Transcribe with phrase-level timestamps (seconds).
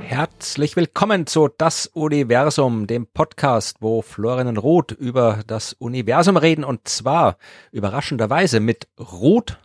[0.00, 6.64] Herzlich willkommen zu Das Universum, dem Podcast, wo Florian und Ruth über das Universum reden
[6.64, 7.36] und zwar
[7.72, 9.58] überraschenderweise mit Ruth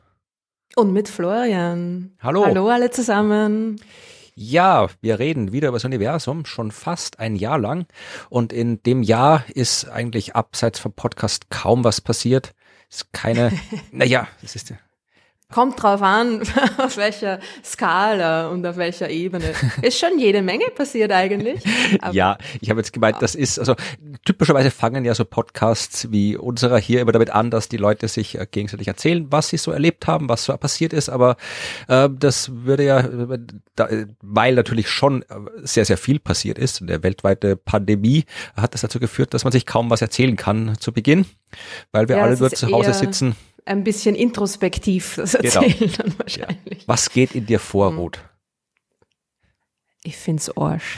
[0.76, 2.16] und mit Florian.
[2.20, 2.46] Hallo.
[2.46, 3.80] Hallo alle zusammen.
[4.44, 7.86] Ja, wir reden wieder über das Universum, schon fast ein Jahr lang.
[8.28, 12.56] Und in dem Jahr ist eigentlich abseits vom Podcast kaum was passiert.
[12.90, 13.52] Ist keine,
[13.92, 14.74] naja, es ist
[15.52, 16.42] Kommt drauf an,
[16.78, 19.54] auf welcher Skala und auf welcher Ebene.
[19.82, 21.62] Ist schon jede Menge passiert eigentlich.
[22.12, 23.76] ja, ich habe jetzt gemeint, das ist, also
[24.26, 28.38] typischerweise fangen ja so Podcasts wie unserer hier immer damit an, dass die Leute sich
[28.38, 31.36] äh, gegenseitig erzählen, was sie so erlebt haben, was so passiert ist, aber
[31.88, 33.08] äh, das würde ja,
[33.76, 33.90] da,
[34.22, 35.26] weil natürlich schon äh,
[35.64, 39.66] sehr, sehr viel passiert ist, der weltweite Pandemie hat das dazu geführt, dass man sich
[39.66, 41.26] kaum was erzählen kann zu Beginn,
[41.92, 45.62] weil wir ja, alle nur zu Hause sitzen ein bisschen introspektiv das genau.
[45.62, 45.94] erzählen genau.
[45.98, 46.80] dann wahrscheinlich.
[46.80, 46.88] Ja.
[46.88, 48.00] Was geht in dir vor, mhm.
[48.00, 48.20] Ruth?
[50.04, 50.98] Ich find's Arsch.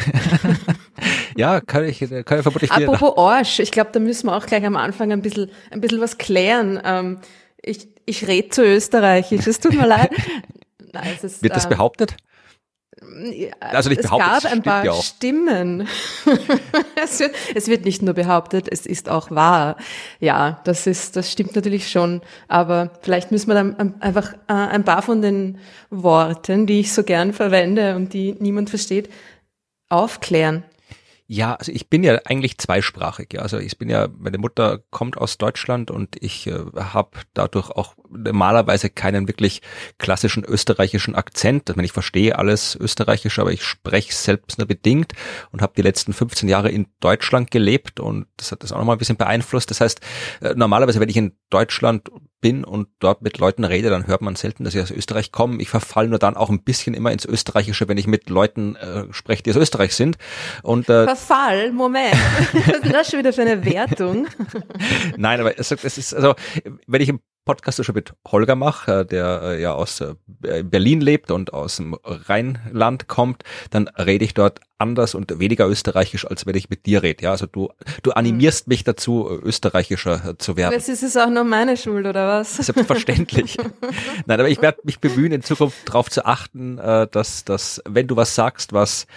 [1.35, 4.65] ja, kann ich, kann ich vermutlich Apropos Arsch, ich glaube, da müssen wir auch gleich
[4.65, 6.79] am Anfang ein bisschen, ein bisschen was klären.
[6.85, 7.19] Ähm,
[7.61, 10.11] ich, ich rede zu österreichisch, es tut mir leid.
[10.93, 12.15] Nein, es ist, Wird das ähm, behauptet?
[13.59, 15.87] Also nicht es gab ein paar ja Stimmen.
[17.03, 19.77] es, wird, es wird nicht nur behauptet, es ist auch wahr.
[20.19, 22.21] Ja, das ist, das stimmt natürlich schon.
[22.47, 27.03] Aber vielleicht müssen wir dann einfach äh, ein paar von den Worten, die ich so
[27.03, 29.09] gern verwende und die niemand versteht,
[29.89, 30.63] aufklären.
[31.27, 33.33] Ja, also ich bin ja eigentlich zweisprachig.
[33.33, 33.41] Ja.
[33.41, 37.95] Also ich bin ja, meine Mutter kommt aus Deutschland und ich äh, habe dadurch auch
[38.09, 39.61] normalerweise keinen wirklich
[39.97, 41.69] klassischen österreichischen Akzent.
[41.69, 45.13] Ich, meine, ich verstehe alles österreichisch, aber ich spreche selbst nur bedingt
[45.51, 48.97] und habe die letzten 15 Jahre in Deutschland gelebt und das hat das auch nochmal
[48.97, 49.69] ein bisschen beeinflusst.
[49.69, 50.01] Das heißt,
[50.41, 52.09] äh, normalerweise, wenn ich in Deutschland
[52.43, 55.61] bin und dort mit Leuten rede, dann hört man selten, dass ich aus Österreich komme.
[55.61, 59.05] Ich verfall nur dann auch ein bisschen immer ins Österreichische, wenn ich mit Leuten äh,
[59.11, 60.17] spreche, die aus Österreich sind.
[60.61, 62.13] Und äh, Verfall, Moment.
[62.53, 64.27] Was ist das schon wieder für eine Wertung?
[65.17, 66.35] Nein, aber es, es ist, also,
[66.85, 70.15] wenn ich im Podcast schon mit Holger mache, äh, der äh, ja aus äh,
[70.63, 76.29] Berlin lebt und aus dem Rheinland kommt, dann rede ich dort anders und weniger österreichisch,
[76.29, 77.23] als wenn ich mit dir rede.
[77.23, 77.69] Ja, also du,
[78.03, 80.73] du animierst mich dazu, österreichischer zu werden.
[80.73, 82.57] Jetzt ist es auch nur meine Schuld, oder was?
[82.57, 83.57] Selbstverständlich.
[84.27, 88.15] Nein, aber ich werde mich bemühen, in Zukunft darauf zu achten, dass, dass, wenn du
[88.15, 89.07] was sagst, was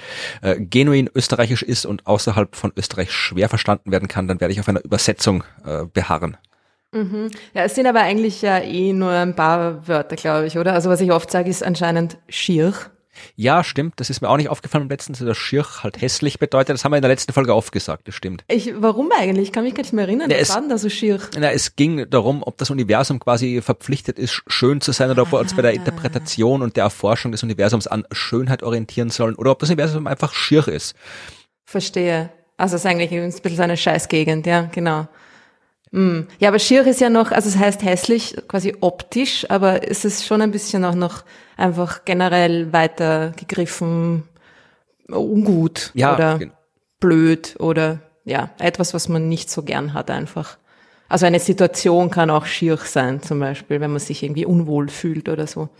[0.42, 4.60] äh, genuin österreichisch ist und außerhalb von Österreich schwer verstanden werden kann, dann werde ich
[4.60, 6.36] auf einer Übersetzung äh, beharren.
[6.92, 7.30] Mhm.
[7.52, 10.72] Ja, es sind aber eigentlich ja eh nur ein paar Wörter, glaube ich, oder?
[10.72, 12.72] Also was ich oft sage, ist anscheinend schier.
[13.34, 13.94] Ja, stimmt.
[13.96, 16.74] Das ist mir auch nicht aufgefallen im letzten, dass schier halt hässlich bedeutet.
[16.74, 18.44] Das haben wir in der letzten Folge oft gesagt, das stimmt.
[18.48, 19.48] Ich, warum eigentlich?
[19.48, 20.30] Ich kann mich gar nicht mehr erinnern.
[20.30, 21.20] Ja, was war denn da so schier?
[21.38, 25.32] Na, es ging darum, ob das Universum quasi verpflichtet ist, schön zu sein oder ob
[25.32, 25.74] wir uns bei der ah.
[25.74, 30.32] Interpretation und der Erforschung des Universums an Schönheit orientieren sollen oder ob das Universum einfach
[30.34, 30.94] schier ist.
[31.64, 32.30] Verstehe.
[32.56, 35.08] Also es ist eigentlich ein bisschen so eine Scheißgegend, ja, genau.
[35.96, 36.26] Mm.
[36.38, 40.26] Ja, aber schier ist ja noch, also es heißt hässlich, quasi optisch, aber es ist
[40.26, 41.24] schon ein bisschen auch noch
[41.56, 44.24] einfach generell weitergegriffen,
[45.08, 46.52] ungut ja, oder genau.
[47.00, 50.58] blöd oder ja, etwas, was man nicht so gern hat einfach.
[51.08, 55.30] Also eine Situation kann auch schier sein, zum Beispiel, wenn man sich irgendwie unwohl fühlt
[55.30, 55.70] oder so.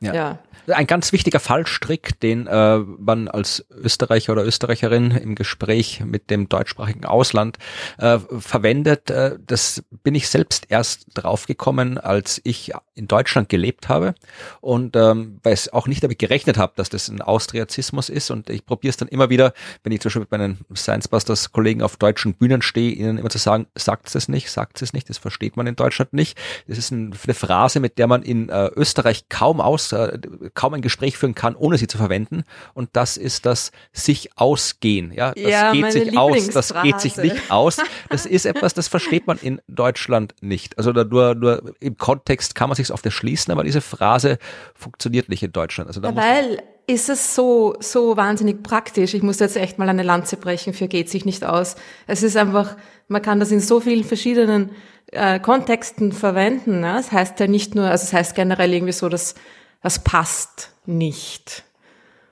[0.00, 0.14] Ja.
[0.14, 0.38] ja
[0.74, 6.48] ein ganz wichtiger Fallstrick, den äh, man als Österreicher oder Österreicherin im Gespräch mit dem
[6.48, 7.58] deutschsprachigen Ausland
[7.98, 9.10] äh, verwendet.
[9.10, 14.14] Äh, das bin ich selbst erst draufgekommen, als ich in Deutschland gelebt habe
[14.60, 18.50] und ähm, weil ich auch nicht damit gerechnet habe, dass das ein Austriazismus ist und
[18.50, 19.52] ich probiere es dann immer wieder,
[19.84, 23.30] wenn ich zum Beispiel mit meinen Science Busters Kollegen auf deutschen Bühnen stehe, ihnen immer
[23.30, 26.38] zu sagen, sagt es nicht, sagt es nicht, das versteht man in Deutschland nicht.
[26.66, 30.18] Das ist ein, eine Phrase, mit der man in äh, Österreich kaum aus, äh,
[30.54, 32.44] kaum ein Gespräch führen kann, ohne sie zu verwenden.
[32.74, 35.12] Und das ist das sich ausgehen.
[35.12, 37.78] Ja, das ja, geht sich aus, das geht sich nicht aus.
[38.08, 40.78] Das ist etwas, das versteht man in Deutschland nicht.
[40.78, 44.38] Also nur, nur im Kontext kann man sich auf das schließen, aber diese Phrase
[44.74, 45.88] funktioniert nicht in Deutschland.
[45.88, 49.12] Also da ja, weil ist es so, so wahnsinnig praktisch.
[49.12, 51.76] Ich muss jetzt echt mal eine Lanze brechen für geht sich nicht aus.
[52.06, 52.76] Es ist einfach,
[53.08, 54.70] man kann das in so vielen verschiedenen
[55.12, 56.80] äh, Kontexten verwenden.
[56.80, 56.94] Ne?
[56.96, 59.34] Das heißt ja nicht nur, also es das heißt generell irgendwie so, dass
[59.82, 61.64] das passt nicht.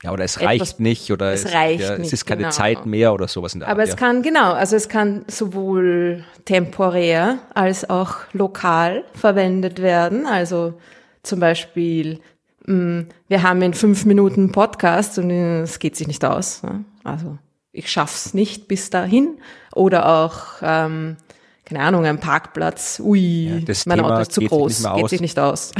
[0.03, 2.51] Ja, oder es reicht Etwas, nicht oder es, reicht ja, es ist keine genau.
[2.51, 3.99] Zeit mehr oder sowas in der Aber Art, es ja.
[3.99, 10.27] kann, genau, also es kann sowohl temporär als auch lokal verwendet werden.
[10.27, 10.75] Also
[11.23, 12.19] zum Beispiel,
[12.67, 16.61] mm, wir haben in fünf Minuten Podcast und es geht sich nicht aus.
[16.61, 16.85] Ne?
[17.03, 17.39] Also
[17.71, 19.39] ich schaff's nicht bis dahin.
[19.73, 21.17] Oder auch, ähm,
[21.65, 24.79] keine Ahnung, ein Parkplatz, ui, Ja, das mein Thema Auto ist zu geht sich groß,
[24.79, 25.71] nicht mehr geht sich nicht aus.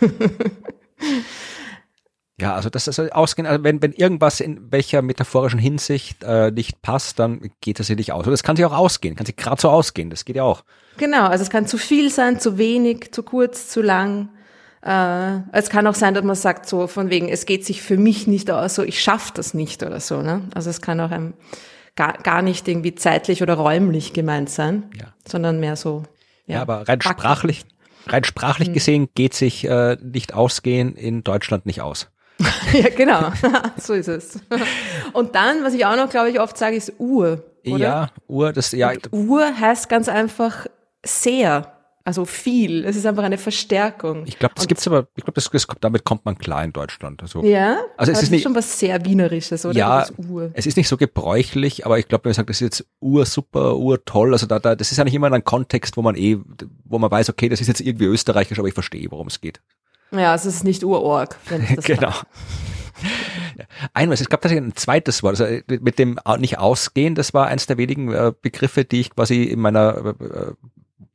[2.40, 6.82] Ja, also das ist ausgehen, also wenn, wenn irgendwas in welcher metaphorischen Hinsicht äh, nicht
[6.82, 8.24] passt, dann geht das ja nicht aus.
[8.26, 10.62] Und das kann sich auch ausgehen, kann sich gerade so ausgehen, das geht ja auch.
[10.98, 14.28] Genau, also es kann zu viel sein, zu wenig, zu kurz, zu lang.
[14.82, 17.96] Äh, es kann auch sein, dass man sagt so von wegen, es geht sich für
[17.96, 20.22] mich nicht aus, so ich schaffe das nicht oder so.
[20.22, 20.42] Ne?
[20.54, 21.34] Also es kann auch ein,
[21.96, 25.12] gar, gar nicht irgendwie zeitlich oder räumlich gemeint sein, Ja.
[25.26, 26.04] sondern mehr so.
[26.46, 27.18] Ja, aber rein Backen.
[27.18, 27.64] sprachlich,
[28.08, 32.08] rein sprachlich gesehen geht sich äh, nicht ausgehen in Deutschland nicht aus.
[32.72, 33.32] ja, genau,
[33.78, 34.40] so ist es.
[35.12, 37.44] Und dann, was ich auch noch, glaube ich, oft sage, ist Uhr.
[37.66, 37.78] Oder?
[37.78, 40.66] Ja, Uhr, das ja, Uhr heißt ganz einfach
[41.04, 41.77] sehr,
[42.08, 42.84] also viel.
[42.86, 44.24] Es ist einfach eine Verstärkung.
[44.26, 47.20] ich glaube, das gibt's aber, ich glaube, das, das damit kommt man klar in Deutschland.
[47.22, 49.76] Also ja, Also es aber ist nicht- schon was sehr Wienerisches, oder?
[49.78, 50.06] Ja,
[50.54, 53.26] es ist nicht so gebräuchlich, aber ich glaube, wenn man sagt, das ist jetzt ur
[53.26, 56.02] super, ur toll, also da, da, das ist ja nicht immer in einem Kontext, wo
[56.02, 56.38] man eh,
[56.84, 59.60] wo man weiß, okay, das ist jetzt irgendwie österreichisch, aber ich verstehe, worum es geht.
[60.10, 61.36] Ja, es ist nicht Urorg.
[61.84, 62.12] Genau.
[63.94, 67.32] Einmal, es gab tatsächlich ein zweites Wort, also äh, mit dem au- nicht ausgehen, das
[67.34, 70.52] war eins der wenigen äh, Begriffe, die ich quasi in meiner, äh, äh,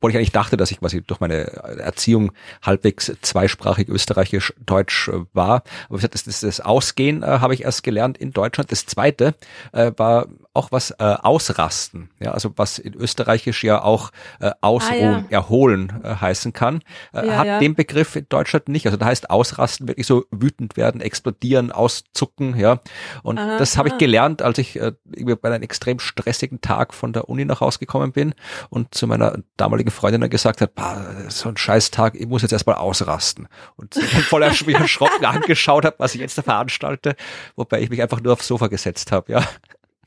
[0.04, 5.62] obwohl ich eigentlich dachte, dass ich quasi durch meine Erziehung halbwegs zweisprachig österreichisch-deutsch äh, war.
[5.88, 8.70] Aber wie gesagt, das, das, das Ausgehen äh, habe ich erst gelernt in Deutschland.
[8.70, 9.34] Das zweite
[9.72, 14.94] äh, war auch was äh, ausrasten, ja, also was in Österreichisch ja auch äh, ausruhen,
[14.94, 15.38] Ah, ja.
[15.38, 16.80] erholen äh, heißen kann,
[17.12, 17.58] äh, Ja, hat ja.
[17.58, 18.86] den Begriff in Deutschland nicht.
[18.86, 22.78] Also da heißt ausrasten wirklich so wütend werden, explodieren, auszucken, ja.
[23.24, 23.56] Und Aha.
[23.58, 24.92] das habe ich gelernt, als ich äh,
[25.40, 28.34] bei einem extrem stressigen Tag von der Uni nach Hause gekommen bin
[28.70, 32.42] und zu meiner damaligen Freundin dann gesagt hat, "Bah, so ein scheiß Tag, ich muss
[32.42, 33.48] jetzt erstmal ausrasten.
[33.76, 37.16] Und sie dann voll ersch- wie erschrocken angeschaut hat, was ich jetzt da veranstalte,
[37.56, 39.42] wobei ich mich einfach nur aufs Sofa gesetzt habe, ja.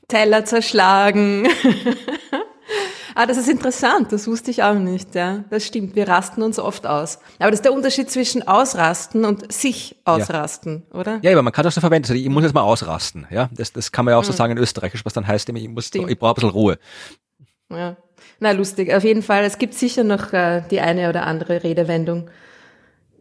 [0.08, 1.48] Teller zerschlagen.
[3.14, 5.44] ah, das ist interessant, das wusste ich auch nicht, ja.
[5.50, 7.18] Das stimmt, wir rasten uns oft aus.
[7.38, 11.18] Aber das ist der Unterschied zwischen ausrasten und sich ausrasten, oder?
[11.22, 12.06] Ja, aber man kann das so verwenden.
[12.10, 13.48] Also ich muss jetzt mal ausrasten, ja.
[13.52, 15.86] Das, das kann man ja auch so sagen in Österreichisch, was dann heißt, ich muss,
[15.88, 16.10] Stimmt.
[16.10, 16.78] ich brauche ein bisschen Ruhe.
[17.70, 17.96] Ja.
[18.40, 18.92] Na, lustig.
[18.94, 22.30] Auf jeden Fall, es gibt sicher noch äh, die eine oder andere Redewendung,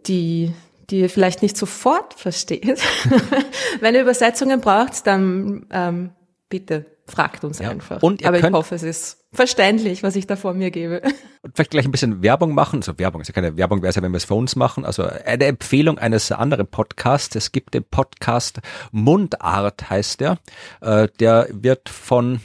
[0.07, 0.53] die,
[0.89, 2.81] die ihr vielleicht nicht sofort versteht.
[3.81, 6.11] Wenn ihr Übersetzungen braucht, dann ähm,
[6.49, 7.69] bitte fragt uns Ja.
[7.69, 8.03] einfach.
[8.03, 11.01] Und Aber ich hoffe, es ist verständlich, was ich da vor mir gebe.
[11.41, 12.79] Und vielleicht gleich ein bisschen Werbung machen.
[12.79, 14.83] Also Werbung ist ja keine Werbung, wäre es ja, wenn wir es für uns machen.
[14.83, 17.35] Also eine Empfehlung eines anderen Podcasts.
[17.35, 18.59] Es gibt den Podcast
[18.91, 20.37] Mundart, heißt der.
[20.81, 22.41] Äh, der wird von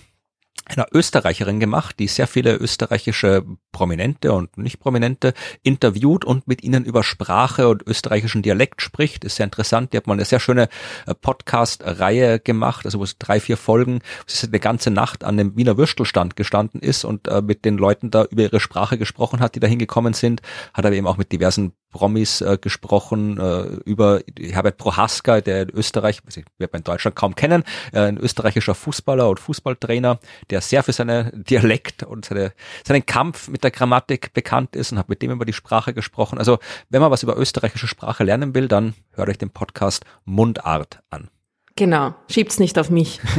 [0.76, 6.84] einer Österreicherin gemacht, die sehr viele österreichische Prominente und nicht Prominente interviewt und mit ihnen
[6.84, 9.24] über Sprache und österreichischen Dialekt spricht.
[9.24, 9.92] Ist sehr interessant.
[9.92, 10.69] Die hat mal eine sehr schöne
[11.06, 15.36] äh, Podcast-Reihe gemacht, also wo es drei, vier Folgen, wo sie eine ganze Nacht an
[15.36, 19.40] dem Wiener Würstelstand gestanden ist und äh, mit den Leuten da über ihre Sprache gesprochen
[19.40, 20.42] hat, die da hingekommen sind.
[20.74, 25.71] Hat aber eben auch mit diversen Promis äh, gesprochen, äh, über Herbert Prohaska, der in
[25.71, 26.21] Österreich,
[26.59, 27.62] wird man in Deutschland kaum kennen,
[27.93, 30.19] äh, ein österreichischer Fußballer und Fußballtrainer,
[30.50, 32.53] der sehr für seine Dialekt und seine,
[32.85, 36.39] seinen Kampf mit der Grammatik bekannt ist und hat mit dem über die Sprache gesprochen.
[36.39, 36.59] Also
[36.89, 41.29] wenn man was über österreichische Sprache lernen will, dann hört euch den Podcast Mundart an.
[41.77, 42.15] Genau.
[42.29, 43.21] Schiebt's nicht auf mich.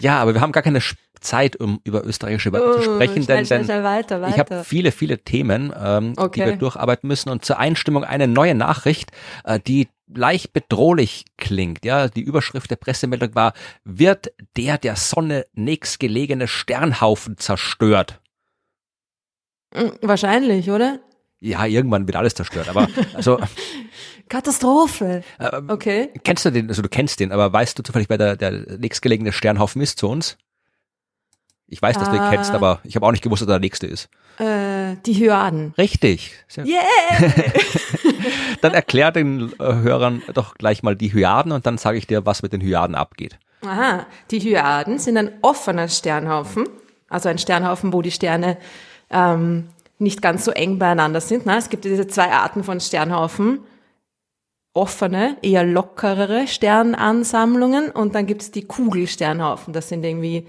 [0.00, 3.38] Ja, aber wir haben gar keine Sch- Zeit, um über österreichische zu Oh, sprechen, schnell,
[3.38, 4.64] denn, schnell, denn schnell weiter, ich habe weiter.
[4.64, 6.44] viele, viele Themen, ähm, die Okay.
[6.46, 7.30] wir durcharbeiten müssen.
[7.30, 9.10] Und zur Einstimmung eine neue Nachricht,
[9.44, 11.84] äh, die leicht bedrohlich klingt.
[11.84, 13.52] Ja, die Überschrift der Pressemeldung war:
[13.84, 18.20] Wird der der Sonne nächstgelegene Sternhaufen zerstört?
[19.74, 21.00] Mm, Wahrscheinlich, oder?
[21.40, 22.68] Ja, irgendwann wird alles zerstört.
[22.68, 23.38] Aber also
[24.28, 25.22] Katastrophe.
[25.38, 26.10] äh, Okay.
[26.24, 26.68] kennst du den?
[26.68, 30.08] Also du kennst den, aber weißt du zufällig, wer der, der nächstgelegene Sternhaufen ist zu
[30.08, 30.38] uns?
[31.68, 32.30] Ich weiß, dass du Ah.
[32.30, 34.08] kennst, aber ich habe auch nicht gewusst, dass er der nächste ist.
[34.38, 35.74] Äh, die Hyaden.
[35.76, 36.32] Richtig.
[36.56, 36.78] Yeah!
[38.60, 42.24] Dann erklär den äh, Hörern doch gleich mal die Hyaden und dann sage ich dir,
[42.26, 43.38] was mit den Hyaden abgeht.
[43.62, 46.68] Aha, die Hyaden sind ein offener Sternhaufen,
[47.08, 48.58] also ein Sternhaufen, wo die Sterne
[49.10, 49.68] ähm,
[49.98, 51.46] nicht ganz so eng beieinander sind.
[51.46, 51.56] Ne?
[51.56, 53.60] Es gibt diese zwei Arten von Sternhaufen.
[54.74, 59.72] Offene, eher lockerere Sternansammlungen und dann gibt es die Kugelsternhaufen.
[59.72, 60.46] Das sind irgendwie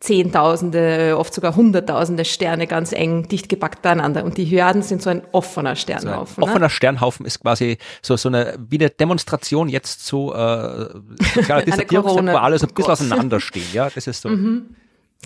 [0.00, 4.24] Zehntausende, oft sogar Hunderttausende Sterne ganz eng dicht gepackt beieinander.
[4.24, 6.40] Und die Hyaden sind so ein offener So ein Sternhaufen.
[6.44, 6.50] ne?
[6.50, 10.88] offener Sternhaufen ist quasi so, so eine, wie eine Demonstration jetzt zu äh,
[11.64, 13.00] Distanzierung, Corona- wo alle so ein Oh bisschen Gott.
[13.00, 13.66] auseinanderstehen.
[13.72, 14.30] Ja, das ist so.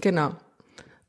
[0.00, 0.30] Genau.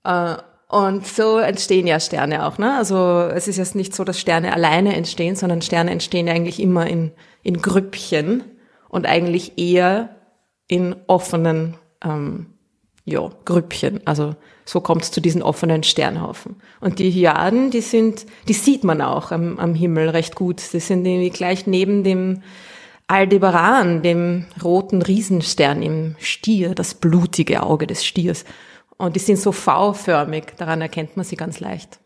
[0.04, 0.36] Äh,
[0.70, 2.58] und so entstehen ja Sterne auch.
[2.60, 2.78] Ne?
[2.78, 6.60] Also es ist jetzt nicht so, dass Sterne alleine entstehen, sondern Sterne entstehen ja eigentlich
[6.60, 8.44] immer in, in Grüppchen
[8.88, 10.16] und eigentlich eher
[10.68, 12.54] in offenen ähm,
[13.06, 14.02] ja, Grüppchen.
[14.06, 16.58] Also so kommt es zu diesen offenen Sternhaufen.
[16.80, 20.62] Und die Hyaden, die sind, die sieht man auch am, am Himmel recht gut.
[20.74, 22.44] Die sind irgendwie gleich neben dem
[23.08, 28.46] Aldebaran, dem roten Riesenstern im Stier, das blutige Auge des Stiers.
[28.98, 32.00] Und die sind so V-förmig, daran erkennt man sie ganz leicht.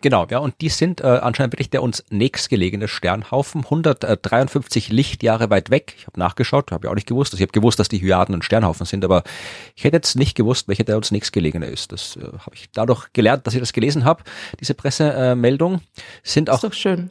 [0.00, 5.70] Genau, ja, und die sind äh, anscheinend wirklich der uns nächstgelegene Sternhaufen, 153 Lichtjahre weit
[5.70, 5.94] weg.
[5.98, 7.32] Ich habe nachgeschaut, habe ich auch nicht gewusst.
[7.32, 9.24] Also ich habe gewusst, dass die Hyaden ein Sternhaufen sind, aber
[9.74, 11.90] ich hätte jetzt nicht gewusst, welcher der uns nächstgelegene ist.
[11.90, 14.22] Das äh, habe ich dadurch gelernt, dass ich das gelesen habe.
[14.60, 15.80] Diese Pressemeldung
[16.22, 16.62] sind auch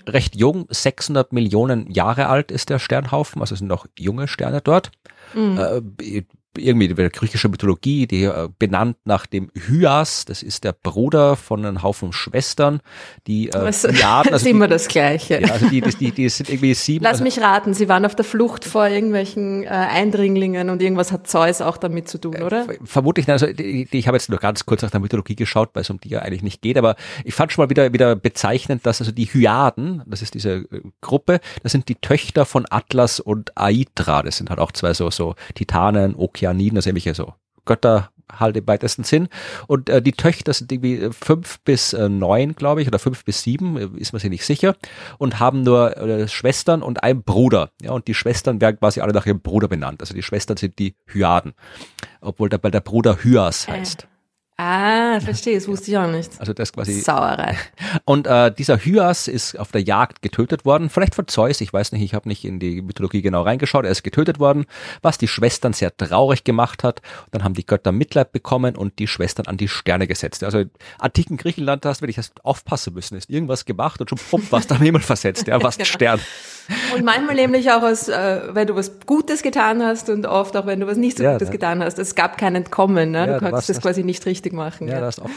[0.08, 4.92] recht jung, 600 Millionen Jahre alt ist der Sternhaufen, also sind auch junge Sterne dort.
[5.34, 5.60] Mhm.
[6.00, 6.24] Äh,
[6.58, 11.66] irgendwie der griechische Mythologie, die äh, benannt nach dem Hyas, das ist der Bruder von
[11.66, 12.82] einem Haufen Schwestern,
[13.28, 15.42] die äh, Jahren, also immer das Gleiche.
[15.42, 17.04] Ja, also die, die, die, die sind irgendwie sieben.
[17.04, 21.12] Lass also, mich raten, sie waren auf der Flucht vor irgendwelchen äh, Eindringlingen und irgendwas
[21.12, 22.66] hat Zeus auch damit zu tun, äh, oder?
[22.84, 25.82] Vermutlich, also die, die, ich habe jetzt nur ganz kurz nach der Mythologie geschaut, weil
[25.82, 28.86] es um die ja eigentlich nicht geht, aber ich fand schon mal wieder wieder bezeichnend,
[28.86, 33.20] dass also die Hyaden, das ist diese äh, Gruppe, das sind die Töchter von Atlas
[33.20, 37.34] und Aitra, das sind halt auch zwei so so Titanen, Okean Okeaniden, also irgendwelche so
[37.66, 39.30] Götter halt im weitesten Sinn.
[39.68, 43.44] Und äh, die Töchter sind irgendwie fünf bis äh, neun, glaube ich, oder fünf bis
[43.44, 44.76] sieben, äh, ist man sich nicht sicher,
[45.18, 47.72] und haben nur äh, Schwestern und einen Bruder.
[47.82, 50.02] Ja, und die Schwestern werden quasi alle nach ihrem Bruder benannt.
[50.02, 51.54] Also die Schwestern sind die Hyaden,
[52.20, 53.74] obwohl dabei der Bruder Hyas äh.
[53.74, 54.08] heißt.
[54.60, 56.32] Ah, verstehe, das wusste ich auch nicht.
[56.40, 57.00] Also das quasi.
[57.00, 57.56] Sauerei.
[58.06, 61.92] Und äh, dieser Hyas ist auf der Jagd getötet worden, vielleicht von Zeus, ich weiß
[61.92, 64.66] nicht, ich habe nicht in die Mythologie genau reingeschaut, er ist getötet worden,
[65.04, 67.04] was die Schwestern sehr traurig gemacht hat.
[67.30, 70.44] Dann haben die Götter Mitleid bekommen und die Schwestern an die Sterne gesetzt.
[70.44, 70.64] Also
[70.98, 74.72] antiken Griechenland hast, wenn ich das aufpassen müssen, ist irgendwas gemacht und schon pump, was
[74.72, 75.86] am Himmel versetzt, ja, was genau.
[75.86, 76.20] Stern.
[76.96, 80.66] Und manchmal nämlich auch aus, äh, wenn du was Gutes getan hast und oft auch
[80.66, 81.54] wenn du was nicht so ja, Gutes ne?
[81.54, 82.00] getan hast.
[82.00, 83.40] Es gab kein Entkommen, ne?
[83.40, 84.88] Du das, das quasi nicht richtig machen.
[84.88, 85.02] Ja, ja.
[85.02, 85.30] das auch.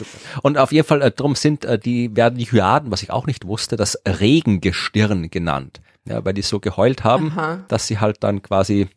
[0.43, 3.27] Und auf jeden Fall, äh, drum sind äh, die, werden die Hyaden, was ich auch
[3.27, 5.81] nicht wusste, das Regengestirn genannt.
[6.07, 7.65] Ja, weil die so geheult haben, Aha.
[7.69, 8.89] dass sie halt dann quasi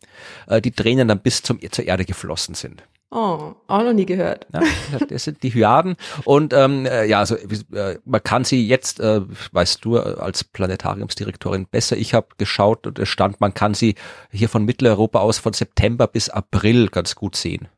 [0.48, 2.82] äh, die Tränen dann bis zum, zur Erde geflossen sind.
[3.16, 4.48] Oh, auch noch nie gehört.
[4.52, 4.60] Ja,
[5.08, 5.94] das sind die Hyaden.
[6.24, 9.20] Und ähm, äh, ja, also äh, man kann sie jetzt, äh,
[9.52, 13.94] weißt du als Planetariumsdirektorin besser, ich habe geschaut und es stand, man kann sie
[14.32, 17.68] hier von Mitteleuropa aus von September bis April ganz gut sehen.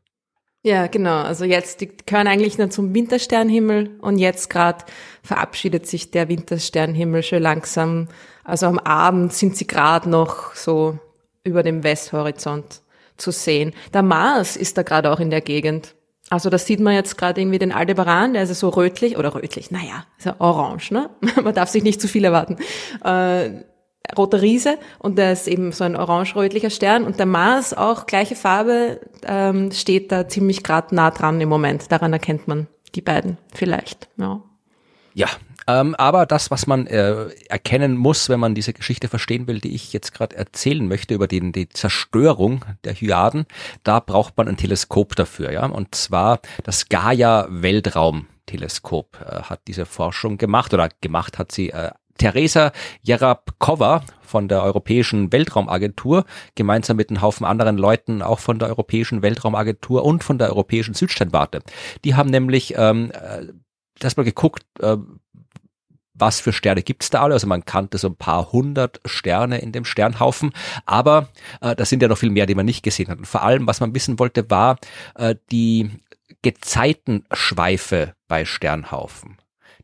[0.63, 1.21] Ja, genau.
[1.21, 4.85] Also jetzt, die gehören eigentlich nur zum Wintersternhimmel und jetzt gerade
[5.21, 8.07] verabschiedet sich der Wintersternhimmel schon langsam.
[8.43, 10.97] Also am Abend sind sie gerade noch so
[11.43, 12.81] über dem Westhorizont
[13.17, 13.73] zu sehen.
[13.93, 15.95] Der Mars ist da gerade auch in der Gegend.
[16.29, 19.71] Also das sieht man jetzt gerade irgendwie den Aldebaran, der ist so rötlich oder rötlich,
[19.71, 21.09] naja, ist ja orange, ne?
[21.43, 22.57] man darf sich nicht zu viel erwarten.
[23.03, 23.63] Äh,
[24.17, 28.35] roter Riese und der ist eben so ein orange-rötlicher Stern und der Mars auch gleiche
[28.35, 31.91] Farbe ähm, steht da ziemlich gerade nah dran im Moment.
[31.91, 34.09] Daran erkennt man die beiden vielleicht.
[34.17, 34.41] Ja.
[35.13, 35.27] Ja,
[35.67, 39.75] ähm, aber das, was man äh, erkennen muss, wenn man diese Geschichte verstehen will, die
[39.75, 43.45] ich jetzt gerade erzählen möchte über den, die Zerstörung der Hyaden,
[43.83, 45.65] da braucht man ein Teleskop dafür, ja.
[45.65, 51.91] Und zwar das Gaia Weltraumteleskop äh, hat diese Forschung gemacht oder gemacht hat sie äh,
[52.17, 52.71] Teresa
[53.03, 59.21] Jerabkova von der Europäischen Weltraumagentur, gemeinsam mit einem Haufen anderen Leuten, auch von der Europäischen
[59.21, 61.61] Weltraumagentur und von der Europäischen Südsternwarte.
[62.03, 63.53] Die haben nämlich ähm, äh,
[63.99, 64.97] das mal geguckt, äh,
[66.17, 67.33] was für Sterne gibt's da alle.
[67.33, 70.51] Also man kannte so ein paar hundert Sterne in dem Sternhaufen,
[70.85, 71.29] aber
[71.61, 73.19] äh, das sind ja noch viel mehr, die man nicht gesehen hat.
[73.19, 74.77] Und vor allem, was man wissen wollte, war
[75.15, 75.91] äh, die
[76.41, 79.37] Gezeitenschweife bei Sternhaufen.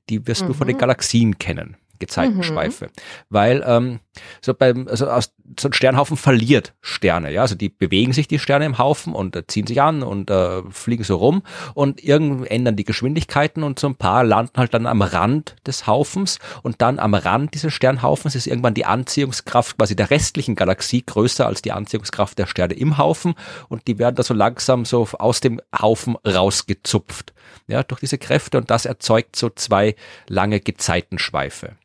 [0.10, 0.48] Die wirst mhm.
[0.48, 0.82] du von den mhm.
[0.82, 1.78] Galaxien kennen.
[2.06, 2.86] Gezeitenschweife.
[2.86, 2.90] Mhm.
[3.30, 4.00] Weil ähm,
[4.42, 7.42] so beim, also aus, so ein Sternhaufen verliert Sterne, ja.
[7.42, 10.62] Also die bewegen sich die Sterne im Haufen und äh, ziehen sich an und äh,
[10.70, 11.44] fliegen so rum
[11.74, 15.88] und irgendwann ändern die Geschwindigkeiten und so ein paar landen halt dann am Rand des
[15.88, 21.04] Haufens und dann am Rand dieses Sternhaufens ist irgendwann die Anziehungskraft quasi der restlichen Galaxie
[21.06, 23.34] größer als die Anziehungskraft der Sterne im Haufen
[23.70, 27.34] und die werden da so langsam so aus dem Haufen rausgezupft,
[27.68, 29.96] ja, durch diese Kräfte und das erzeugt so zwei
[30.28, 31.76] lange Gezeitenschweife.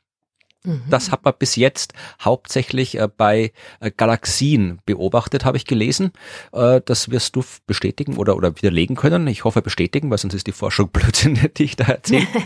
[0.68, 0.82] Mhm.
[0.90, 6.12] Das hat man bis jetzt hauptsächlich äh, bei äh, Galaxien beobachtet, habe ich gelesen.
[6.52, 9.26] Äh, das wirst du bestätigen oder, oder widerlegen können.
[9.28, 12.26] Ich hoffe bestätigen, weil sonst ist die Forschung Blödsinn, die ich da erzähle.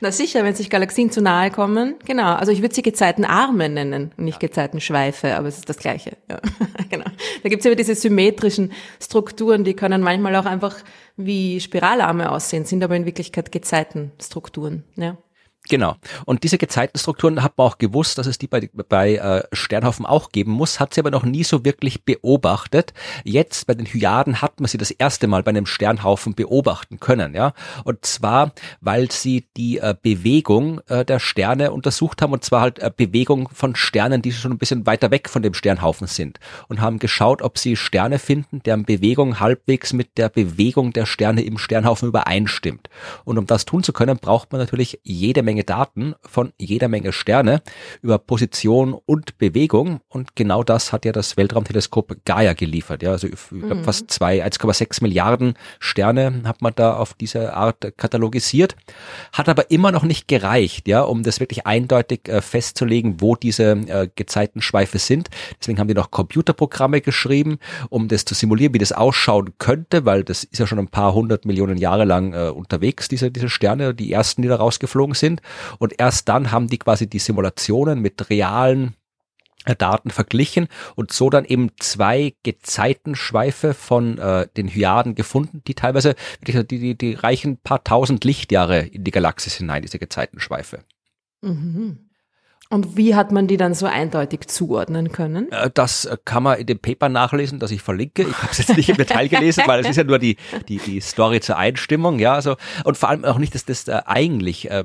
[0.00, 1.96] Na sicher, wenn sich Galaxien zu nahe kommen.
[2.06, 2.34] Genau.
[2.34, 6.16] Also ich würde sie Gezeitenarme nennen und nicht Gezeitenschweife, aber es ist das Gleiche.
[6.30, 6.40] Ja,
[6.90, 7.04] genau.
[7.42, 10.76] Da gibt's immer diese symmetrischen Strukturen, die können manchmal auch einfach
[11.18, 14.84] wie Spiralarme aussehen, sind aber in Wirklichkeit Gezeitenstrukturen.
[14.96, 15.18] Ja.
[15.68, 15.96] Genau.
[16.24, 20.30] Und diese Gezeitenstrukturen hat man auch gewusst, dass es die bei, bei äh, Sternhaufen auch
[20.30, 22.94] geben muss, hat sie aber noch nie so wirklich beobachtet.
[23.24, 27.34] Jetzt bei den Hyaden hat man sie das erste Mal bei einem Sternhaufen beobachten können,
[27.34, 27.52] ja.
[27.84, 32.78] Und zwar, weil sie die äh, Bewegung äh, der Sterne untersucht haben, und zwar halt
[32.78, 36.40] äh, Bewegung von Sternen, die schon ein bisschen weiter weg von dem Sternhaufen sind.
[36.68, 41.42] Und haben geschaut, ob sie Sterne finden, deren Bewegung halbwegs mit der Bewegung der Sterne
[41.42, 42.88] im Sternhaufen übereinstimmt.
[43.24, 46.86] Und um das tun zu können, braucht man natürlich jede Menge Menge Daten von jeder
[46.86, 47.62] Menge Sterne
[48.00, 53.02] über Position und Bewegung und genau das hat ja das Weltraumteleskop Gaia geliefert.
[53.02, 53.82] Ja, also mhm.
[53.82, 58.76] fast zwei, 1,6 Milliarden Sterne hat man da auf diese Art katalogisiert,
[59.32, 63.72] hat aber immer noch nicht gereicht, ja, um das wirklich eindeutig äh, festzulegen, wo diese
[63.72, 65.28] äh, Gezeitenschweife sind.
[65.58, 67.58] Deswegen haben die noch Computerprogramme geschrieben,
[67.90, 71.14] um das zu simulieren, wie das ausschauen könnte, weil das ist ja schon ein paar
[71.14, 75.42] hundert Millionen Jahre lang äh, unterwegs, diese, diese Sterne, die ersten, die da rausgeflogen sind.
[75.78, 78.94] Und erst dann haben die quasi die Simulationen mit realen
[79.64, 85.74] äh, Daten verglichen und so dann eben zwei Gezeitenschweife von äh, den Hyaden gefunden, die
[85.74, 86.14] teilweise,
[86.46, 90.84] die, die, die reichen paar tausend Lichtjahre in die Galaxis hinein, diese Gezeitenschweife.
[91.42, 92.08] Mhm.
[92.70, 95.50] Und wie hat man die dann so eindeutig zuordnen können?
[95.52, 98.22] Äh, das kann man in dem Paper nachlesen, das ich verlinke.
[98.22, 100.36] Ich habe es jetzt nicht im Detail gelesen, weil es ist ja nur die,
[100.68, 104.02] die, die Story zur Einstimmung, ja, also und vor allem auch nicht, dass das äh,
[104.04, 104.84] eigentlich äh,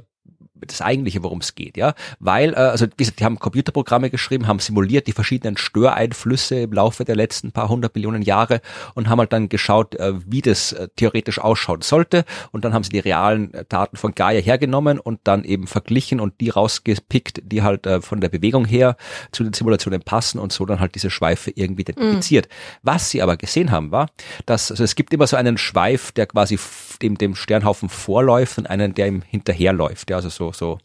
[0.67, 4.47] das eigentliche, worum es geht, ja, weil äh, also wie gesagt, die haben Computerprogramme geschrieben,
[4.47, 8.61] haben simuliert die verschiedenen Störeinflüsse im Laufe der letzten paar hundert Millionen Jahre
[8.93, 12.83] und haben halt dann geschaut, äh, wie das äh, theoretisch ausschauen sollte und dann haben
[12.83, 17.41] sie die realen äh, Daten von Gaia hergenommen und dann eben verglichen und die rausgepickt,
[17.43, 18.95] die halt äh, von der Bewegung her
[19.31, 22.47] zu den Simulationen passen und so dann halt diese Schweife irgendwie identifiziert.
[22.47, 22.79] Mhm.
[22.83, 24.09] Was sie aber gesehen haben, war,
[24.45, 26.57] dass also es gibt immer so einen Schweif, der quasi
[27.01, 30.79] dem dem Sternhaufen vorläuft und einen, der ihm hinterherläuft, ja, also so so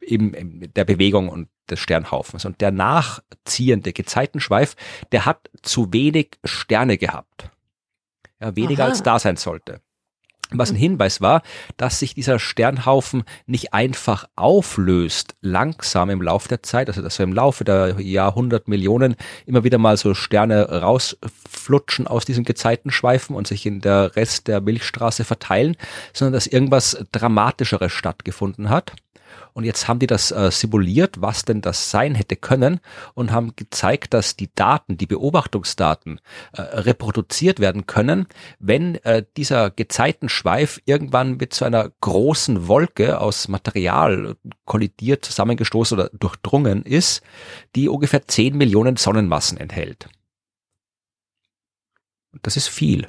[0.00, 2.44] eben der Bewegung und des Sternhaufens.
[2.44, 4.76] Und der nachziehende Gezeitenschweif,
[5.12, 7.50] der hat zu wenig Sterne gehabt.
[8.40, 8.90] Ja, weniger Aha.
[8.90, 9.80] als da sein sollte.
[10.52, 11.42] Was ein Hinweis war,
[11.76, 17.24] dass sich dieser Sternhaufen nicht einfach auflöst, langsam im Laufe der Zeit, also dass wir
[17.24, 19.16] im Laufe der Jahrhundert Millionen
[19.46, 24.60] immer wieder mal so Sterne rausflutschen aus diesen Gezeitenschweifen und sich in der Rest der
[24.60, 25.76] Milchstraße verteilen,
[26.12, 28.92] sondern dass irgendwas Dramatischeres stattgefunden hat.
[29.56, 32.78] Und jetzt haben die das äh, simuliert, was denn das sein hätte können
[33.14, 36.20] und haben gezeigt, dass die Daten, die Beobachtungsdaten
[36.52, 38.26] äh, reproduziert werden können,
[38.58, 46.10] wenn äh, dieser Gezeitenschweif irgendwann mit so einer großen Wolke aus Material kollidiert, zusammengestoßen oder
[46.10, 47.22] durchdrungen ist,
[47.76, 50.10] die ungefähr 10 Millionen Sonnenmassen enthält.
[52.42, 53.08] Das ist viel.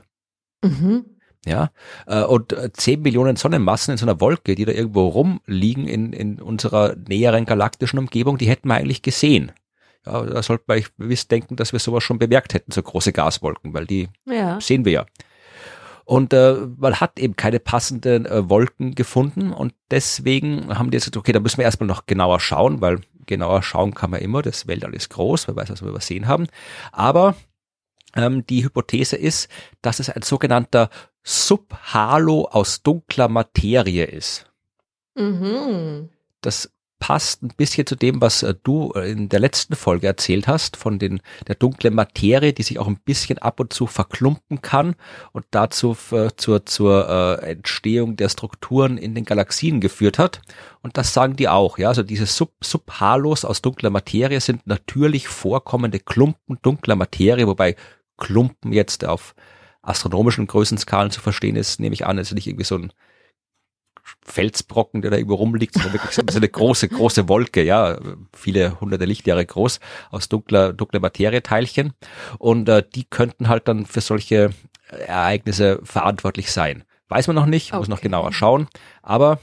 [0.64, 1.17] Mhm.
[1.48, 1.72] Ja,
[2.08, 6.12] äh, und äh, zehn Millionen Sonnenmassen in so einer Wolke, die da irgendwo rumliegen in,
[6.12, 9.54] in unserer näheren galaktischen Umgebung, die hätten wir eigentlich gesehen.
[10.06, 13.74] Ja, da sollte man gewiss denken, dass wir sowas schon bemerkt hätten, so große Gaswolken,
[13.74, 14.60] weil die ja.
[14.60, 15.06] sehen wir ja.
[16.04, 21.04] Und äh, man hat eben keine passenden äh, Wolken gefunden und deswegen haben die jetzt
[21.04, 24.42] gesagt, okay, da müssen wir erstmal noch genauer schauen, weil genauer schauen kann man immer,
[24.42, 26.48] das Weltall ist groß, wer weiß, was wir übersehen haben.
[26.92, 27.36] Aber
[28.16, 29.50] die Hypothese ist,
[29.82, 30.90] dass es ein sogenannter
[31.24, 34.46] Subhalo aus dunkler Materie ist.
[35.16, 36.10] Mhm.
[36.42, 40.48] Das passt ein bisschen zu dem, was äh, du äh, in der letzten Folge erzählt
[40.48, 44.62] hast, von den, der dunklen Materie, die sich auch ein bisschen ab und zu verklumpen
[44.62, 44.96] kann
[45.32, 50.42] und dazu äh, zur, zur äh, Entstehung der Strukturen in den Galaxien geführt hat.
[50.82, 51.90] Und das sagen die auch, ja.
[51.90, 57.76] Also diese Sub Subhalos aus dunkler Materie sind natürlich vorkommende Klumpen dunkler Materie, wobei
[58.18, 59.36] Klumpen jetzt auf
[59.82, 62.92] astronomischen Größenskalen zu verstehen ist, nehme ich an, ist nicht irgendwie so ein
[64.24, 67.98] Felsbrocken, der da irgendwo rumliegt, sondern wirklich so eine große, große Wolke, ja,
[68.34, 69.80] viele hunderte Lichtjahre groß,
[70.12, 71.94] aus dunkler, dunkler Materieteilchen.
[72.38, 74.52] Und äh, die könnten halt dann für solche
[74.90, 76.84] Ereignisse verantwortlich sein.
[77.10, 77.80] Weiß man noch nicht, okay.
[77.80, 78.68] muss noch genauer schauen,
[79.02, 79.40] aber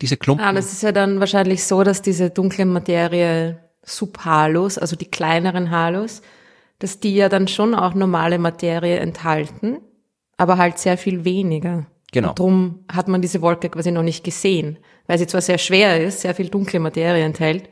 [0.00, 0.44] diese Klumpen.
[0.44, 5.70] Ah, das ist ja dann wahrscheinlich so, dass diese dunkle Materie Subhalos, also die kleineren
[5.70, 6.22] Halos,
[6.78, 9.78] dass die ja dann schon auch normale Materie enthalten,
[10.36, 11.86] aber halt sehr viel weniger.
[12.14, 12.28] Genau.
[12.28, 16.00] Und drum hat man diese Wolke quasi noch nicht gesehen, weil sie zwar sehr schwer
[16.00, 17.68] ist, sehr viel dunkle Materie enthält,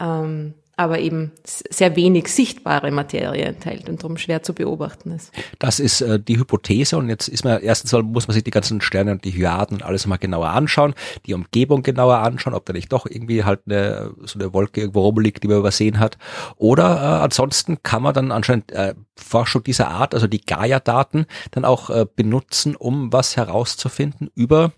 [0.00, 5.32] ähm, aber eben sehr wenig sichtbare Materie enthält und darum schwer zu beobachten ist.
[5.58, 8.50] Das ist äh, die Hypothese und jetzt ist man erstens mal, muss man sich die
[8.50, 12.66] ganzen Sterne und die Hyaden und alles mal genauer anschauen, die Umgebung genauer anschauen, ob
[12.66, 16.18] da nicht doch irgendwie halt eine, so eine Wolke irgendwo rumliegt, die man übersehen hat.
[16.56, 21.64] Oder äh, ansonsten kann man dann anscheinend äh, Forschung dieser Art, also die Gaia-Daten, dann
[21.64, 24.72] auch äh, benutzen, um was herauszufinden über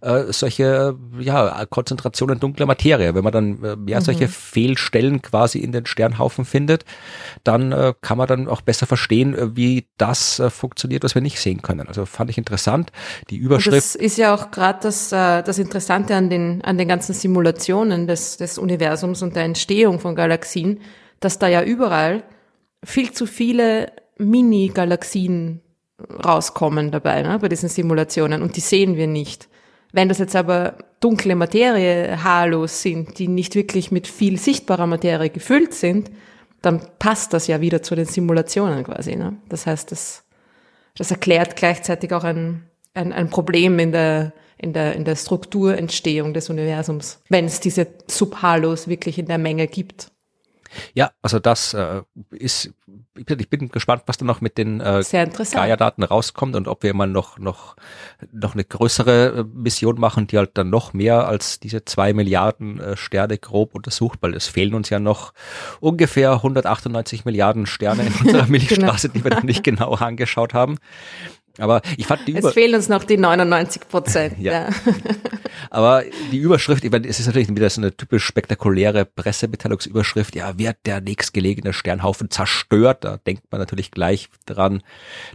[0.00, 3.14] äh, solche ja, Konzentrationen dunkler Materie.
[3.14, 4.04] Wenn man dann äh, ja, mhm.
[4.04, 6.84] solche Fehlstellen quasi in den Sternhaufen findet,
[7.44, 11.22] dann äh, kann man dann auch besser verstehen, äh, wie das äh, funktioniert, was wir
[11.22, 11.88] nicht sehen können.
[11.88, 12.92] Also fand ich interessant.
[13.30, 13.68] Die Überschrift.
[13.68, 18.06] Und das ist ja auch gerade das, das Interessante an den, an den ganzen Simulationen
[18.06, 20.80] des, des Universums und der Entstehung von Galaxien,
[21.20, 22.22] dass da ja überall
[22.84, 25.60] viel zu viele Mini-Galaxien
[26.24, 29.48] rauskommen dabei, ne, bei diesen Simulationen und die sehen wir nicht.
[29.92, 35.30] Wenn das jetzt aber dunkle Materie, Halos sind, die nicht wirklich mit viel sichtbarer Materie
[35.30, 36.10] gefüllt sind,
[36.62, 39.16] dann passt das ja wieder zu den Simulationen quasi.
[39.16, 39.36] Ne?
[39.48, 40.24] Das heißt, das,
[40.96, 46.34] das erklärt gleichzeitig auch ein, ein, ein Problem in der, in, der, in der Strukturentstehung
[46.34, 50.10] des Universums, wenn es diese Subhalos wirklich in der Menge gibt.
[50.94, 52.72] Ja, also das äh, ist,
[53.16, 57.06] ich bin gespannt, was da noch mit den äh, Gaia-Daten rauskommt und ob wir mal
[57.06, 57.76] noch, noch,
[58.32, 62.80] noch eine größere äh, Mission machen, die halt dann noch mehr als diese zwei Milliarden
[62.80, 65.32] äh, Sterne grob untersucht, weil es fehlen uns ja noch
[65.80, 69.18] ungefähr 198 Milliarden Sterne in unserer Milchstraße, genau.
[69.18, 70.78] die wir noch nicht genau angeschaut haben.
[71.58, 74.38] Aber ich fand die Über Es fehlen uns noch die 99 Prozent.
[74.40, 74.52] ja.
[74.52, 74.68] ja.
[75.70, 80.34] Aber die Überschrift, ich meine, es ist natürlich wieder so eine typisch spektakuläre Pressemitteilungsüberschrift.
[80.34, 83.04] Ja, wird der nächstgelegene Sternhaufen zerstört?
[83.04, 84.82] Da denkt man natürlich gleich dran,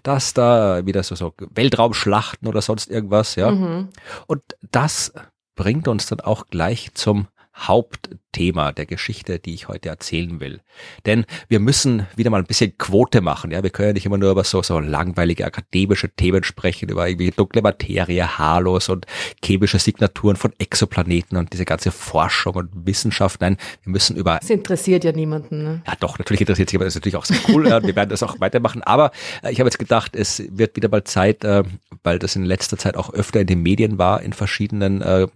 [0.02, 3.52] dass da wieder so, so Weltraumschlachten oder sonst irgendwas, ja.
[3.52, 3.90] Mhm.
[4.28, 5.14] Und das
[5.56, 10.62] bringt uns dann auch gleich zum Hauptthema der Geschichte, die ich heute erzählen will.
[11.06, 13.52] Denn wir müssen wieder mal ein bisschen Quote machen.
[13.52, 17.08] Ja, wir können ja nicht immer nur über so, so langweilige akademische Themen sprechen, über
[17.08, 19.06] irgendwie dunkle Materie, Halos und
[19.44, 23.40] chemische Signaturen von Exoplaneten und diese ganze Forschung und Wissenschaft.
[23.42, 24.40] Nein, wir müssen über.
[24.40, 25.64] Das interessiert ja niemanden.
[25.64, 25.82] Ne?
[25.86, 27.66] Ja, doch, natürlich interessiert sich, aber das ist natürlich auch sehr cool.
[27.66, 28.82] wir werden das auch weitermachen.
[28.82, 29.12] Aber
[29.44, 31.64] äh, ich habe jetzt gedacht, es wird wieder mal Zeit, äh,
[32.02, 35.28] weil das in letzter Zeit auch öfter in den Medien war, in verschiedenen äh,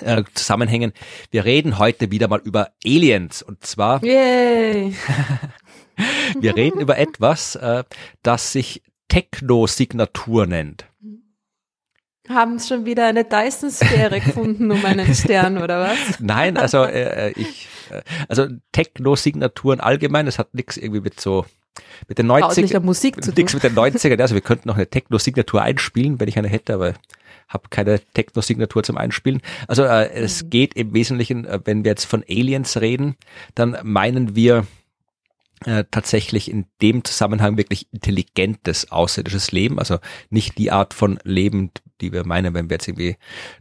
[0.00, 0.92] äh, Zusammenhängen.
[1.30, 4.94] Wir reden heute wieder mal über Aliens und zwar Yay.
[6.40, 7.84] wir reden über etwas, äh,
[8.22, 10.86] das sich Techno-Signatur nennt.
[12.28, 16.20] Haben es schon wieder eine Dyson-Sphäre gefunden um einen Stern oder was?
[16.20, 21.44] Nein, also äh, äh ich, äh, also Techno-Signaturen allgemein, das hat nichts irgendwie mit so
[22.08, 23.34] mit den 90 Musik zu tun.
[23.36, 26.74] Nichts mit den 90ern, also wir könnten noch eine Techno-Signatur einspielen, wenn ich eine hätte,
[26.74, 26.94] aber
[27.48, 29.40] habe keine Techno-Signatur zum Einspielen.
[29.68, 30.50] Also äh, es mhm.
[30.50, 33.16] geht im Wesentlichen, äh, wenn wir jetzt von Aliens reden,
[33.54, 34.66] dann meinen wir
[35.66, 39.98] äh, tatsächlich in dem Zusammenhang wirklich intelligentes außerirdisches Leben, also
[40.30, 43.16] nicht die Art von Leben, die wir meinen, wenn wir jetzt irgendwie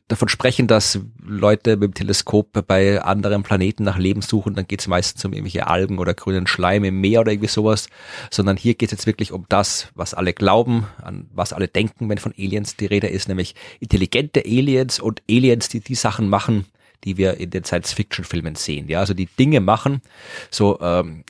[0.07, 4.81] davon sprechen, dass Leute mit dem Teleskop bei anderen Planeten nach Leben suchen, dann geht
[4.81, 7.87] es meistens um irgendwelche Algen oder grünen Schleim im Meer oder irgendwie sowas,
[8.31, 12.09] sondern hier geht es jetzt wirklich um das, was alle glauben, an was alle denken,
[12.09, 16.65] wenn von Aliens die Rede ist, nämlich intelligente Aliens und Aliens, die die Sachen machen,
[17.03, 18.87] die wir in den Science-Fiction-Filmen sehen.
[18.87, 20.01] Ja, also die Dinge machen,
[20.49, 21.23] so ähm,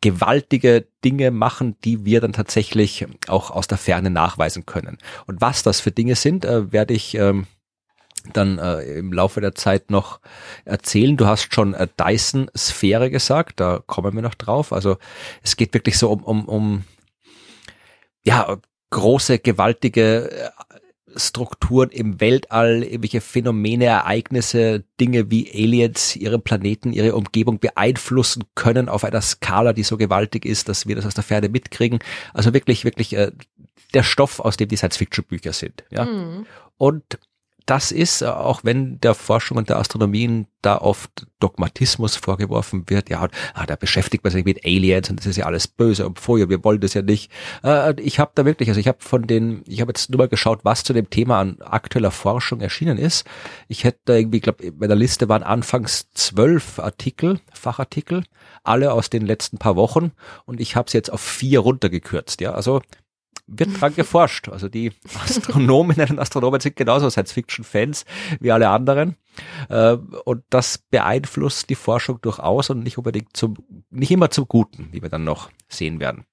[0.00, 4.98] gewaltige Dinge machen, die wir dann tatsächlich auch aus der Ferne nachweisen können.
[5.26, 7.46] Und was das für Dinge sind, äh, werde ich ähm,
[8.32, 10.20] dann äh, im Laufe der Zeit noch
[10.64, 11.16] erzählen.
[11.16, 14.72] Du hast schon äh, Dyson-Sphäre gesagt, da kommen wir noch drauf.
[14.72, 14.98] Also
[15.42, 16.84] es geht wirklich so um, um, um
[18.24, 18.58] ja,
[18.90, 20.50] große, gewaltige äh,
[21.16, 28.88] Strukturen im Weltall, irgendwelche Phänomene, Ereignisse, Dinge wie Aliens ihre Planeten, ihre Umgebung beeinflussen können
[28.88, 31.98] auf einer Skala, die so gewaltig ist, dass wir das aus der Ferne mitkriegen.
[32.34, 33.32] Also wirklich, wirklich äh,
[33.94, 35.84] der Stoff, aus dem die Science-Fiction-Bücher sind.
[35.90, 36.04] Ja.
[36.04, 36.46] Mhm.
[36.78, 37.18] Und
[37.66, 43.10] das ist, äh, auch wenn der Forschung und der Astronomie da oft Dogmatismus vorgeworfen wird,
[43.10, 46.18] ja, ah, da beschäftigt man sich mit Aliens und das ist ja alles böse und
[46.18, 47.30] vorher, wir wollen das ja nicht.
[47.64, 50.28] Äh, ich habe da wirklich, also ich habe von den, ich habe jetzt nur mal
[50.28, 53.26] geschaut, was zu dem Thema an aktueller Forschung erschienen ist.
[53.68, 58.24] Ich hätte irgendwie, glaube bei der Liste waren anfangs zwölf Artikel, Fachartikel,
[58.62, 60.12] alle aus den letzten paar Wochen
[60.44, 62.40] und ich habe es jetzt auf vier runtergekürzt.
[62.40, 62.80] Ja, also
[63.46, 64.48] wird dran geforscht.
[64.48, 64.92] Also die
[65.24, 68.04] Astronominnen und Astronomen sind genauso Science-Fiction-Fans
[68.40, 69.16] wie alle anderen.
[69.68, 69.92] Äh,
[70.24, 73.56] und das beeinflusst die Forschung durchaus und nicht unbedingt zum,
[73.90, 76.24] nicht immer zum Guten, wie wir dann noch sehen werden.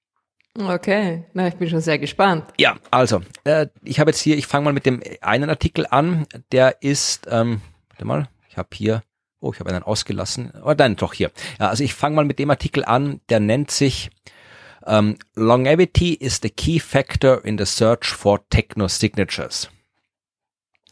[0.56, 2.44] Okay, na, ich bin schon sehr gespannt.
[2.58, 6.26] Ja, also, äh, ich habe jetzt hier, ich fange mal mit dem einen Artikel an,
[6.52, 9.02] der ist, ähm, warte mal, ich habe hier,
[9.40, 11.32] oh, ich habe einen ausgelassen, oh nein, doch hier.
[11.58, 14.10] Ja, also ich fange mal mit dem Artikel an, der nennt sich
[14.86, 19.68] um, longevity is the key factor in the search for techno-signatures.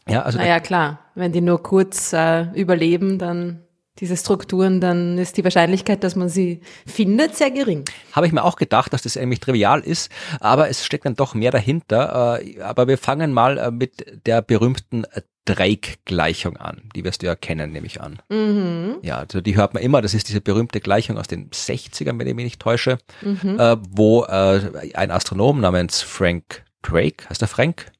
[0.07, 0.37] Ja, also.
[0.37, 0.99] Naja, klar.
[1.15, 3.63] Wenn die nur kurz äh, überleben, dann
[3.99, 7.85] diese Strukturen, dann ist die Wahrscheinlichkeit, dass man sie findet, sehr gering.
[8.11, 11.35] Habe ich mir auch gedacht, dass das eigentlich trivial ist, aber es steckt dann doch
[11.35, 12.39] mehr dahinter.
[12.41, 15.05] Äh, aber wir fangen mal äh, mit der berühmten
[15.45, 16.89] Drake-Gleichung an.
[16.95, 18.21] Die wirst du ja kennen, nehme ich an.
[18.29, 18.97] Mhm.
[19.01, 20.01] Ja, also die hört man immer.
[20.01, 23.59] Das ist diese berühmte Gleichung aus den 60ern, wenn ich mich nicht täusche, mhm.
[23.59, 27.91] äh, wo äh, ein Astronom namens Frank Drake, heißt er Frank?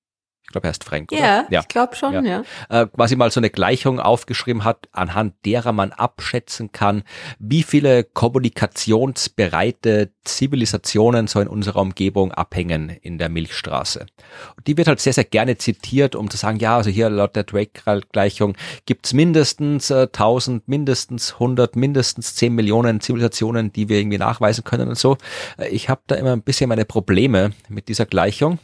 [0.53, 1.11] Glaube, er heißt Frank.
[1.11, 1.59] Ja, ja.
[1.59, 2.43] ich glaube schon, ja.
[2.69, 2.69] ja.
[2.69, 7.03] Äh, quasi mal so eine Gleichung aufgeschrieben hat, anhand derer man abschätzen kann,
[7.39, 14.05] wie viele kommunikationsbereite Zivilisationen so in unserer Umgebung abhängen in der Milchstraße.
[14.55, 17.35] Und die wird halt sehr, sehr gerne zitiert, um zu sagen, ja, also hier laut
[17.35, 24.17] der Drake-Gleichung gibt's mindestens äh, 1000, mindestens 100, mindestens 10 Millionen Zivilisationen, die wir irgendwie
[24.17, 25.17] nachweisen können und so.
[25.57, 28.59] Äh, ich habe da immer ein bisschen meine Probleme mit dieser Gleichung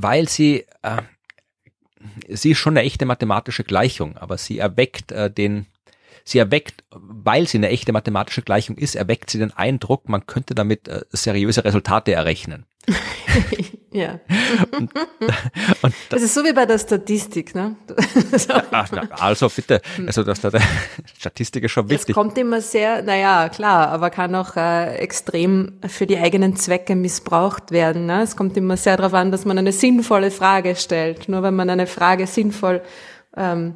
[0.00, 1.02] weil sie, äh,
[2.28, 5.66] sie ist schon eine echte mathematische Gleichung, aber sie erweckt äh, den,
[6.24, 10.54] sie erweckt, weil sie eine echte mathematische Gleichung ist, erweckt sie den Eindruck, man könnte
[10.54, 12.64] damit äh, seriöse Resultate errechnen.
[13.92, 14.20] ja.
[14.76, 14.90] Und,
[15.82, 17.76] und das ist so wie bei der Statistik, ne?
[19.10, 20.62] also bitte, also dass da der
[21.18, 22.10] Statistik ist schon wichtig.
[22.10, 26.96] Es kommt immer sehr, naja, klar, aber kann auch äh, extrem für die eigenen Zwecke
[26.96, 28.06] missbraucht werden.
[28.06, 28.22] Ne?
[28.22, 31.28] Es kommt immer sehr darauf an, dass man eine sinnvolle Frage stellt.
[31.28, 32.82] Nur wenn man eine Frage sinnvoll
[33.36, 33.74] ähm,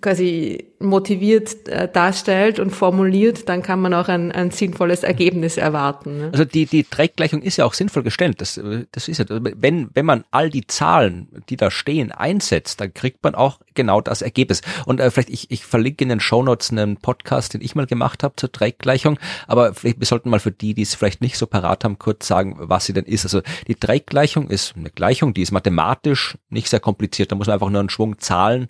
[0.00, 6.18] quasi motiviert äh, darstellt und formuliert, dann kann man auch ein, ein sinnvolles Ergebnis erwarten.
[6.18, 6.28] Ne?
[6.32, 8.40] Also die, die Dreckgleichung ist ja auch sinnvoll gestellt.
[8.40, 8.60] Das,
[8.92, 13.22] das ist ja, wenn, wenn man all die Zahlen, die da stehen, einsetzt, dann kriegt
[13.24, 14.62] man auch genau das Ergebnis.
[14.86, 18.22] Und äh, vielleicht, ich, ich verlinke in den Shownotes einen Podcast, den ich mal gemacht
[18.22, 21.46] habe zur Dreckgleichung, aber vielleicht, wir sollten mal für die, die es vielleicht nicht so
[21.46, 23.24] parat haben, kurz sagen, was sie denn ist.
[23.24, 27.32] Also die Dreckgleichung ist eine Gleichung, die ist mathematisch nicht sehr kompliziert.
[27.32, 28.68] Da muss man einfach nur einen Schwung Zahlen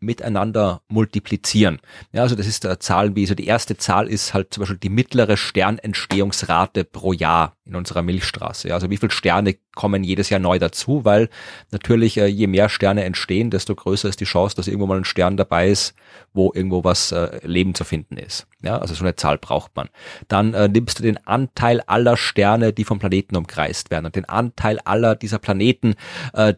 [0.00, 1.80] miteinander multiplizieren.
[2.12, 4.78] Ja, also das ist der Zahl wie so die erste Zahl ist halt zum Beispiel
[4.78, 8.68] die mittlere Sternentstehungsrate pro Jahr in unserer Milchstraße.
[8.68, 11.28] Ja, also wie viele Sterne kommen jedes Jahr neu dazu, weil
[11.70, 15.04] natürlich äh, je mehr Sterne entstehen, desto größer ist die Chance, dass irgendwo mal ein
[15.04, 15.94] Stern dabei ist,
[16.34, 18.48] wo irgendwo was äh, Leben zu finden ist.
[18.60, 19.88] Ja, also so eine Zahl braucht man.
[20.26, 24.24] Dann äh, nimmst du den Anteil aller Sterne, die vom Planeten umkreist werden und den
[24.24, 25.94] Anteil aller dieser Planeten,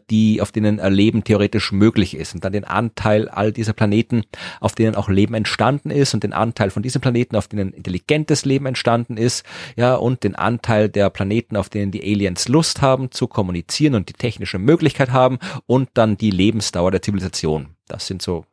[0.09, 4.23] die auf denen Leben theoretisch möglich ist und dann den Anteil all dieser Planeten,
[4.59, 8.45] auf denen auch Leben entstanden ist und den Anteil von diesen Planeten, auf denen intelligentes
[8.45, 13.10] Leben entstanden ist, ja und den Anteil der Planeten, auf denen die Aliens Lust haben
[13.11, 17.75] zu kommunizieren und die technische Möglichkeit haben und dann die Lebensdauer der Zivilisation.
[17.87, 18.45] Das sind so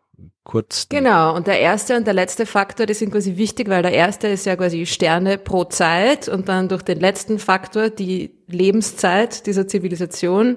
[0.45, 0.89] kurz.
[0.89, 4.29] Genau, und der erste und der letzte Faktor, die sind quasi wichtig, weil der erste
[4.29, 9.69] ist ja quasi Sterne pro Zeit und dann durch den letzten Faktor die Lebenszeit dieser
[9.69, 10.57] Zivilisation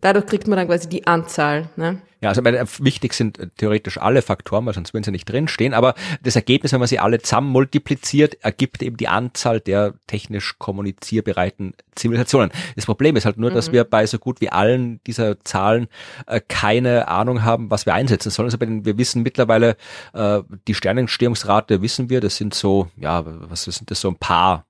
[0.00, 1.68] dadurch kriegt man dann quasi die Anzahl.
[1.76, 2.00] Ne?
[2.20, 5.72] Ja, also meine, wichtig sind äh, theoretisch alle Faktoren, weil sonst würden sie nicht drinstehen.
[5.72, 10.56] Aber das Ergebnis, wenn man sie alle zusammen multipliziert, ergibt eben die Anzahl der technisch
[10.58, 12.50] kommunizierbereiten Zivilisationen.
[12.74, 13.54] Das Problem ist halt nur, mhm.
[13.54, 15.86] dass wir bei so gut wie allen dieser Zahlen
[16.26, 18.46] äh, keine Ahnung haben, was wir einsetzen sollen.
[18.46, 19.76] Also bei den, wir wissen mittlerweile,
[20.12, 24.64] äh, die Sternentstehungsrate wissen wir, das sind so, ja, was sind das so ein paar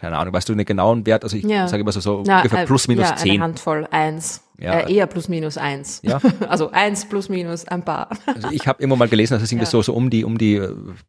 [0.00, 1.24] keine Ahnung, weißt du einen genauen Wert?
[1.24, 1.68] Also ich ja.
[1.68, 3.32] sage immer so, so ja, ungefähr plus minus ja, zehn.
[3.32, 4.42] Eine Handvoll eins.
[4.60, 4.80] Ja.
[4.80, 6.00] Äh, eher plus minus eins.
[6.04, 6.20] Ja.
[6.48, 8.10] also eins plus minus ein paar.
[8.26, 9.70] Also ich habe immer mal gelesen, dass es irgendwie ja.
[9.70, 10.60] so, so um die, um die,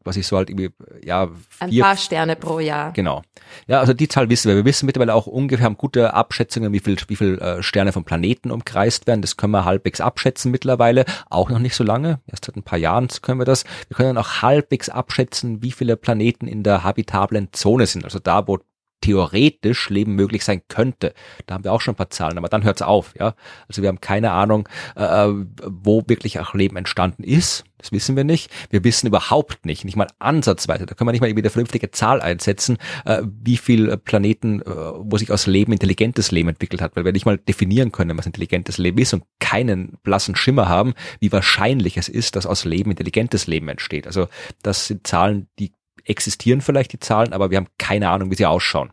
[0.03, 0.69] was ich so halt irgendwie,
[1.03, 2.93] ja, vier, ein paar Sterne pro Jahr.
[2.93, 3.21] Genau.
[3.67, 4.55] Ja, also die Zahl wissen wir.
[4.55, 8.05] Wir wissen mittlerweile auch ungefähr, haben gute Abschätzungen, wie viel, wie viel äh, Sterne vom
[8.05, 9.21] Planeten umkreist werden.
[9.21, 11.05] Das können wir halbwegs abschätzen mittlerweile.
[11.29, 12.19] Auch noch nicht so lange.
[12.27, 13.65] Erst seit ein paar Jahren können wir das.
[13.89, 18.05] Wir können auch halbwegs abschätzen, wie viele Planeten in der habitablen Zone sind.
[18.05, 18.59] Also da, wo
[19.01, 21.13] theoretisch Leben möglich sein könnte.
[21.45, 23.13] Da haben wir auch schon ein paar Zahlen, aber dann hört es auf.
[23.19, 23.35] Ja,
[23.67, 25.27] Also wir haben keine Ahnung, äh,
[25.65, 27.65] wo wirklich auch Leben entstanden ist.
[27.81, 28.51] Das wissen wir nicht.
[28.69, 31.89] Wir wissen überhaupt nicht, nicht mal ansatzweise, da können wir nicht mal irgendwie eine vernünftige
[31.89, 36.95] Zahl einsetzen, äh, wie viel Planeten, äh, wo sich aus Leben intelligentes Leben entwickelt hat,
[36.95, 40.93] weil wir nicht mal definieren können, was intelligentes Leben ist und keinen blassen Schimmer haben,
[41.19, 44.05] wie wahrscheinlich es ist, dass aus Leben intelligentes Leben entsteht.
[44.05, 44.27] Also
[44.61, 45.73] das sind Zahlen, die
[46.05, 48.91] existieren vielleicht die Zahlen, aber wir haben keine Ahnung, wie sie ausschauen.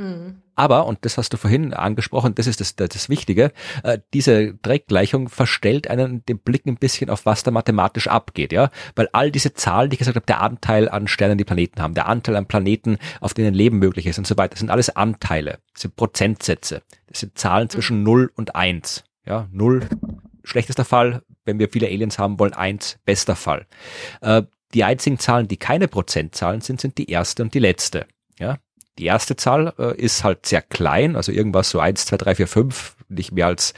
[0.00, 0.42] Mhm.
[0.56, 3.52] Aber, und das hast du vorhin angesprochen, das ist das, das, das Wichtige,
[3.82, 8.70] äh, diese Dreckgleichung verstellt einen den Blick ein bisschen auf, was da mathematisch abgeht, ja,
[8.94, 11.94] weil all diese Zahlen, die ich gesagt habe, der Anteil an Sternen, die Planeten haben,
[11.94, 14.94] der Anteil an Planeten, auf denen Leben möglich ist und so weiter, das sind alles
[14.94, 17.70] Anteile, das sind Prozentsätze, das sind Zahlen mhm.
[17.70, 19.88] zwischen 0 und 1, ja, 0
[20.44, 23.66] schlechtester Fall, wenn wir viele Aliens haben wollen, 1 bester Fall.
[24.20, 24.42] Äh,
[24.74, 28.06] die einzigen Zahlen, die keine Prozentzahlen sind, sind die erste und die letzte.
[28.38, 28.58] Ja,
[28.98, 32.46] die erste Zahl äh, ist halt sehr klein, also irgendwas so eins, zwei, drei, vier,
[32.46, 33.74] fünf, nicht mehr als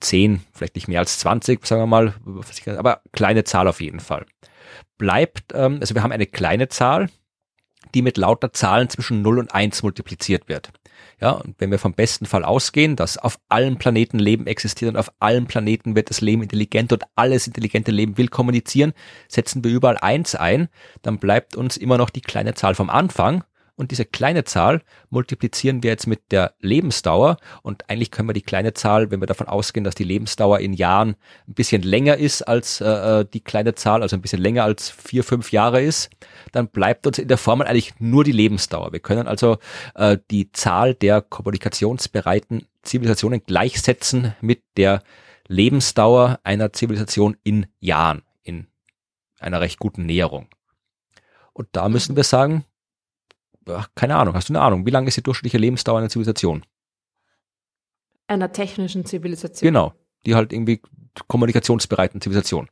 [0.00, 2.14] 10, vielleicht nicht mehr als 20, sagen wir mal,
[2.78, 4.26] aber kleine Zahl auf jeden Fall.
[4.96, 7.10] Bleibt, ähm, also wir haben eine kleine Zahl,
[7.94, 10.70] die mit lauter Zahlen zwischen 0 und 1 multipliziert wird.
[11.20, 14.96] Ja, und wenn wir vom besten Fall ausgehen, dass auf allen Planeten Leben existiert und
[14.96, 18.92] auf allen Planeten wird das Leben intelligent und alles intelligente Leben will kommunizieren,
[19.26, 20.68] setzen wir überall eins ein,
[21.02, 23.42] dann bleibt uns immer noch die kleine Zahl vom Anfang
[23.78, 28.42] und diese kleine Zahl multiplizieren wir jetzt mit der Lebensdauer und eigentlich können wir die
[28.42, 31.14] kleine Zahl, wenn wir davon ausgehen, dass die Lebensdauer in Jahren
[31.46, 34.90] ein bisschen länger ist als äh, äh, die kleine Zahl, also ein bisschen länger als
[34.90, 36.10] vier, fünf Jahre ist,
[36.50, 38.92] dann bleibt uns in der Formel eigentlich nur die Lebensdauer.
[38.92, 39.58] Wir können also
[39.94, 45.04] äh, die Zahl der kommunikationsbereiten Zivilisationen gleichsetzen mit der
[45.46, 48.66] Lebensdauer einer Zivilisation in Jahren, in
[49.38, 50.48] einer recht guten Näherung.
[51.52, 52.64] Und da müssen wir sagen,
[53.68, 56.64] ach, keine Ahnung, hast du eine Ahnung, wie lange ist die durchschnittliche Lebensdauer einer Zivilisation?
[58.26, 59.66] Einer technischen Zivilisation.
[59.66, 59.94] Genau,
[60.26, 60.82] die halt irgendwie
[61.28, 62.68] kommunikationsbereiten Zivilisation.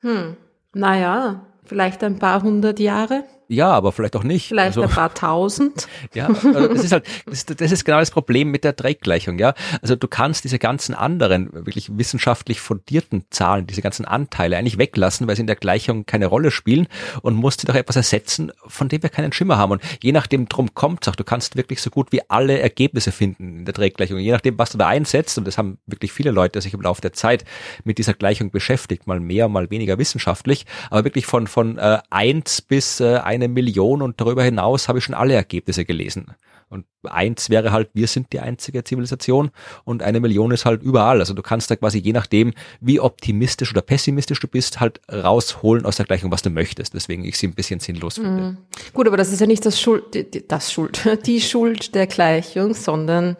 [0.00, 0.36] Hm,
[0.74, 3.24] naja, vielleicht ein paar hundert Jahre.
[3.48, 4.48] Ja, aber vielleicht auch nicht.
[4.48, 5.88] Vielleicht also, ein paar tausend.
[6.14, 9.54] Ja, also das ist halt, das, ist genau das Problem mit der Dreckgleichung, ja.
[9.82, 15.26] Also du kannst diese ganzen anderen, wirklich wissenschaftlich fundierten Zahlen, diese ganzen Anteile eigentlich weglassen,
[15.26, 16.86] weil sie in der Gleichung keine Rolle spielen
[17.22, 19.72] und musst sie doch etwas ersetzen, von dem wir keinen Schimmer haben.
[19.72, 23.58] Und je nachdem drum kommt, auch du kannst wirklich so gut wie alle Ergebnisse finden
[23.58, 24.18] in der Dreckgleichung.
[24.18, 27.00] Je nachdem, was du da einsetzt, und das haben wirklich viele Leute sich im Laufe
[27.00, 27.44] der Zeit
[27.82, 32.62] mit dieser Gleichung beschäftigt, mal mehr, mal weniger wissenschaftlich, aber wirklich von, von äh, eins
[32.62, 36.34] bis äh, eine Million und darüber hinaus habe ich schon alle Ergebnisse gelesen.
[36.68, 39.50] Und eins wäre halt, wir sind die einzige Zivilisation
[39.84, 41.20] und eine Million ist halt überall.
[41.20, 45.84] Also du kannst da quasi je nachdem, wie optimistisch oder pessimistisch du bist, halt rausholen
[45.84, 46.94] aus der Gleichung, was du möchtest.
[46.94, 48.42] Deswegen ich sie ein bisschen sinnlos finde.
[48.42, 48.56] Mhm.
[48.92, 50.04] Gut, aber das ist ja nicht das Schuld,
[50.50, 53.36] das Schuld, die Schuld der Gleichung, sondern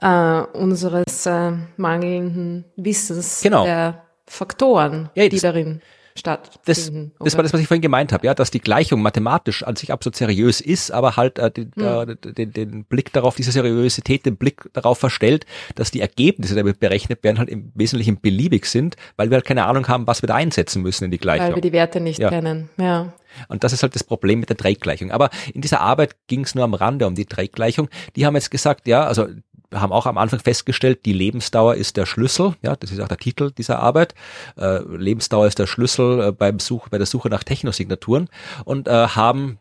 [0.00, 3.64] äh, unseres äh, mangelnden Wissens genau.
[3.64, 5.82] der Faktoren, ja, die darin
[6.14, 7.12] stattfinden.
[7.18, 9.76] Das, das war das, was ich vorhin gemeint habe, ja, dass die Gleichung mathematisch an
[9.76, 12.08] sich absolut seriös ist, aber halt äh, den, hm.
[12.10, 16.60] äh, den, den Blick darauf, diese Seriosität, den Blick darauf verstellt, dass die Ergebnisse, die
[16.60, 20.22] damit berechnet werden, halt im Wesentlichen beliebig sind, weil wir halt keine Ahnung haben, was
[20.22, 21.48] wir da einsetzen müssen in die Gleichung.
[21.48, 22.28] Weil wir die Werte nicht ja.
[22.28, 23.12] kennen, ja.
[23.48, 25.10] Und das ist halt das Problem mit der Drehgleichung.
[25.10, 27.88] Aber in dieser Arbeit ging es nur am Rande um die Drehgleichung.
[28.14, 29.26] Die haben jetzt gesagt, ja, also
[29.72, 32.54] haben auch am Anfang festgestellt, die Lebensdauer ist der Schlüssel.
[32.62, 34.14] Ja, das ist auch der Titel dieser Arbeit.
[34.56, 38.28] Äh, Lebensdauer ist der Schlüssel äh, beim Such, bei der Suche nach Technosignaturen
[38.64, 39.58] und äh, haben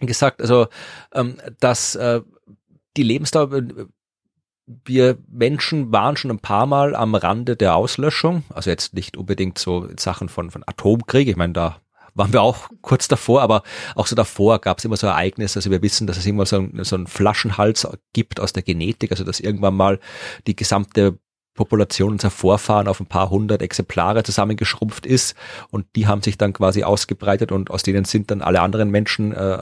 [0.00, 0.68] gesagt, also
[1.14, 2.20] ähm, dass äh,
[2.96, 3.62] die Lebensdauer
[4.84, 9.58] wir Menschen waren schon ein paar Mal am Rande der Auslöschung, also jetzt nicht unbedingt
[9.58, 11.80] so Sachen von, von Atomkrieg, ich meine, da
[12.16, 13.62] waren wir auch kurz davor, aber
[13.94, 15.58] auch so davor gab es immer so Ereignisse.
[15.58, 19.10] Also wir wissen, dass es irgendwann so, ein, so einen Flaschenhals gibt aus der Genetik,
[19.10, 20.00] also dass irgendwann mal
[20.46, 21.18] die gesamte
[21.56, 25.34] Population unserer Vorfahren auf ein paar hundert Exemplare zusammengeschrumpft ist
[25.70, 29.32] und die haben sich dann quasi ausgebreitet und aus denen sind dann alle anderen Menschen,
[29.32, 29.58] äh,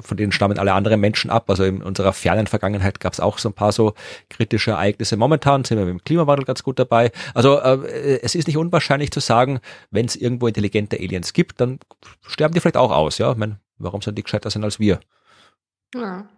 [0.00, 1.48] von denen stammen alle anderen Menschen ab.
[1.48, 3.94] Also in unserer fernen Vergangenheit gab es auch so ein paar so
[4.28, 5.16] kritische Ereignisse.
[5.16, 7.12] Momentan sind wir mit dem Klimawandel ganz gut dabei.
[7.34, 11.78] Also äh, es ist nicht unwahrscheinlich zu sagen, wenn es irgendwo intelligente Aliens gibt, dann
[12.26, 13.18] sterben die vielleicht auch aus.
[13.18, 15.00] Ja, ich meine, warum sollen die gescheiter sein als wir?
[15.94, 16.28] Ja.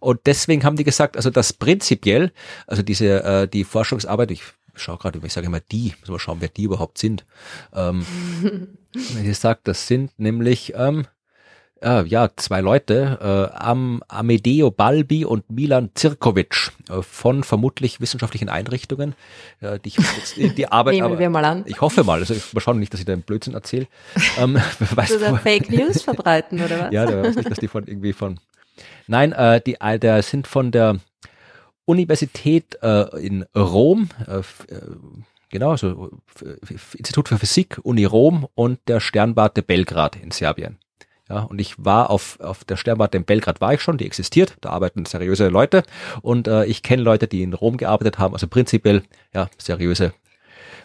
[0.00, 2.32] Und deswegen haben die gesagt, also das prinzipiell,
[2.66, 4.42] also diese äh, die Forschungsarbeit, ich
[4.74, 7.24] schaue gerade, ich sage immer die, muss mal schauen, wer die überhaupt sind.
[7.74, 8.04] Ähm,
[8.92, 11.06] wie gesagt, das sind nämlich ähm,
[11.82, 18.48] äh, ja zwei Leute, äh, Am Amedeo Balbi und Milan Zirkovic äh, von vermutlich wissenschaftlichen
[18.48, 19.14] Einrichtungen,
[19.60, 20.94] äh, die, jetzt, die, die Arbeit.
[20.94, 21.64] Nehmen wir mal an.
[21.66, 23.86] Ich hoffe mal, also ich, mal schauen nicht, dass ich da einen Blödsinn erzähle.
[24.38, 26.92] Ähm, weißt, du Fake News verbreiten oder was?
[26.92, 28.38] Ja, der weiß nicht, dass die von irgendwie von
[29.06, 30.98] Nein, äh, die äh, der sind von der
[31.84, 34.80] Universität äh, in Rom, äh, äh
[35.50, 36.10] genau, also
[36.96, 40.78] Institut für Physik, Uni Rom und der Sternwarte Belgrad in Serbien.
[41.28, 44.56] Ja, und ich war auf, auf der Sternwarte in Belgrad war ich schon, die existiert,
[44.62, 45.82] da arbeiten seriöse Leute
[46.22, 49.02] und äh, ich kenne Leute, die in Rom gearbeitet haben, also prinzipiell
[49.34, 50.14] ja seriöse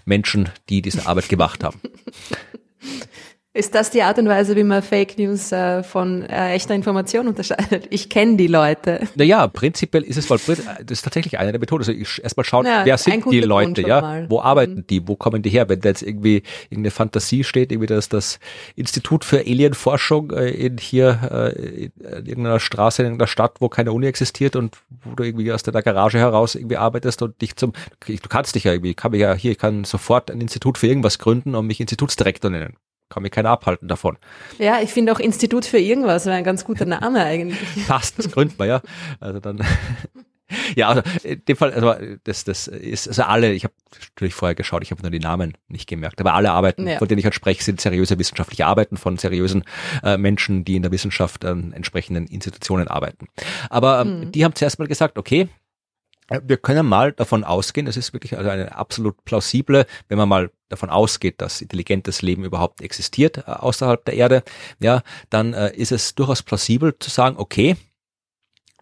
[0.05, 1.79] Menschen, die diese Arbeit gemacht haben.
[3.55, 7.27] Ist das die Art und Weise, wie man Fake News äh, von äh, echter Information
[7.27, 7.85] unterscheidet?
[7.91, 9.07] Ich kenne die Leute.
[9.13, 11.81] Naja, prinzipiell ist es voll, das ist tatsächlich eine der Methoden.
[11.81, 14.01] Also ich erstmal schauen, ja, wer sind die Leute, ja?
[14.01, 14.25] Mal.
[14.27, 14.87] Wo arbeiten mhm.
[14.87, 15.07] die?
[15.07, 15.69] Wo kommen die her?
[15.69, 18.39] Wenn da jetzt irgendwie irgendeine Fantasie steht, irgendwie dass das
[18.75, 21.91] Institut für Alienforschung äh, in hier äh, in
[22.25, 25.79] irgendeiner Straße in irgendeiner Stadt, wo keine Uni existiert und wo du irgendwie aus der
[25.79, 27.73] Garage heraus irgendwie arbeitest und dich zum,
[28.07, 30.87] du kannst dich ja irgendwie, kann mich ja hier, ich kann sofort ein Institut für
[30.87, 32.77] irgendwas gründen und mich Institutsdirektor nennen
[33.13, 34.17] kann mich keiner abhalten davon.
[34.57, 37.59] Ja, ich finde auch Institut für irgendwas wäre ein ganz guter Name eigentlich.
[37.87, 38.81] Passt, das gründen wir, ja.
[39.19, 39.59] Also dann.
[40.75, 43.73] ja, also in dem Fall, also das, das ist, also alle, ich habe
[44.15, 46.97] natürlich vorher geschaut, ich habe nur die Namen nicht gemerkt, aber alle Arbeiten, ja.
[46.97, 49.63] von denen ich halt spreche, sind seriöse wissenschaftliche Arbeiten von seriösen
[50.03, 53.27] äh, Menschen, die in der Wissenschaft an entsprechenden Institutionen arbeiten.
[53.69, 54.31] Aber ähm, hm.
[54.31, 55.47] die haben zuerst mal gesagt, okay, äh,
[56.43, 60.51] wir können mal davon ausgehen, es ist wirklich also eine absolut plausible, wenn man mal
[60.69, 64.43] davon ausgeht, dass intelligentes Leben überhaupt existiert äh, außerhalb der Erde,
[64.79, 67.75] ja, dann äh, ist es durchaus plausibel zu sagen, okay,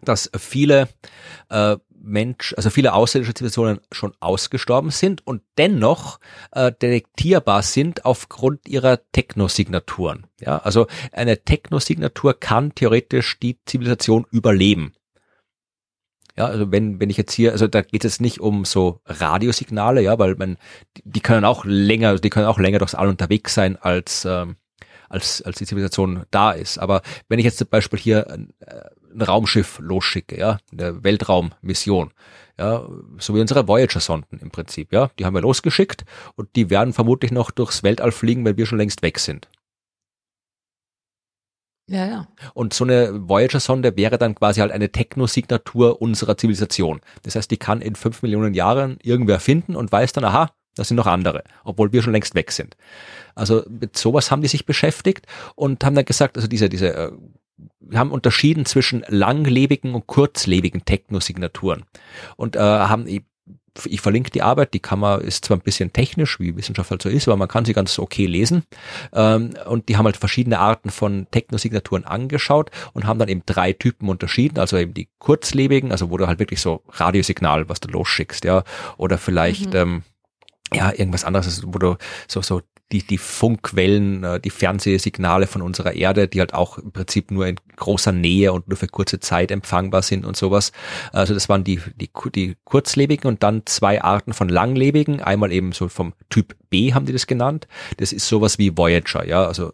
[0.02, 0.88] dass viele
[1.48, 6.18] äh, Mensch, also viele außerirdische Zivilisationen schon ausgestorben sind und dennoch
[6.50, 10.26] äh, detektierbar sind aufgrund ihrer Technosignaturen.
[10.40, 14.94] Ja, also eine Technosignatur kann theoretisch die Zivilisation überleben.
[16.36, 20.00] Ja, also wenn, wenn ich jetzt hier, also da geht es nicht um so Radiosignale,
[20.00, 20.56] ja, weil man,
[21.04, 24.56] die können auch länger, die können auch länger durchs All unterwegs sein als, ähm,
[25.10, 26.78] als, als die Zivilisation da ist.
[26.78, 28.80] Aber wenn ich jetzt zum Beispiel hier ein, äh,
[29.14, 32.12] ein Raumschiff losschicke, ja, eine Weltraummission,
[32.58, 32.86] ja,
[33.18, 36.04] so wie unsere Voyager-Sonden im Prinzip, ja, die haben wir losgeschickt
[36.34, 39.48] und die werden vermutlich noch durchs Weltall fliegen, weil wir schon längst weg sind.
[41.92, 42.26] Ja, ja.
[42.54, 47.02] Und so eine Voyager-Sonde wäre dann quasi halt eine Technosignatur unserer Zivilisation.
[47.22, 50.88] Das heißt, die kann in fünf Millionen Jahren irgendwer finden und weiß dann, aha, das
[50.88, 52.78] sind noch andere, obwohl wir schon längst weg sind.
[53.34, 57.12] Also mit sowas haben die sich beschäftigt und haben dann gesagt, also diese, diese, äh,
[57.94, 61.84] haben unterschieden zwischen langlebigen und kurzlebigen Technosignaturen
[62.36, 63.06] und äh, haben
[63.86, 67.08] ich verlinke die Arbeit, die Kammer ist zwar ein bisschen technisch, wie Wissenschaft halt so
[67.08, 68.64] ist, aber man kann sie ganz okay lesen.
[69.12, 73.72] Ähm, und die haben halt verschiedene Arten von Technosignaturen angeschaut und haben dann eben drei
[73.72, 77.88] Typen unterschieden, also eben die kurzlebigen, also wo du halt wirklich so Radiosignal, was du
[77.88, 78.64] losschickst, ja,
[78.98, 79.76] oder vielleicht mhm.
[79.76, 80.02] ähm,
[80.74, 81.96] ja, irgendwas anderes, wo du
[82.28, 86.92] so, so die, die Funkwellen, äh, die Fernsehsignale von unserer Erde, die halt auch im
[86.92, 90.72] Prinzip nur in großer Nähe und nur für kurze Zeit empfangbar sind und sowas.
[91.12, 95.20] Also das waren die, die, die kurzlebigen und dann zwei Arten von langlebigen.
[95.20, 97.66] Einmal eben so vom Typ B haben die das genannt.
[97.96, 99.72] Das ist sowas wie Voyager, ja, also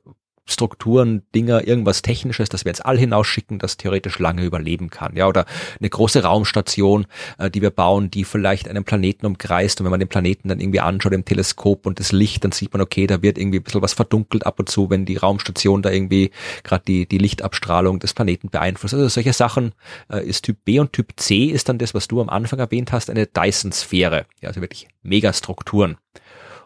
[0.51, 5.15] Strukturen, Dinger, irgendwas Technisches, das wir ins All hinausschicken, das theoretisch lange überleben kann.
[5.15, 5.45] Ja, oder
[5.79, 7.07] eine große Raumstation,
[7.39, 9.81] äh, die wir bauen, die vielleicht einen Planeten umkreist.
[9.81, 12.73] Und wenn man den Planeten dann irgendwie anschaut im Teleskop und das Licht, dann sieht
[12.73, 15.83] man, okay, da wird irgendwie ein bisschen was verdunkelt ab und zu, wenn die Raumstation
[15.83, 16.31] da irgendwie
[16.63, 18.95] gerade die, die Lichtabstrahlung des Planeten beeinflusst.
[18.95, 19.73] Also solche Sachen
[20.11, 22.93] äh, ist Typ B und Typ C ist dann das, was du am Anfang erwähnt
[22.93, 24.27] hast, eine Dyson-Sphäre.
[24.41, 25.97] Ja, also wirklich Megastrukturen.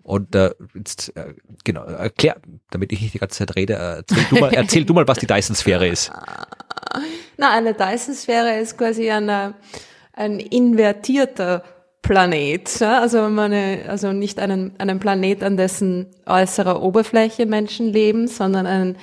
[0.02, 1.34] Und äh, jetzt, äh,
[1.64, 2.36] genau, erklär,
[2.70, 5.18] damit ich nicht die ganze Zeit rede, äh, erzähl du mal, erzähl du mal was
[5.18, 6.10] die Dyson-Sphäre ist.
[7.36, 9.54] Na, eine Dyson-Sphäre ist quasi eine,
[10.12, 11.62] ein invertierter
[12.02, 12.80] Planet.
[12.80, 13.00] Ja?
[13.00, 18.96] Also man also nicht einen, einen Planet, an dessen äußerer Oberfläche Menschen leben, sondern ein,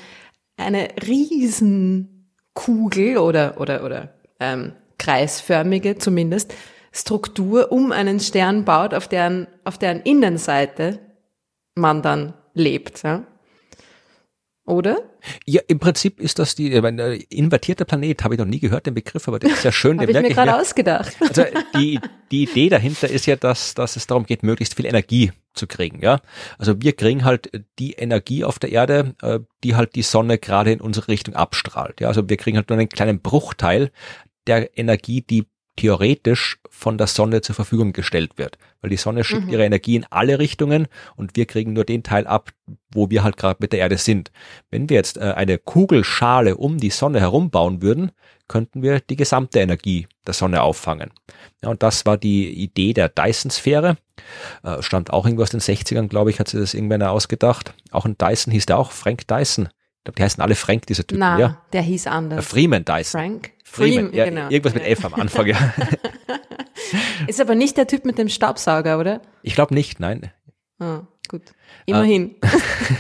[0.58, 6.54] eine Riesenkugel oder, oder, oder ähm, kreisförmige zumindest,
[7.00, 11.00] Struktur um einen Stern baut, auf deren, auf deren Innenseite
[11.76, 13.04] man dann lebt.
[13.04, 13.26] Ja?
[14.66, 14.98] Oder?
[15.46, 18.86] Ja, im Prinzip ist das die, mein, äh, invertierte Planet, habe ich noch nie gehört,
[18.86, 20.00] den Begriff, aber der ist ja schön.
[20.00, 21.18] habe ich mir gerade ausgedacht.
[21.28, 21.44] Also
[21.76, 22.00] die,
[22.32, 26.02] die Idee dahinter ist ja, dass, dass es darum geht, möglichst viel Energie zu kriegen.
[26.02, 26.22] Ja,
[26.60, 30.72] Also wir kriegen halt die Energie auf der Erde, äh, die halt die Sonne gerade
[30.72, 32.00] in unsere Richtung abstrahlt.
[32.00, 33.92] Ja, Also wir kriegen halt nur einen kleinen Bruchteil
[34.46, 35.48] der Energie, die
[35.80, 38.58] theoretisch von der Sonne zur Verfügung gestellt wird.
[38.82, 39.50] Weil die Sonne schickt mhm.
[39.50, 42.52] ihre Energie in alle Richtungen und wir kriegen nur den Teil ab,
[42.94, 44.32] wo wir halt gerade mit der Erde sind.
[44.72, 48.12] Wenn wir jetzt äh, eine Kugelschale um die Sonne herum bauen würden,
[48.50, 51.12] könnten wir die gesamte Energie der Sonne auffangen.
[51.64, 53.98] Ja, und das war die Idee der Dyson-Sphäre.
[54.64, 57.74] Äh, stammt auch irgendwo aus den 60ern, glaube ich, hat sie das irgendwann ausgedacht.
[57.92, 59.70] Auch ein Dyson hieß der auch, Frank Dyson.
[60.00, 61.62] Ich glaube, die heißen alle Frank, diese Typen, Na, ja.
[61.74, 62.46] der hieß anders.
[62.46, 63.20] Freeman Dyson.
[63.20, 63.52] Frank?
[63.66, 64.50] Freeman, ja, genau.
[64.50, 65.74] Irgendwas mit F am Anfang, ja.
[67.28, 69.22] Ist aber nicht der Typ mit dem Staubsauger, oder?
[69.44, 70.32] Ich glaube nicht, nein.
[70.80, 71.42] Ah, gut.
[71.86, 72.36] Immerhin.
[72.42, 72.48] Ah.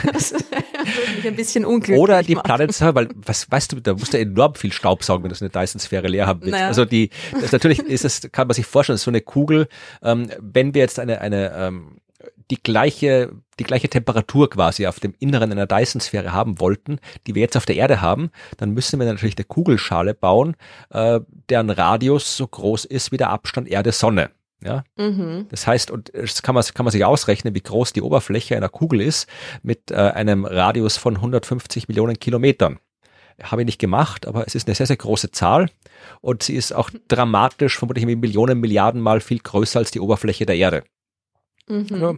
[0.14, 4.14] das würde mich ein bisschen unglücklich Oder die Planet weil was weißt du, da musst
[4.14, 6.52] du enorm viel Staubsaugen, wenn du so eine Dyson-Sphäre leer haben willst.
[6.52, 6.68] Naja.
[6.68, 9.70] Also die, das natürlich ist es, kann man sich vorstellen, so eine Kugel,
[10.04, 12.02] ähm, wenn wir jetzt eine, eine ähm,
[12.52, 17.42] die gleiche, die gleiche Temperatur quasi auf dem Inneren einer Dyson-Sphäre haben wollten, die wir
[17.42, 20.56] jetzt auf der Erde haben, dann müssen wir natürlich eine Kugelschale bauen,
[20.90, 21.20] äh,
[21.50, 24.32] deren Radius so groß ist wie der Abstand Erde-Sonne.
[24.62, 25.46] Ja, mhm.
[25.50, 28.68] das heißt, und das kann man, kann man sich ausrechnen, wie groß die Oberfläche einer
[28.68, 29.30] Kugel ist
[29.64, 32.78] mit äh, einem Radius von 150 Millionen Kilometern.
[33.42, 35.70] Habe ich nicht gemacht, aber es ist eine sehr, sehr große Zahl
[36.20, 40.58] und sie ist auch dramatisch, vermutlich Millionen, Milliarden Mal viel größer als die Oberfläche der
[40.58, 40.84] Erde.
[41.70, 41.88] Mhm.
[41.92, 42.18] Also,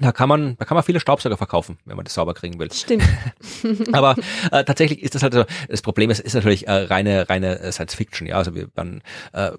[0.00, 2.70] da kann man, da kann man viele Staubsauger verkaufen, wenn man das sauber kriegen will.
[2.72, 3.04] Stimmt.
[3.92, 4.16] Aber
[4.52, 7.72] äh, tatsächlich ist das halt so, das Problem ist, ist natürlich äh, reine, reine äh,
[7.72, 8.36] Science Fiction, ja.
[8.36, 9.52] Also wir, man, äh,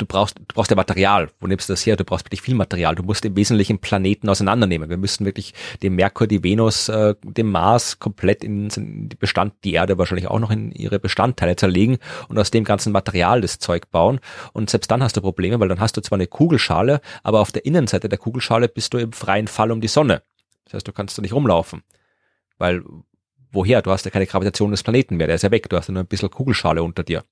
[0.00, 1.28] du brauchst, du brauchst ja Material.
[1.40, 1.96] Wo nimmst du das her?
[1.96, 2.94] Du brauchst wirklich viel Material.
[2.94, 4.88] Du musst im Wesentlichen Planeten auseinandernehmen.
[4.88, 8.68] Wir müssten wirklich den Merkur, die Venus, äh, den Mars komplett in,
[9.08, 11.98] die Bestand, die Erde wahrscheinlich auch noch in ihre Bestandteile zerlegen
[12.28, 14.20] und aus dem ganzen Material das Zeug bauen.
[14.52, 17.52] Und selbst dann hast du Probleme, weil dann hast du zwar eine Kugelschale, aber auf
[17.52, 20.22] der Innenseite der Kugelschale bist du im freien Fall um die Sonne.
[20.64, 21.82] Das heißt, du kannst da nicht rumlaufen.
[22.58, 22.82] Weil
[23.52, 23.82] woher?
[23.82, 25.92] Du hast ja keine Gravitation des Planeten mehr, der ist ja weg, du hast ja
[25.92, 27.24] nur ein bisschen Kugelschale unter dir.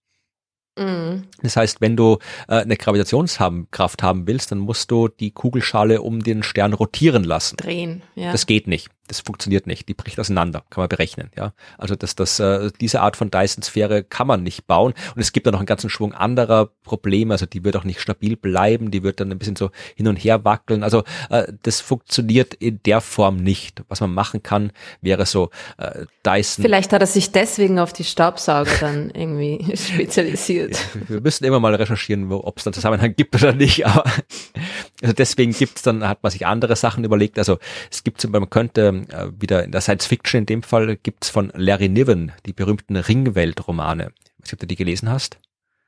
[0.79, 1.24] Mhm.
[1.43, 2.18] Das heißt, wenn du
[2.49, 7.57] äh, eine Gravitationskraft haben willst, dann musst du die Kugelschale um den Stern rotieren lassen.
[7.57, 8.33] Drehen, ja.
[8.33, 11.52] Das geht nicht das funktioniert nicht, die bricht auseinander, kann man berechnen, ja.
[11.76, 15.46] Also das, das, äh, diese Art von Dyson-Sphäre kann man nicht bauen und es gibt
[15.46, 19.02] da noch einen ganzen Schwung anderer Probleme, also die wird auch nicht stabil bleiben, die
[19.02, 23.00] wird dann ein bisschen so hin und her wackeln, also äh, das funktioniert in der
[23.00, 23.82] Form nicht.
[23.88, 26.62] Was man machen kann, wäre so äh, Dyson.
[26.62, 30.78] Vielleicht hat er sich deswegen auf die Staubsauger dann irgendwie spezialisiert.
[31.09, 34.04] Wir müssen immer mal recherchieren, ob es da Zusammenhang gibt oder nicht, aber
[35.02, 37.59] also deswegen gibt's dann, hat man sich andere Sachen überlegt, also
[37.90, 40.96] es gibt zum Beispiel, man könnte äh, wieder in der Science Fiction in dem Fall
[40.96, 44.12] gibt's von Larry Niven die berühmten Ringwelt-Romane.
[44.24, 45.38] Ich weiß nicht, ob du die gelesen hast.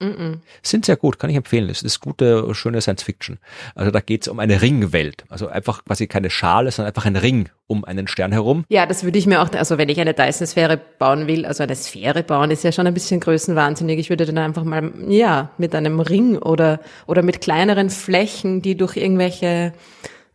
[0.03, 0.39] Mm -mm.
[0.63, 1.69] Sind sehr gut, kann ich empfehlen.
[1.69, 3.39] Es ist gute, schöne Science Fiction.
[3.75, 5.25] Also da geht's um eine Ringwelt.
[5.29, 8.65] Also einfach quasi keine Schale, sondern einfach ein Ring um einen Stern herum.
[8.71, 11.77] Ja, das würde ich mir auch, also wenn ich eine Dyson-Sphäre bauen will, also eine
[11.77, 13.99] Sphäre bauen, ist ja schon ein bisschen größenwahnsinnig.
[13.99, 18.79] Ich würde dann einfach mal, ja, mit einem Ring oder, oder mit kleineren Flächen, die
[18.79, 19.75] durch irgendwelche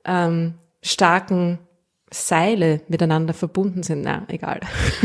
[0.05, 0.53] ähm,
[0.83, 1.57] starken
[2.11, 4.01] Seile miteinander verbunden sind.
[4.03, 4.59] Na, egal.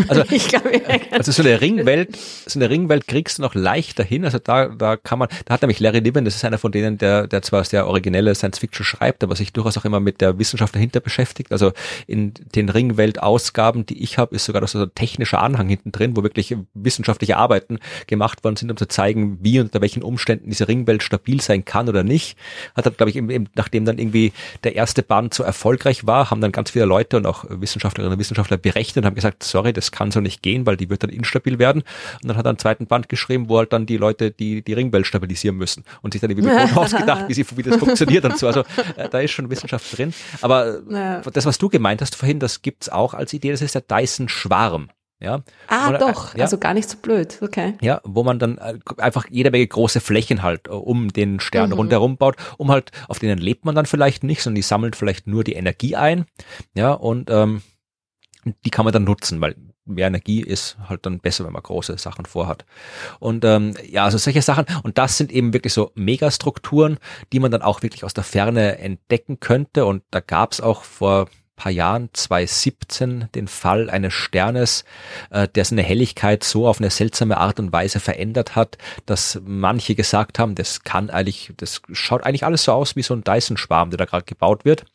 [0.09, 0.63] Also, ich glaub,
[1.11, 4.25] also so eine Ringwelt, so eine Ringwelt kriegst du noch leichter hin.
[4.25, 6.99] Also da, da kann man, da hat nämlich Larry Niven, das ist einer von denen,
[6.99, 10.39] der, der zwar sehr originelle Science Fiction schreibt, aber sich durchaus auch immer mit der
[10.39, 11.53] Wissenschaft dahinter beschäftigt.
[11.53, 11.73] Also
[12.07, 16.17] in den Ringwelt-Ausgaben, die ich habe, ist sogar noch so ein technischer Anhang hinten drin,
[16.17, 17.79] wo wirklich wissenschaftliche Arbeiten
[18.09, 21.65] gemacht worden sind, um zu zeigen, wie und unter welchen Umständen diese Ringwelt stabil sein
[21.65, 22.37] kann oder nicht.
[22.77, 24.33] Hat dann, glaube ich, eben, nachdem dann irgendwie
[24.65, 28.18] der erste Band so erfolgreich war, haben dann ganz viele Leute und auch Wissenschaftlerinnen und
[28.18, 31.11] Wissenschaftler berechnet und haben gesagt, sorry, das kann so nicht gehen, weil die wird dann
[31.11, 31.82] instabil werden.
[32.22, 34.72] Und dann hat er einen zweiten Band geschrieben, wo halt dann die Leute die, die
[34.72, 38.47] Ringwelt stabilisieren müssen und sich dann irgendwie ausgedacht, wie, sie, wie das funktioniert und so.
[38.47, 38.61] Also
[38.97, 40.12] äh, da ist schon Wissenschaft drin.
[40.43, 41.20] Aber ja.
[41.20, 44.28] das, was du gemeint hast vorhin, das gibt's auch als Idee, das ist der Dyson
[44.28, 44.91] Schwarm.
[45.21, 45.43] Ja.
[45.68, 47.75] Ah, man, doch, ja, also gar nicht so blöd, okay.
[47.83, 51.71] Ja, wo man dann äh, einfach jede Menge große Flächen halt äh, um den Stern
[51.71, 51.77] mhm.
[51.77, 55.27] rundherum baut, um halt, auf denen lebt man dann vielleicht nicht, sondern die sammeln vielleicht
[55.27, 56.25] nur die Energie ein.
[56.75, 57.61] Ja, und ähm,
[58.64, 61.99] die kann man dann nutzen, weil mehr Energie ist halt dann besser, wenn man große
[61.99, 62.64] Sachen vorhat.
[63.18, 64.64] Und ähm, ja, also solche Sachen.
[64.83, 66.99] Und das sind eben wirklich so Megastrukturen,
[67.33, 69.85] die man dann auch wirklich aus der Ferne entdecken könnte.
[69.85, 71.29] Und da gab es auch vor
[71.61, 74.87] paar Jahren, 2017, den Fall eines Sternes,
[75.29, 79.95] äh, der seine Helligkeit so auf eine seltsame Art und Weise verändert hat, dass manche
[79.95, 83.91] gesagt haben, das kann eigentlich, das schaut eigentlich alles so aus wie so ein Dyson-Schwarm,
[83.91, 84.87] der da gerade gebaut wird.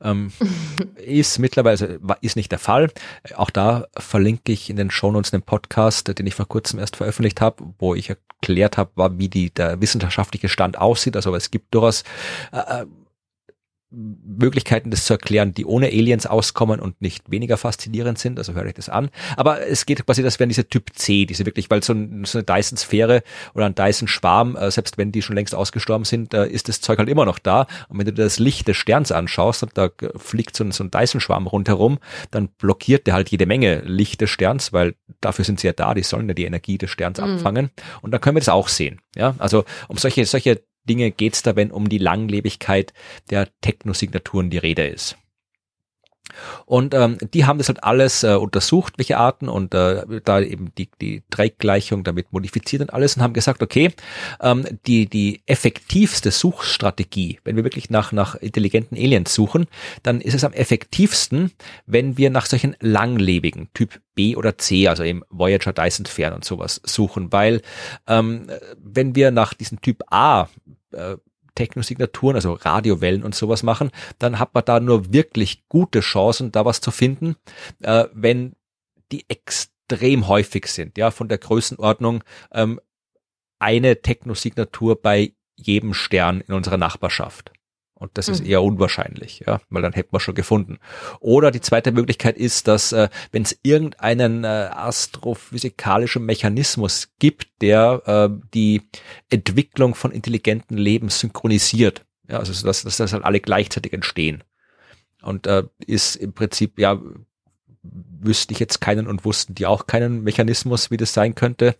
[0.00, 0.30] Ähm,
[1.04, 2.92] ist mittlerweile, ist nicht der Fall.
[3.34, 7.40] Auch da verlinke ich in den Shownotes einen Podcast, den ich vor kurzem erst veröffentlicht
[7.40, 11.16] habe, wo ich erklärt habe, wie die, der wissenschaftliche Stand aussieht.
[11.16, 12.04] Also es gibt durchaus
[12.52, 12.86] äh, äh
[13.94, 18.38] Möglichkeiten, das zu erklären, die ohne Aliens auskommen und nicht weniger faszinierend sind.
[18.38, 19.10] Also höre ich das an.
[19.36, 22.38] Aber es geht quasi, das wären diese Typ C, diese wirklich, weil so, ein, so
[22.38, 23.22] eine Dyson-Sphäre
[23.54, 26.98] oder ein Dyson-Schwarm, äh, selbst wenn die schon längst ausgestorben sind, äh, ist das Zeug
[26.98, 27.66] halt immer noch da.
[27.88, 30.90] Und wenn du das Licht des Sterns anschaust und da fliegt so ein, so ein
[30.90, 31.98] Dyson-Schwarm rundherum,
[32.30, 35.94] dann blockiert der halt jede Menge Licht des Sterns, weil dafür sind sie ja da,
[35.94, 37.24] die sollen ja die Energie des Sterns mhm.
[37.24, 37.70] abfangen.
[38.02, 39.00] Und dann können wir das auch sehen.
[39.16, 42.92] Ja, also um solche, solche Dinge geht es da, wenn um die Langlebigkeit
[43.30, 45.16] der Technosignaturen die Rede ist.
[46.66, 50.72] Und ähm, die haben das halt alles äh, untersucht, welche Arten und äh, da eben
[50.76, 53.90] die, die Drake-Gleichung damit modifiziert und alles und haben gesagt, okay,
[54.40, 59.66] ähm, die, die effektivste Suchstrategie, wenn wir wirklich nach, nach intelligenten Aliens suchen,
[60.02, 61.52] dann ist es am effektivsten,
[61.86, 66.44] wenn wir nach solchen langlebigen Typ B oder C, also eben Voyager, Dyson Fern und
[66.44, 67.62] sowas suchen, weil
[68.06, 68.46] ähm,
[68.78, 70.48] wenn wir nach diesem Typ A
[70.92, 71.16] äh,
[71.54, 76.64] Technosignaturen, also Radiowellen und sowas machen, dann hat man da nur wirklich gute Chancen, da
[76.64, 77.36] was zu finden,
[77.82, 78.54] äh, wenn
[79.12, 82.80] die extrem häufig sind, ja, von der Größenordnung ähm,
[83.58, 87.52] eine Technosignatur bei jedem Stern in unserer Nachbarschaft.
[87.96, 88.50] Und das ist mhm.
[88.50, 90.78] eher unwahrscheinlich, ja, weil dann hätten wir schon gefunden.
[91.20, 98.02] Oder die zweite Möglichkeit ist, dass äh, wenn es irgendeinen äh, astrophysikalischen Mechanismus gibt, der
[98.06, 98.82] äh, die
[99.30, 104.42] Entwicklung von intelligenten Leben synchronisiert, ja, also dass, dass das halt alle gleichzeitig entstehen.
[105.22, 107.00] Und äh, ist im Prinzip, ja,
[108.20, 111.76] wüsste ich jetzt keinen und wussten die auch keinen Mechanismus, wie das sein könnte.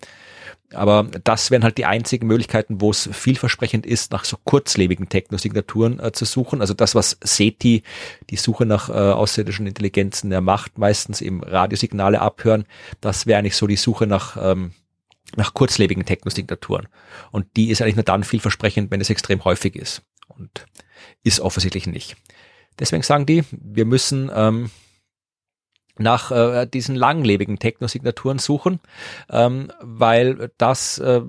[0.72, 6.00] Aber das wären halt die einzigen Möglichkeiten, wo es vielversprechend ist, nach so kurzlebigen Technosignaturen
[6.00, 6.60] äh, zu suchen.
[6.60, 7.82] Also das, was SETI,
[8.30, 12.64] die Suche nach äh, außerirdischen Intelligenzen der Macht, meistens eben Radiosignale abhören,
[13.00, 14.72] das wäre eigentlich so die Suche nach ähm,
[15.36, 16.86] nach kurzlebigen Technosignaturen.
[17.32, 20.02] Und die ist eigentlich nur dann vielversprechend, wenn es extrem häufig ist.
[20.28, 20.66] Und
[21.22, 22.16] ist offensichtlich nicht.
[22.78, 24.70] Deswegen sagen die, wir müssen ähm,
[25.99, 28.80] nach äh, diesen langlebigen Technosignaturen suchen,
[29.30, 31.22] ähm, weil das, äh,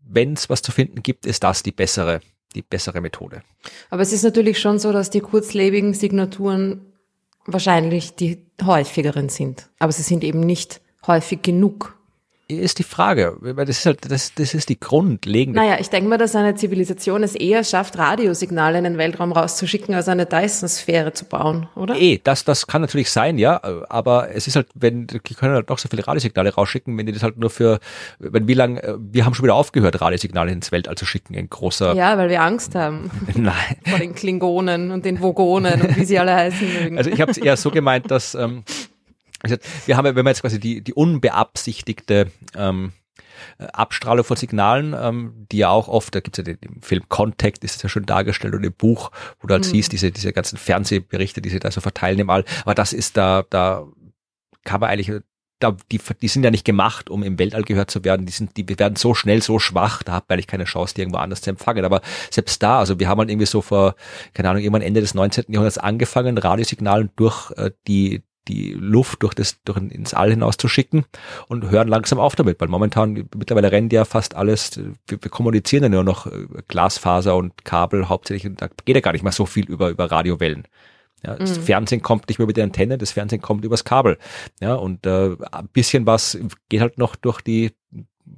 [0.00, 2.20] wenn es was zu finden gibt, ist das die bessere,
[2.54, 3.42] die bessere Methode.
[3.90, 6.92] Aber es ist natürlich schon so, dass die kurzlebigen Signaturen
[7.46, 9.70] wahrscheinlich die häufigeren sind.
[9.78, 11.98] Aber sie sind eben nicht häufig genug
[12.58, 15.60] ist die Frage, weil das ist halt, das, das ist die grundlegende.
[15.60, 19.94] Naja, ich denke mal, dass eine Zivilisation es eher schafft, Radiosignale in den Weltraum rauszuschicken,
[19.94, 21.94] als eine Dyson-Sphäre zu bauen, oder?
[21.96, 25.68] Eh, das, das kann natürlich sein, ja, aber es ist halt, wenn, die können halt
[25.68, 27.80] noch so viele Radiosignale rausschicken, wenn die das halt nur für,
[28.18, 31.94] wenn wie lang, wir haben schon wieder aufgehört, Radiosignale ins Weltall zu schicken, in großer.
[31.94, 33.10] Ja, weil wir Angst haben.
[33.34, 33.54] Nein.
[33.86, 36.98] Vor den Klingonen und den Vogonen und wie sie alle heißen mögen.
[36.98, 38.64] Also ich habe es eher so gemeint, dass, ähm,
[39.86, 42.92] wir haben, wenn wir jetzt quasi die, die unbeabsichtigte ähm,
[43.58, 47.08] Abstrahlung von Signalen, ähm, die ja auch oft, da gibt es ja den, im Film
[47.08, 49.70] Contact, ist es ja schon dargestellt und im Buch, wo du halt mhm.
[49.70, 53.16] siehst, diese, diese ganzen Fernsehberichte, die sie da so verteilen im All, aber das ist
[53.16, 53.86] da, da
[54.64, 55.22] kann man eigentlich,
[55.58, 58.56] da, die, die sind ja nicht gemacht, um im Weltall gehört zu werden, die sind,
[58.56, 61.40] die werden so schnell, so schwach, da hat man eigentlich keine Chance, die irgendwo anders
[61.40, 63.94] zu empfangen, aber selbst da, also wir haben halt irgendwie so vor,
[64.34, 65.46] keine Ahnung, irgendwann Ende des 19.
[65.48, 70.68] Jahrhunderts angefangen, Radiosignalen durch äh, die, die Luft durch das durch ins All hinaus zu
[70.68, 71.04] schicken
[71.48, 75.84] und hören langsam auf damit, weil momentan mittlerweile rennt ja fast alles, wir, wir kommunizieren
[75.84, 79.32] ja nur noch äh, Glasfaser und Kabel hauptsächlich und da geht ja gar nicht mal
[79.32, 80.66] so viel über über Radiowellen.
[81.24, 81.62] Ja, das mhm.
[81.62, 84.18] Fernsehen kommt nicht mehr über die Antenne, das Fernsehen kommt übers Kabel.
[84.60, 86.36] Ja, und äh, ein bisschen was
[86.68, 87.70] geht halt noch durch die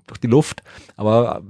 [0.07, 0.63] durch die Luft,
[0.97, 1.43] aber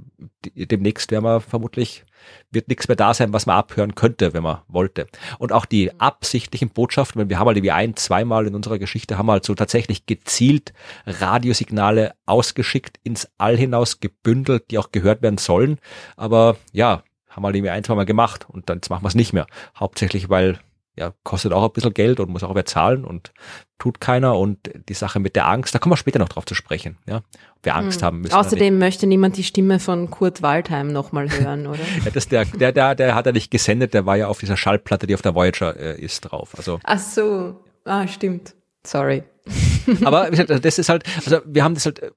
[0.55, 2.05] demnächst werden wir vermutlich
[2.51, 5.07] wird nichts mehr da sein, was man abhören könnte, wenn man wollte.
[5.37, 5.99] Und auch die mhm.
[5.99, 9.55] absichtlichen Botschaften, wenn wir haben halt wie ein, zweimal in unserer Geschichte haben halt so
[9.55, 10.73] tatsächlich gezielt
[11.05, 15.79] Radiosignale ausgeschickt, ins All hinaus gebündelt, die auch gehört werden sollen.
[16.15, 19.33] Aber ja, haben wir halt irgendwie ein, zweimal gemacht und dann machen wir es nicht
[19.33, 19.47] mehr.
[19.77, 20.59] Hauptsächlich, weil
[20.97, 23.33] ja, kostet auch ein bisschen Geld und muss auch wer zahlen und
[23.77, 26.55] tut keiner und die Sache mit der Angst, da kommen wir später noch drauf zu
[26.55, 28.05] sprechen, ja, ob wir Angst hm.
[28.05, 28.33] haben müssen.
[28.33, 31.79] Außerdem möchte niemand die Stimme von Kurt Waldheim nochmal hören, oder?
[32.03, 34.55] ja, das der, der, der, der hat er nicht gesendet, der war ja auf dieser
[34.55, 36.53] Schallplatte, die auf der Voyager äh, ist, drauf.
[36.57, 36.79] Also.
[36.83, 38.55] Ach so, ah, stimmt.
[38.85, 39.23] Sorry.
[40.05, 42.11] Aber wie gesagt, das ist halt, also wir haben das halt äh,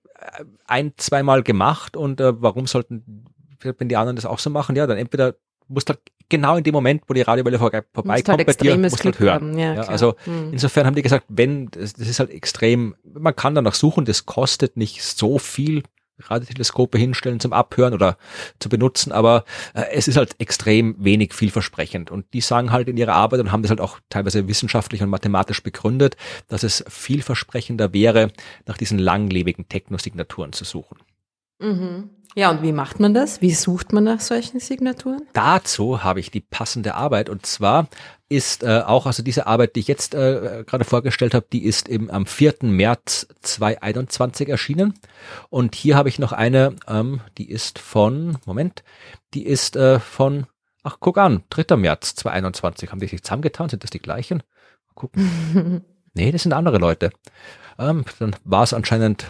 [0.67, 3.25] ein, zweimal gemacht und äh, warum sollten,
[3.61, 5.35] wenn die anderen das auch so machen, ja, dann entweder
[5.67, 9.01] musst halt genau in dem Moment, wo die Radiowelle vor, vorbeikommt halt bei dir, musst
[9.01, 9.59] du halt hören.
[9.59, 10.53] Ja, ja, also hm.
[10.53, 14.27] insofern haben die gesagt, wenn, das, das ist halt extrem, man kann danach suchen, das
[14.27, 15.83] kostet nicht so viel,
[16.21, 18.19] Radioteleskope hinstellen zum Abhören oder
[18.59, 22.11] zu benutzen, aber äh, es ist halt extrem wenig vielversprechend.
[22.11, 25.11] Und die sagen halt in ihrer Arbeit und haben das halt auch teilweise wissenschaftlich und
[25.11, 26.17] mathematisch begründet,
[26.49, 28.33] dass es vielversprechender wäre,
[28.67, 30.99] nach diesen langlebigen Technosignaturen zu suchen.
[31.59, 32.11] Mhm.
[32.35, 33.41] Ja, und wie macht man das?
[33.41, 35.23] Wie sucht man nach solchen Signaturen?
[35.33, 37.89] Dazu habe ich die passende Arbeit und zwar
[38.29, 41.89] ist äh, auch, also diese Arbeit, die ich jetzt äh, gerade vorgestellt habe, die ist
[41.89, 42.57] eben am 4.
[42.63, 44.95] März 2021 erschienen
[45.49, 48.85] und hier habe ich noch eine, ähm, die ist von, Moment,
[49.35, 50.47] die ist äh, von,
[50.83, 51.77] ach guck an, 3.
[51.77, 54.43] März 2021, haben die sich zusammengetan, sind das die gleichen?
[54.95, 55.85] Gucken.
[56.15, 57.11] nee, das sind andere Leute.
[57.79, 59.27] Ähm, dann war es anscheinend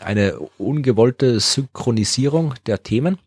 [0.00, 3.18] eine ungewollte Synchronisierung der Themen.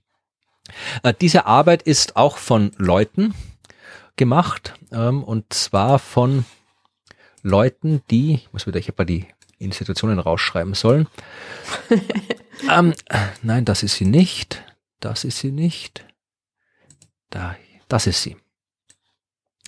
[1.04, 3.34] Äh, diese Arbeit ist auch von Leuten
[4.16, 6.46] gemacht ähm, und zwar von
[7.44, 9.26] Leuten, die, ich muss wieder, ich habe mal die
[9.58, 11.08] Institutionen rausschreiben sollen.
[12.72, 12.94] ähm,
[13.42, 14.64] nein, das ist sie nicht.
[15.00, 16.06] Das ist sie nicht.
[17.30, 17.56] Da,
[17.88, 18.38] das ist sie.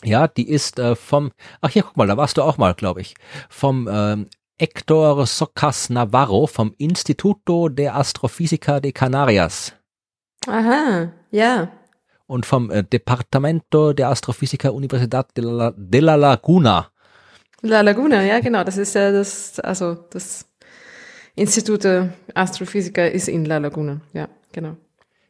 [0.03, 1.31] Ja, die ist äh, vom,
[1.61, 3.15] ach ja, guck mal, da warst du auch mal, glaube ich,
[3.49, 4.27] vom ähm,
[4.59, 9.73] Héctor Socas Navarro vom Instituto de Astrofísica de Canarias.
[10.47, 11.69] Aha, ja.
[12.27, 16.91] Und vom äh, Departamento de Astrofísica Universidad de la, de la Laguna.
[17.61, 18.63] La Laguna, ja, genau.
[18.63, 20.45] Das ist ja das, also das
[21.35, 24.77] Institut de Astrofísica ist in La Laguna, ja, genau.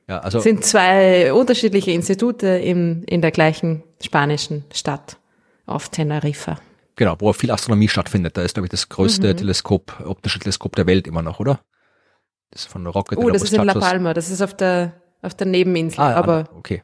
[0.07, 5.17] Ja, also sind zwei unterschiedliche Institute im, in der gleichen spanischen Stadt
[5.65, 6.59] auf Teneriffa.
[6.95, 8.37] Genau, wo viel Astronomie stattfindet.
[8.37, 9.37] Da ist, glaube ich, das größte mhm.
[9.37, 11.59] Teleskop, optische Teleskop der Welt immer noch, oder?
[12.51, 13.17] Das ist von Rocket.
[13.17, 15.99] Oh, das ist in La Palma, das ist auf der, auf der Nebeninsel.
[15.99, 16.83] Ah, aber okay.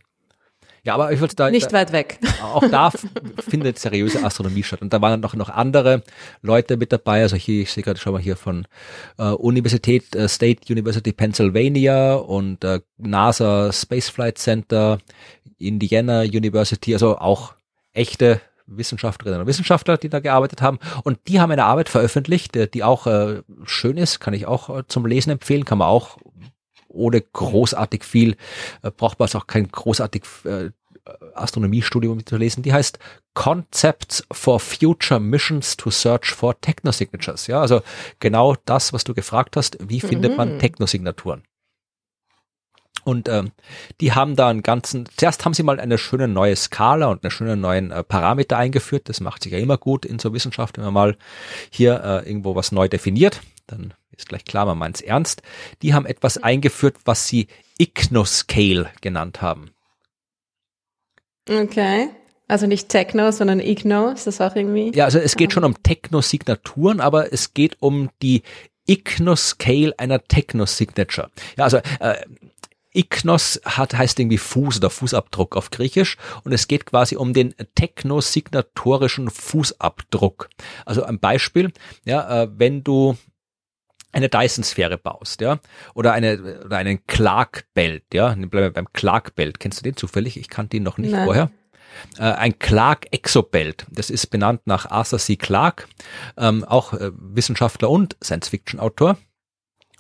[0.84, 2.20] Ja, aber ich wollte da nicht da, weit weg.
[2.41, 2.91] Auch da
[3.49, 4.82] findet seriöse Astronomie statt.
[4.82, 6.03] Und da waren noch noch andere
[6.41, 7.22] Leute mit dabei.
[7.22, 8.66] Also hier, ich sehe gerade schon mal hier von
[9.18, 14.99] äh, Universität äh, State University Pennsylvania und äh, NASA Space Flight Center,
[15.57, 16.93] Indiana University.
[16.93, 17.53] Also auch
[17.93, 18.41] echte
[18.78, 20.80] Wissenschaftlerinnen und Wissenschaftler, die da gearbeitet haben.
[21.03, 24.70] Und die haben eine Arbeit veröffentlicht, äh, die auch äh, schön ist, kann ich auch
[24.70, 26.17] äh, zum Lesen empfehlen, kann man auch
[26.88, 28.36] ohne großartig viel,
[28.82, 30.70] äh, braucht man es auch kein großartig äh,
[31.34, 32.99] Astronomiestudium zu lesen, die heißt
[33.34, 37.47] Concepts for Future Missions to Search for Technosignatures.
[37.47, 37.82] Ja, also
[38.20, 40.38] genau das, was du gefragt hast, wie findet mhm.
[40.38, 41.43] man Technosignaturen?
[43.03, 43.51] Und ähm,
[44.01, 47.31] die haben da einen ganzen, zuerst haben sie mal eine schöne neue Skala und eine
[47.31, 49.09] schöne neuen äh, Parameter eingeführt.
[49.09, 51.17] Das macht sich ja immer gut in so Wissenschaft, wenn man mal
[51.69, 53.41] hier äh, irgendwo was neu definiert.
[53.67, 55.41] Dann ist gleich klar, man meint es ernst.
[55.81, 57.47] Die haben etwas eingeführt, was sie
[57.77, 59.71] Ignoscale genannt haben.
[61.49, 62.09] Okay.
[62.47, 64.91] Also nicht Techno, sondern Igno, ist das auch irgendwie?
[64.95, 68.41] Ja, also es geht schon um Techno-Signaturen, aber es geht um die
[68.87, 71.29] Ignoscale einer Techno-Signature.
[71.57, 72.15] Ja, also äh,
[72.93, 77.53] Ignos hat, heißt irgendwie Fuß oder Fußabdruck auf Griechisch und es geht quasi um den
[77.75, 80.49] technosignatorischen Fußabdruck.
[80.85, 81.71] Also ein Beispiel,
[82.05, 83.15] ja, äh, wenn du
[84.11, 85.59] eine Dyson-Sphäre baust, ja,
[85.93, 89.59] oder eine oder einen Clark-Belt, ja, bleiben wir beim Clark-Belt.
[89.59, 90.37] Kennst du den zufällig?
[90.37, 91.25] Ich kannte ihn noch nicht Nein.
[91.25, 91.51] vorher.
[92.17, 95.35] Äh, ein Clark Exobelt, das ist benannt nach Arthur C.
[95.35, 95.85] Clarke,
[96.37, 99.17] ähm, auch äh, Wissenschaftler und Science-Fiction-Autor.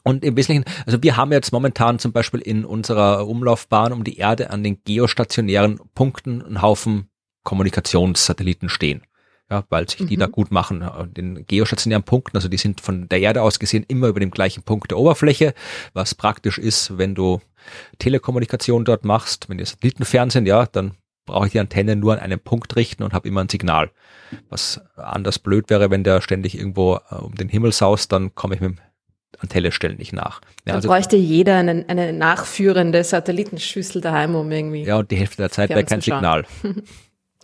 [0.03, 4.17] Und im Wesentlichen, also wir haben jetzt momentan zum Beispiel in unserer Umlaufbahn um die
[4.17, 7.09] Erde an den geostationären Punkten einen Haufen
[7.43, 9.03] Kommunikationssatelliten stehen.
[9.51, 10.19] Ja, weil sich die mhm.
[10.19, 10.87] da gut machen.
[11.17, 14.61] Den geostationären Punkten, also die sind von der Erde aus gesehen immer über dem gleichen
[14.61, 15.55] Punkt der Oberfläche,
[15.93, 17.41] was praktisch ist, wenn du
[17.97, 22.39] Telekommunikation dort machst, wenn die Satellitenfernsehen, ja, dann brauche ich die Antenne nur an einen
[22.39, 23.89] Punkt richten und habe immer ein Signal.
[24.49, 28.55] Was anders blöd wäre, wenn der ständig irgendwo äh, um den Himmel saust, dann komme
[28.55, 28.79] ich mit dem
[29.37, 30.41] Antennestellen nicht nach.
[30.65, 34.83] Ja, also, bräuchte jeder eine, eine nachführende Satellitenschüssel daheim, um irgendwie.
[34.83, 36.45] Ja, und die Hälfte der Zeit wäre kein Signal.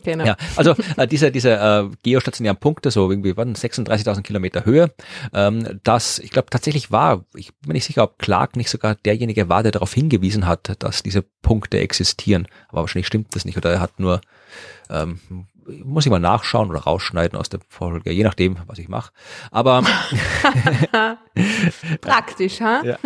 [0.05, 0.23] Genau.
[0.23, 4.93] Ja, also äh, diese, diese äh, geostationären Punkte, so irgendwie waren 36.000 Kilometer Höhe,
[5.33, 9.49] ähm, das, ich glaube tatsächlich war, ich bin nicht sicher, ob Clark nicht sogar derjenige
[9.49, 12.47] war, der darauf hingewiesen hat, dass diese Punkte existieren.
[12.69, 14.21] Aber wahrscheinlich stimmt das nicht oder er hat nur
[14.91, 15.19] ähm,
[15.83, 19.11] muss ich mal nachschauen oder rausschneiden aus der Folge, je nachdem, was ich mache.
[19.51, 19.83] Aber
[22.01, 22.83] praktisch, ha?
[22.83, 22.97] Ja.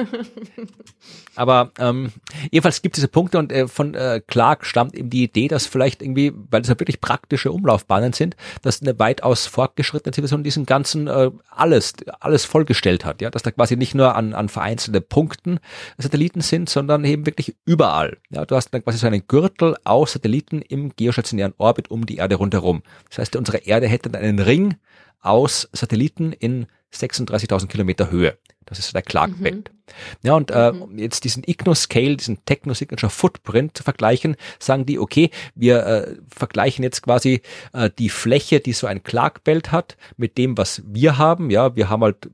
[1.35, 2.11] Aber ähm,
[2.51, 5.65] jedenfalls gibt es diese Punkte und äh, von äh, Clark stammt eben die Idee, dass
[5.65, 10.65] vielleicht irgendwie, weil es ja wirklich praktische Umlaufbahnen sind, dass eine weitaus fortgeschrittene Zivilisation diesen
[10.65, 15.01] ganzen äh, alles alles vollgestellt hat, ja, dass da quasi nicht nur an an vereinzelte
[15.01, 15.59] Punkten
[15.97, 18.17] Satelliten sind, sondern eben wirklich überall.
[18.31, 22.17] Ja, du hast dann quasi so einen Gürtel aus Satelliten im geostationären Orbit um die
[22.17, 22.83] Erde rund rundherum.
[23.09, 24.75] Das heißt, unsere Erde hätte dann einen Ring
[25.21, 28.37] aus Satelliten in 36.000 Kilometer Höhe.
[28.65, 29.71] Das ist der Clark-Belt.
[29.71, 30.27] Mhm.
[30.27, 35.31] Ja, und äh, um jetzt diesen Igno-Scale, diesen Techno-Signature Footprint zu vergleichen, sagen die, okay,
[35.55, 37.41] wir äh, vergleichen jetzt quasi
[37.73, 41.49] äh, die Fläche, die so ein Clark-Belt hat, mit dem, was wir haben.
[41.49, 42.29] Ja, wir haben halt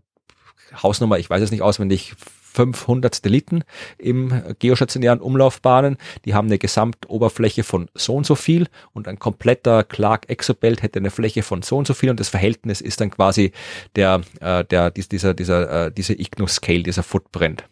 [0.82, 2.16] Hausnummer, ich weiß es nicht auswendig,
[2.56, 3.64] 500 Satelliten
[3.97, 5.97] im geostationären Umlaufbahnen.
[6.26, 10.99] Die haben eine Gesamtoberfläche von so und so viel und ein kompletter Clark Exobelt hätte
[10.99, 13.51] eine Fläche von so und so viel und das Verhältnis ist dann quasi
[13.95, 17.66] der, äh, der, dieser, dieser, äh, diese Igno-Scale, dieser Footprint.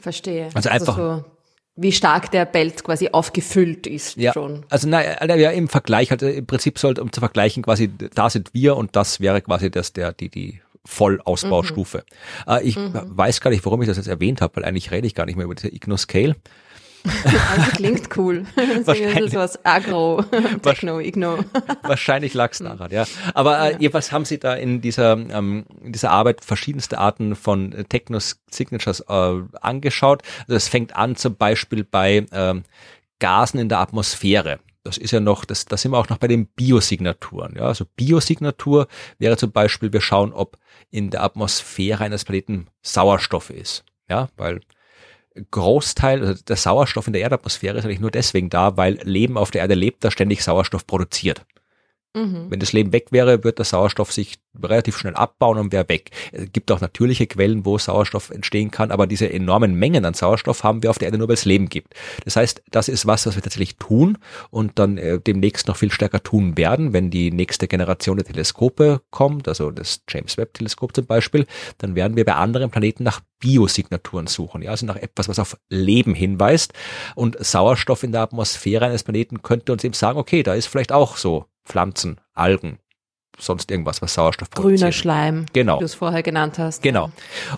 [0.00, 0.48] Verstehe.
[0.54, 0.96] Also einfach.
[0.96, 1.24] Also so
[1.76, 4.64] wie stark der Belt quasi aufgefüllt ist ja, schon.
[4.70, 5.02] Also na,
[5.36, 8.96] ja, im Vergleich, also im Prinzip sollte, um zu vergleichen, quasi, da sind wir und
[8.96, 12.04] das wäre quasi das, der, die, die Vollausbaustufe.
[12.46, 12.52] Mhm.
[12.52, 12.92] Äh, ich mhm.
[12.94, 15.36] weiß gar nicht, warum ich das jetzt erwähnt habe, weil eigentlich rede ich gar nicht
[15.36, 16.36] mehr über diese Igno-Scale.
[17.24, 18.46] Also klingt cool.
[18.84, 20.24] Wahrscheinlich, so was Agro,
[20.62, 21.38] Techno, Igno.
[21.82, 23.04] Wahrscheinlich lag es daran, ja.
[23.34, 23.78] Aber äh, ja.
[23.78, 29.00] jedenfalls haben sie da in dieser, ähm, in dieser Arbeit verschiedenste Arten von äh, Techno-Signatures
[29.08, 30.22] äh, angeschaut.
[30.42, 32.64] Also es fängt an zum Beispiel bei ähm,
[33.18, 36.28] Gasen in der Atmosphäre das ist ja noch, das, da sind wir auch noch bei
[36.28, 37.56] den Biosignaturen.
[37.56, 38.86] Ja, also Biosignatur
[39.18, 40.58] wäre zum Beispiel, wir schauen, ob
[40.90, 43.84] in der Atmosphäre eines Planeten Sauerstoff ist.
[44.08, 44.60] Ja, weil
[45.50, 49.50] Großteil, also der Sauerstoff in der Erdatmosphäre ist eigentlich nur deswegen da, weil Leben auf
[49.50, 51.44] der Erde lebt, da ständig Sauerstoff produziert.
[52.16, 52.46] Mhm.
[52.48, 56.10] Wenn das Leben weg wäre, wird der Sauerstoff sich relativ schnell abbauen und wäre weg.
[56.32, 60.64] Es gibt auch natürliche Quellen, wo Sauerstoff entstehen kann, aber diese enormen Mengen an Sauerstoff
[60.64, 61.94] haben wir auf der Erde nur, weil es Leben gibt.
[62.24, 64.16] Das heißt, das ist was, was wir tatsächlich tun
[64.48, 69.02] und dann äh, demnächst noch viel stärker tun werden, wenn die nächste Generation der Teleskope
[69.10, 71.46] kommt, also das James Webb Teleskop zum Beispiel,
[71.76, 75.58] dann werden wir bei anderen Planeten nach Biosignaturen suchen, ja, also nach etwas, was auf
[75.68, 76.72] Leben hinweist
[77.14, 80.92] und Sauerstoff in der Atmosphäre eines Planeten könnte uns eben sagen, okay, da ist vielleicht
[80.92, 82.78] auch so Pflanzen, Algen,
[83.38, 84.80] sonst irgendwas, was Sauerstoff produziert.
[84.80, 85.76] Grüner Schleim, genau.
[85.76, 86.82] wie du es vorher genannt hast.
[86.82, 87.10] Genau.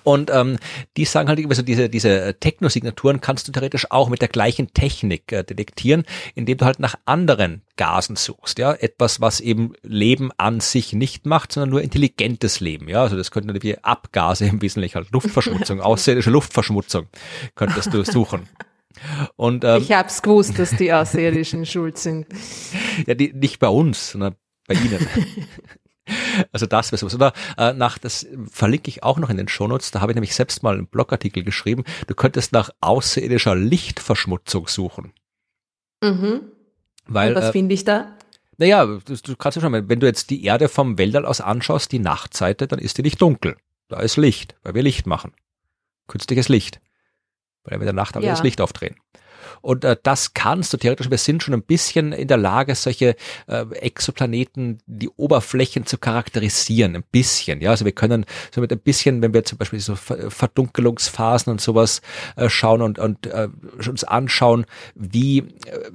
[0.02, 0.58] Und ähm,
[0.96, 5.32] die sagen halt, also diese, diese Technosignaturen kannst du theoretisch auch mit der gleichen Technik
[5.32, 6.04] äh, detektieren,
[6.34, 8.58] indem du halt nach anderen Gasen suchst.
[8.58, 12.88] Ja, etwas, was eben Leben an sich nicht macht, sondern nur intelligentes Leben.
[12.88, 17.06] Ja, also das könnten wie Abgase im Wesentlichen halt Luftverschmutzung, außerirdische Luftverschmutzung
[17.54, 18.48] könntest du suchen.
[19.36, 22.26] Und, ähm, ich hab's gewusst, dass die Außerirdischen schuld sind.
[23.06, 24.34] Ja, die, nicht bei uns, sondern
[24.66, 25.06] bei Ihnen.
[26.52, 27.14] Also das wäre sowas.
[27.14, 30.34] Oder äh, nach, das verlinke ich auch noch in den Shownotes, da habe ich nämlich
[30.34, 35.12] selbst mal einen Blogartikel geschrieben, du könntest nach außerirdischer Lichtverschmutzung suchen.
[36.02, 36.40] Mhm.
[37.06, 38.16] Weil, Und was äh, finde ich da?
[38.56, 41.40] Naja, du, du kannst ja schon mal, wenn du jetzt die Erde vom Weltall aus
[41.40, 43.56] anschaust, die Nachtseite, dann ist die nicht dunkel.
[43.88, 45.32] Da ist Licht, weil wir Licht machen.
[46.08, 46.80] Künstliches Licht.
[47.68, 48.22] Weil wir in der Nacht ja.
[48.22, 48.96] das Licht aufdrehen.
[49.60, 53.16] Und äh, das kannst du theoretisch, wir sind schon ein bisschen in der Lage, solche
[53.46, 57.60] äh, Exoplaneten, die Oberflächen zu charakterisieren, ein bisschen.
[57.60, 61.60] Ja, also wir können so mit ein bisschen, wenn wir zum Beispiel so Verdunkelungsphasen und
[61.60, 62.02] sowas
[62.36, 63.48] äh, schauen und, und äh,
[63.88, 65.90] uns anschauen, wie, äh,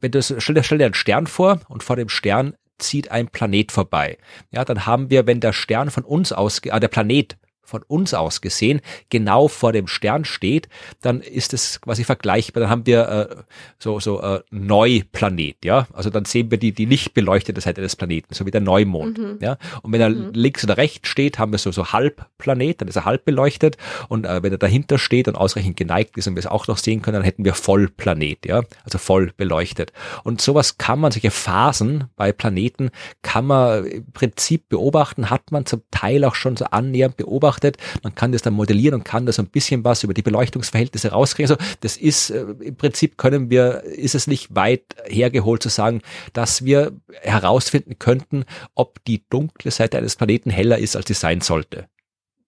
[0.00, 3.28] wenn du stell dir, stell dir einen Stern vor und vor dem Stern zieht ein
[3.28, 4.18] Planet vorbei.
[4.50, 8.14] Ja, dann haben wir, wenn der Stern von uns aus, äh, der Planet von uns
[8.14, 10.68] aus gesehen genau vor dem Stern steht,
[11.00, 12.62] dann ist es quasi vergleichbar.
[12.62, 13.36] Dann haben wir äh,
[13.78, 15.86] so so äh, Neuplanet, ja.
[15.92, 19.18] Also dann sehen wir die die nicht beleuchtete Seite des Planeten, so wie der Neumond,
[19.18, 19.38] mhm.
[19.40, 19.56] ja.
[19.82, 20.30] Und wenn er mhm.
[20.32, 23.76] links oder rechts steht, haben wir so so Halbplanet, dann ist er halb beleuchtet.
[24.08, 26.78] Und äh, wenn er dahinter steht und ausreichend geneigt ist und wir es auch noch
[26.78, 28.62] sehen können, dann hätten wir Vollplanet, ja.
[28.84, 29.92] Also voll beleuchtet.
[30.22, 32.90] Und sowas kann man, solche Phasen bei Planeten
[33.22, 37.78] kann man im Prinzip beobachten, hat man zum Teil auch schon so annähernd beobachtet beobachtet.
[38.02, 41.10] Man kann das dann modellieren und kann da so ein bisschen was über die Beleuchtungsverhältnisse
[41.10, 41.50] rauskriegen.
[41.50, 46.00] Also das ist äh, im Prinzip können wir, ist es nicht weit hergeholt zu sagen,
[46.32, 46.92] dass wir
[47.22, 48.44] herausfinden könnten,
[48.74, 51.88] ob die dunkle Seite eines Planeten heller ist, als sie sein sollte.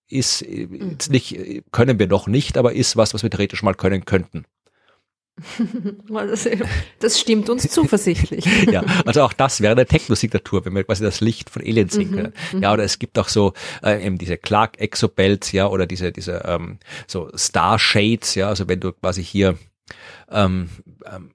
[0.08, 0.98] Ist äh, mhm.
[1.08, 1.36] nicht,
[1.72, 4.44] können wir noch nicht, aber ist was, was wir theoretisch mal können könnten.
[7.00, 8.44] Das stimmt uns zuversichtlich.
[8.70, 12.10] ja, also auch das wäre eine Technosignatur, wenn wir quasi das Licht von Aliens sehen
[12.10, 12.32] können.
[12.52, 16.12] Mhm, ja, oder es gibt auch so äh, eben diese Clark Exobelts, ja, oder diese
[16.12, 19.58] diese ähm, so Star Shades, ja, also wenn du quasi hier
[20.30, 20.70] ähm,
[21.04, 21.32] ähm,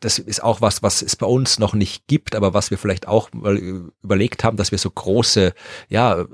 [0.00, 3.08] das ist auch was, was es bei uns noch nicht gibt, aber was wir vielleicht
[3.08, 5.52] auch mal überlegt haben, dass wir so große,
[5.88, 6.24] ja,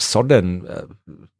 [0.00, 0.84] Sonnen, äh,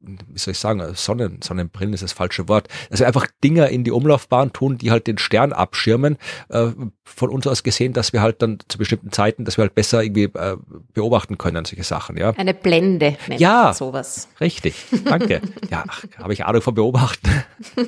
[0.00, 2.68] wie soll ich sagen, Sonnen, Sonnenbrillen ist das falsche Wort.
[2.90, 6.16] Also einfach Dinger in die Umlaufbahn tun, die halt den Stern abschirmen.
[6.48, 6.68] Äh,
[7.04, 10.02] von uns aus gesehen, dass wir halt dann zu bestimmten Zeiten, dass wir halt besser
[10.02, 10.56] irgendwie äh,
[10.94, 12.30] beobachten können, solche Sachen, ja.
[12.30, 14.28] Eine Blende nennt ja, man sowas.
[14.40, 15.40] Richtig, danke.
[15.70, 15.84] ja,
[16.18, 17.30] habe ich Ahnung von Beobachten.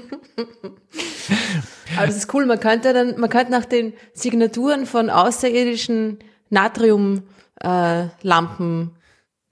[1.96, 6.18] Aber das ist cool, man könnte dann, man könnte nach den Signaturen von außerirdischen
[6.50, 7.22] Natriumlampen
[7.62, 9.01] äh,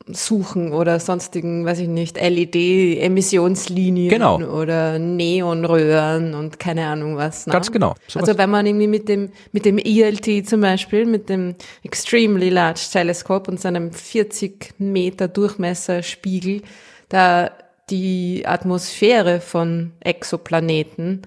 [0.06, 4.40] suchen oder sonstigen, weiß ich nicht, LED-Emissionslinien genau.
[4.40, 7.46] oder Neonröhren und keine Ahnung was.
[7.46, 7.52] Ne?
[7.52, 7.94] Ganz genau.
[8.08, 12.48] So also wenn man irgendwie mit dem, mit dem ELT zum Beispiel, mit dem Extremely
[12.48, 16.62] Large Telescope und seinem 40 Meter Durchmesserspiegel,
[17.08, 17.50] da
[17.90, 21.22] die Atmosphäre von Exoplaneten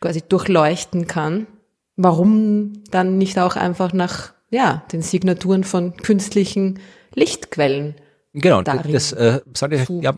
[0.00, 1.46] quasi durchleuchten kann,
[1.96, 6.78] warum dann nicht auch einfach nach ja, den Signaturen von künstlichen
[7.16, 7.96] Lichtquellen.
[8.32, 9.40] Genau, das äh,
[9.70, 10.14] ich, ja,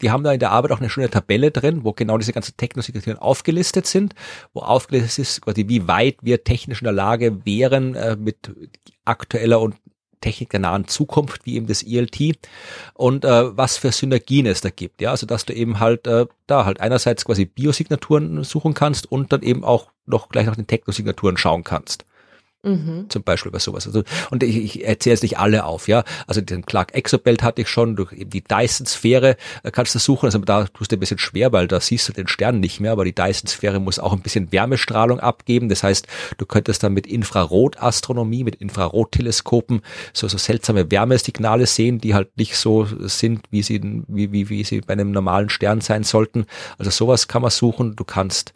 [0.00, 2.56] die haben da in der Arbeit auch eine schöne Tabelle drin, wo genau diese ganzen
[2.56, 4.14] Technosignaturen aufgelistet sind,
[4.54, 8.52] wo aufgelistet ist, quasi wie weit wir technisch in der Lage wären, äh, mit
[9.04, 9.74] aktueller und
[10.20, 12.38] Technik der nahen Zukunft, wie eben das ELT
[12.94, 15.00] und äh, was für Synergien es da gibt.
[15.00, 19.32] Ja, also dass du eben halt äh, da halt einerseits quasi Biosignaturen suchen kannst und
[19.32, 22.04] dann eben auch noch gleich nach den Technosignaturen schauen kannst.
[22.66, 23.06] Mhm.
[23.08, 23.86] Zum Beispiel bei sowas.
[23.86, 26.02] Also, und ich, ich erzähle es nicht alle auf, ja.
[26.26, 30.26] Also den Clark Exobelt hatte ich schon, durch die Dyson-Sphäre äh, kannst du suchen.
[30.26, 32.90] Also da tust du ein bisschen schwer, weil da siehst du den Stern nicht mehr,
[32.90, 35.68] aber die Dyson-Sphäre muss auch ein bisschen Wärmestrahlung abgeben.
[35.68, 36.08] Das heißt,
[36.38, 42.56] du könntest dann mit Infrarotastronomie, mit Infrarotteleskopen so, so seltsame Wärmesignale sehen, die halt nicht
[42.56, 46.46] so sind, wie sie, wie, wie, wie sie bei einem normalen Stern sein sollten.
[46.78, 47.94] Also sowas kann man suchen.
[47.94, 48.54] Du kannst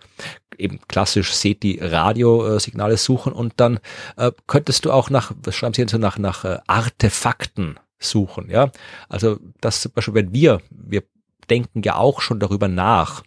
[0.61, 3.81] eben klassisch SETI-Radiosignale suchen und dann
[4.17, 8.71] äh, könntest du auch nach, was schreiben Sie so, nach, nach äh, Artefakten suchen, ja.
[9.09, 11.03] Also das zum Beispiel, wenn wir, wir
[11.51, 13.23] denken ja auch schon darüber nach,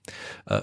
[0.46, 0.62] äh,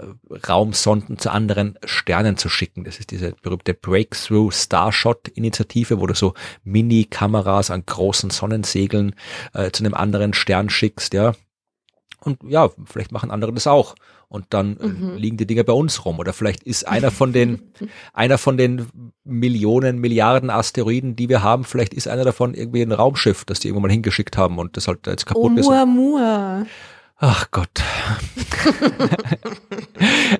[0.49, 2.85] Raumsonden zu anderen Sternen zu schicken.
[2.85, 9.15] Das ist diese berühmte Breakthrough Starshot Initiative, wo du so Mini-Kameras an großen Sonnensegeln
[9.53, 11.35] äh, zu einem anderen Stern schickst, ja.
[12.23, 13.95] Und ja, vielleicht machen andere das auch.
[14.31, 15.17] Und dann äh, mhm.
[15.17, 16.21] liegen die Dinger bei uns rum.
[16.21, 17.73] Oder vielleicht ist einer von den,
[18.15, 18.87] einer von den
[19.25, 23.69] Millionen, Milliarden Asteroiden, die wir haben, vielleicht ist einer davon irgendwie ein Raumschiff, das die
[23.69, 25.67] irgendwann mal hingeschickt haben und das halt jetzt kaputt oh, ist.
[25.85, 26.67] Mua.
[27.21, 27.71] Ach Gott.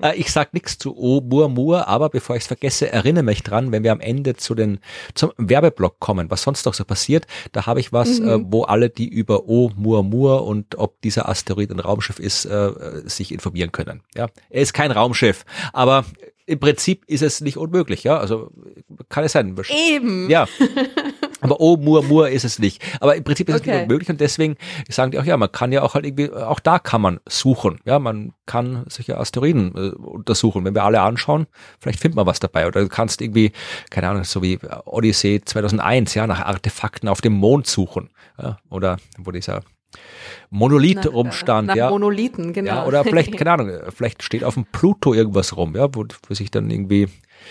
[0.01, 3.71] Äh, ich sag nichts zu O Mur aber bevor ich es vergesse, erinnere mich dran,
[3.71, 4.79] wenn wir am Ende zu den
[5.13, 8.27] zum Werbeblock kommen, was sonst noch so passiert, da habe ich was, mhm.
[8.27, 12.71] äh, wo alle, die über O Mur und ob dieser Asteroid ein Raumschiff ist, äh,
[13.05, 14.01] sich informieren können.
[14.15, 16.05] Ja, er ist kein Raumschiff, aber
[16.45, 18.17] im Prinzip ist es nicht unmöglich, ja.
[18.17, 18.49] Also
[19.09, 19.55] kann es sein.
[19.69, 20.29] Eben.
[20.29, 20.47] Ja.
[21.41, 22.81] Aber oh, Mur, Mur ist es nicht.
[22.99, 23.69] Aber im Prinzip ist okay.
[23.69, 24.55] es nicht unmöglich und deswegen
[24.89, 27.79] sagen die auch, ja, man kann ja auch halt irgendwie, auch da kann man suchen.
[27.85, 30.63] Ja, man kann solche Asteroiden äh, untersuchen.
[30.63, 31.47] Wenn wir alle anschauen,
[31.79, 32.67] vielleicht findet man was dabei.
[32.67, 33.51] Oder du kannst irgendwie,
[33.89, 38.09] keine Ahnung, so wie Odyssey 2001, ja, nach Artefakten auf dem Mond suchen.
[38.41, 39.61] Ja, oder wo dieser
[40.49, 41.89] Monolith nach, rumstand, nach ja.
[41.89, 42.71] Monolithen, genau.
[42.71, 46.33] Ja, oder vielleicht, keine Ahnung, vielleicht steht auf dem Pluto irgendwas rum, ja, wo, wo
[46.33, 47.07] sich dann irgendwie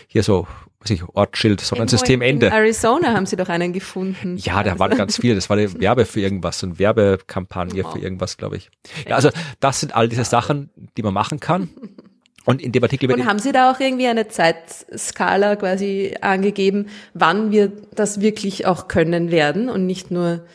[0.06, 0.46] hier so,
[0.80, 2.46] weiß ich, Ortsschild, Sonnensystem Ende.
[2.46, 4.36] In Arizona haben sie doch einen gefunden.
[4.38, 5.34] Ja, da waren ganz viele.
[5.34, 7.92] Das war eine Werbe für irgendwas, eine Werbekampagne wow.
[7.92, 8.70] für irgendwas, glaube ich.
[9.06, 11.68] Ja, also das sind all diese Sachen, die man machen kann.
[12.46, 17.50] Und in dem Artikel Und haben Sie da auch irgendwie eine Zeitskala quasi angegeben, wann
[17.50, 20.46] wir das wirklich auch können werden und nicht nur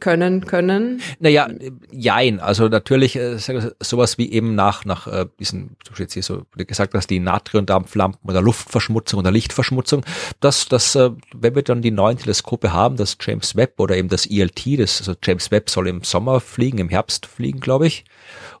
[0.00, 1.00] können können?
[1.18, 1.48] Naja,
[1.90, 2.40] jein.
[2.40, 3.38] Also natürlich äh,
[3.80, 8.28] sowas wie eben nach nach äh, diesen, du jetzt hier so gesagt hast, die Natriumdampflampen
[8.28, 10.04] oder Luftverschmutzung oder Lichtverschmutzung,
[10.40, 14.08] dass das, äh, wenn wir dann die neuen Teleskope haben, das James Webb oder eben
[14.08, 18.04] das ELT, das also James Webb soll im Sommer fliegen, im Herbst fliegen, glaube ich.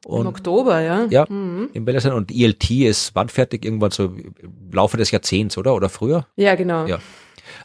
[0.04, 1.06] Und, Im Oktober, ja.
[1.10, 1.70] Ja, mhm.
[1.72, 3.64] im Weltall und ELT ist wann fertig?
[3.64, 4.34] Irgendwann so im
[4.72, 5.74] Laufe des Jahrzehnts, oder?
[5.74, 6.26] Oder früher?
[6.36, 6.86] Ja, genau.
[6.86, 6.98] Ja.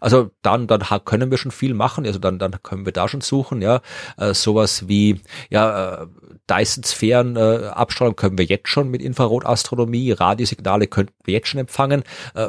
[0.02, 3.22] Also dann, dann können wir schon viel machen, also dann, dann können wir da schon
[3.22, 3.82] suchen, ja.
[4.18, 6.08] Äh, sowas wie, ja, äh,
[6.50, 12.04] Dyson-Sphären äh, Abstrahlung können wir jetzt schon mit Infrarotastronomie, Radiosignale könnten wir jetzt schon empfangen.
[12.36, 12.48] Äh,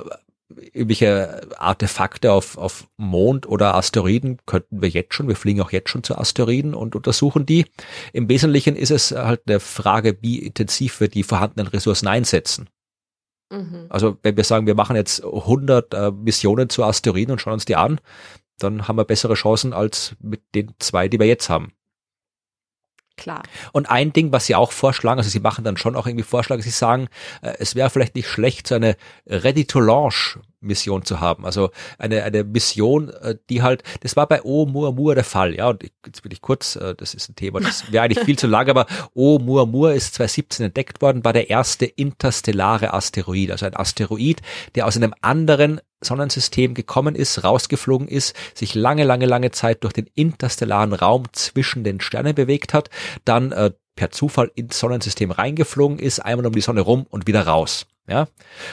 [0.73, 5.91] irgendwelche Artefakte auf, auf Mond oder Asteroiden könnten wir jetzt schon, wir fliegen auch jetzt
[5.91, 7.67] schon zu Asteroiden und untersuchen die.
[8.13, 12.69] Im Wesentlichen ist es halt eine Frage, wie intensiv wir die vorhandenen Ressourcen einsetzen.
[13.51, 13.87] Mhm.
[13.89, 17.65] Also wenn wir sagen, wir machen jetzt 100 äh, Missionen zu Asteroiden und schauen uns
[17.65, 18.01] die an,
[18.59, 21.73] dann haben wir bessere Chancen als mit den zwei, die wir jetzt haben.
[23.17, 23.43] Klar.
[23.73, 26.63] Und ein Ding, was sie auch vorschlagen, also sie machen dann schon auch irgendwie Vorschläge,
[26.63, 27.09] sie sagen,
[27.43, 28.97] äh, es wäre vielleicht nicht schlecht, so eine
[29.27, 31.45] Ready-to-Launch Mission zu haben.
[31.45, 35.83] Also eine, eine Mission, äh, die halt, das war bei Oumuamua der Fall, ja, und
[36.05, 38.69] jetzt bin ich kurz, äh, das ist ein Thema, das wäre eigentlich viel zu lang,
[38.69, 44.41] aber Oumuamua ist 2017 entdeckt worden, war der erste interstellare Asteroid, also ein Asteroid,
[44.75, 49.93] der aus einem anderen Sonnensystem gekommen ist, rausgeflogen ist, sich lange, lange, lange Zeit durch
[49.93, 52.91] den interstellaren Raum zwischen den Sternen bewegt hat,
[53.25, 57.47] dann äh, per Zufall ins Sonnensystem reingeflogen ist, einmal um die Sonne rum und wieder
[57.47, 57.87] raus.
[58.09, 58.29] Ja,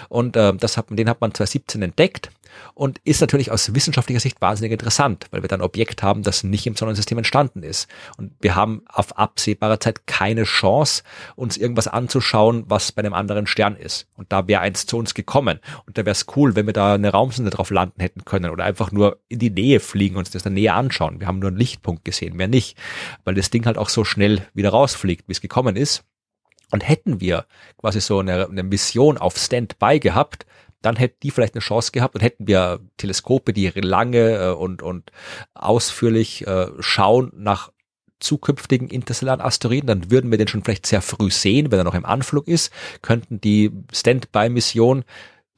[0.10, 2.32] und äh, das hat, den hat man 2017 entdeckt
[2.74, 6.44] und ist natürlich aus wissenschaftlicher Sicht wahnsinnig interessant, weil wir dann ein Objekt haben, das
[6.44, 7.88] nicht im Sonnensystem entstanden ist.
[8.18, 11.04] Und wir haben auf absehbare Zeit keine Chance,
[11.36, 14.08] uns irgendwas anzuschauen, was bei einem anderen Stern ist.
[14.16, 15.60] Und da wäre eins zu uns gekommen.
[15.86, 18.64] Und da wäre es cool, wenn wir da eine Raumsonde drauf landen hätten können oder
[18.64, 21.20] einfach nur in die Nähe fliegen und uns das dann näher anschauen.
[21.20, 22.78] Wir haben nur einen Lichtpunkt gesehen, mehr nicht,
[23.24, 26.04] weil das Ding halt auch so schnell wieder rausfliegt, wie es gekommen ist.
[26.72, 27.46] Und hätten wir
[27.78, 30.46] quasi so eine, eine Mission auf Standby gehabt,
[30.82, 34.82] dann hätte die vielleicht eine Chance gehabt und hätten wir Teleskope, die lange äh, und,
[34.82, 35.12] und
[35.54, 37.72] ausführlich äh, schauen nach
[38.20, 41.96] zukünftigen interstellaren Asteroiden, dann würden wir den schon vielleicht sehr früh sehen, wenn er noch
[41.96, 45.04] im Anflug ist, könnten die Standby-Mission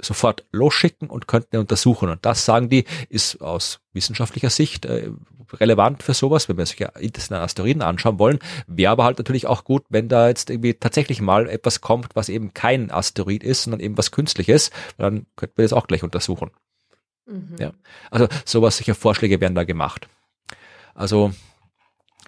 [0.02, 2.10] sofort losschicken und könnten untersuchen.
[2.10, 5.10] Und das, sagen die, ist aus wissenschaftlicher Sicht äh,
[5.54, 8.40] relevant für sowas, wenn wir sich ja interstellaren Asteroiden anschauen wollen.
[8.68, 12.30] Wäre aber halt natürlich auch gut, wenn da jetzt irgendwie tatsächlich mal etwas kommt, was
[12.30, 16.52] eben kein Asteroid ist, sondern eben was Künstliches, dann könnten wir das auch gleich untersuchen.
[17.26, 17.56] Mhm.
[17.60, 17.72] Ja.
[18.12, 20.08] Also sowas, solche Vorschläge werden da gemacht.
[20.94, 21.32] Also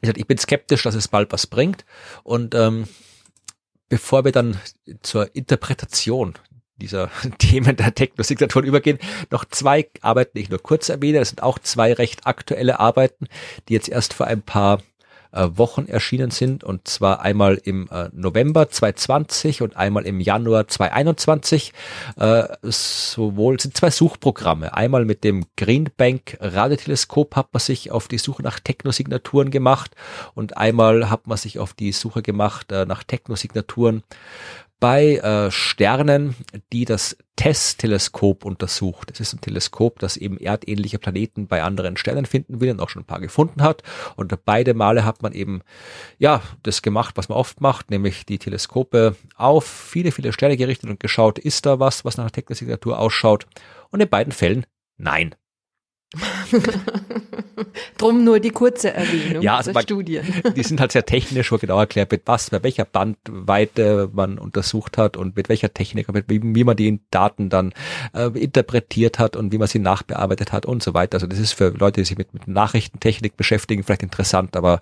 [0.01, 1.85] ich bin skeptisch, dass es bald was bringt.
[2.23, 2.87] Und ähm,
[3.89, 4.57] bevor wir dann
[5.01, 6.35] zur Interpretation
[6.79, 8.99] dieser Themen der Technosignaturen übergehen,
[9.29, 11.19] noch zwei Arbeiten, die ich nur kurz erwähne.
[11.19, 13.27] Das sind auch zwei recht aktuelle Arbeiten,
[13.67, 14.79] die jetzt erst vor ein paar
[15.31, 20.67] äh, Wochen erschienen sind und zwar einmal im äh, November 2020 und einmal im Januar
[20.67, 21.73] 2021.
[22.17, 24.73] Äh, sowohl sind zwei Suchprogramme.
[24.73, 29.91] Einmal mit dem Greenbank Radioteleskop hat man sich auf die Suche nach Technosignaturen gemacht
[30.33, 34.03] und einmal hat man sich auf die Suche gemacht äh, nach Technosignaturen
[34.79, 36.35] bei äh, Sternen,
[36.71, 39.09] die das TESS-Teleskop untersucht.
[39.09, 42.89] Das ist ein Teleskop, das eben erdähnliche Planeten bei anderen Sternen finden will und auch
[42.89, 43.83] schon ein paar gefunden hat.
[44.15, 45.61] Und beide Male hat man eben,
[46.17, 50.89] ja, das gemacht, was man oft macht, nämlich die Teleskope auf viele, viele Sterne gerichtet
[50.89, 53.47] und geschaut, ist da was, was nach einer Technosignatur ausschaut.
[53.89, 54.65] Und in beiden Fällen
[54.97, 55.35] nein.
[57.97, 60.21] Drum nur die kurze Erwähnung ja, also der Studie.
[60.55, 64.97] Die sind halt sehr technisch, wo genau erklärt wird, was, bei welcher Bandweite man untersucht
[64.97, 67.73] hat und mit welcher Technik, mit wie, wie man die Daten dann
[68.13, 71.15] äh, interpretiert hat und wie man sie nachbearbeitet hat und so weiter.
[71.15, 74.81] Also das ist für Leute, die sich mit, mit Nachrichtentechnik beschäftigen, vielleicht interessant, aber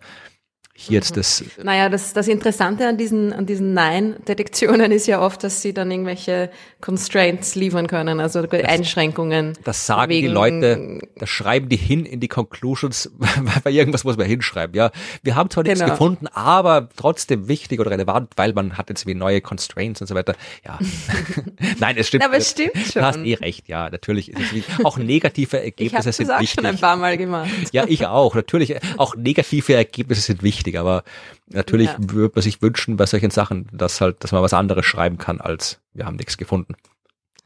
[0.80, 1.16] hier jetzt mhm.
[1.16, 1.44] das.
[1.64, 5.90] Naja, das, das Interessante an diesen, an diesen Nein-Detektionen ist ja oft, dass sie dann
[5.90, 6.52] irgendwelche
[6.82, 9.58] Constraints liefern können, also das, Einschränkungen.
[9.64, 13.10] Das sagen wegen, die Leute, das schreiben die hin in die Conclusions,
[13.64, 14.92] weil irgendwas muss man hinschreiben, ja.
[15.24, 15.94] Wir haben zwar nichts genau.
[15.94, 20.14] gefunden, aber trotzdem wichtig oder relevant, weil man hat jetzt wie neue Constraints und so
[20.14, 20.36] weiter.
[20.64, 20.78] Ja.
[21.80, 22.24] Nein, es stimmt.
[22.24, 23.02] aber es stimmt schon.
[23.02, 23.90] Du hast eh recht, ja.
[23.90, 26.52] Natürlich ist es auch negative Ergebnisse sind das wichtig.
[26.52, 27.50] Ich habe das auch schon ein paar Mal gemacht.
[27.72, 28.36] Ja, ich auch.
[28.36, 31.04] Natürlich, auch negative Ergebnisse sind wichtig wichtig, aber
[31.48, 31.98] natürlich ja.
[32.00, 35.42] würde man sich wünschen bei solchen Sachen, dass halt, dass man was anderes schreiben kann,
[35.42, 36.76] als wir haben nichts gefunden.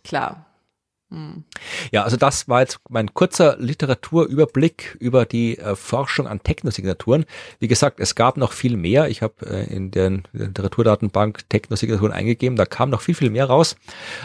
[0.04, 0.46] Klar.
[1.10, 1.44] Hm.
[1.92, 7.26] Ja, also das war jetzt mein kurzer Literaturüberblick über die äh, Forschung an Technosignaturen.
[7.60, 9.10] Wie gesagt, es gab noch viel mehr.
[9.10, 13.76] Ich habe äh, in der Literaturdatenbank Technosignaturen eingegeben, da kam noch viel, viel mehr raus.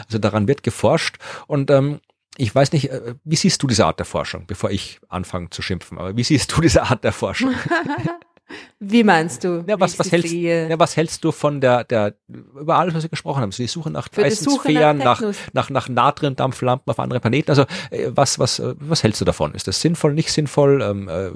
[0.05, 1.17] Also daran wird geforscht
[1.47, 1.99] und ähm,
[2.37, 5.61] ich weiß nicht, äh, wie siehst du diese Art der Forschung, bevor ich anfange zu
[5.61, 7.53] schimpfen, aber wie siehst du diese Art der Forschung?
[8.79, 9.63] Wie meinst du?
[9.67, 13.09] Ja, was, was, hältst, ja, was hältst du von der, der, über alles, was wir
[13.09, 17.49] gesprochen haben, so die Suche nach Dyson-Sphären, nach, nach, nach, nach Natriumdampflampen auf andere Planeten,
[17.49, 19.53] also äh, was, was, äh, was hältst du davon?
[19.53, 20.81] Ist das sinnvoll, nicht sinnvoll?
[20.81, 21.31] Ähm, äh,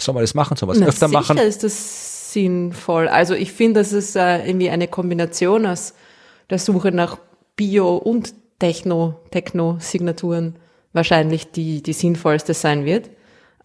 [0.00, 1.36] soll man das machen, soll man es öfter sicher machen?
[1.36, 3.08] Sicher ist das sinnvoll.
[3.08, 5.94] Also ich finde, das ist äh, irgendwie eine Kombination aus
[6.50, 7.18] der Suche nach
[7.56, 10.56] Bio- und Techno, Techno-Signaturen
[10.92, 13.10] wahrscheinlich die, die sinnvollste sein wird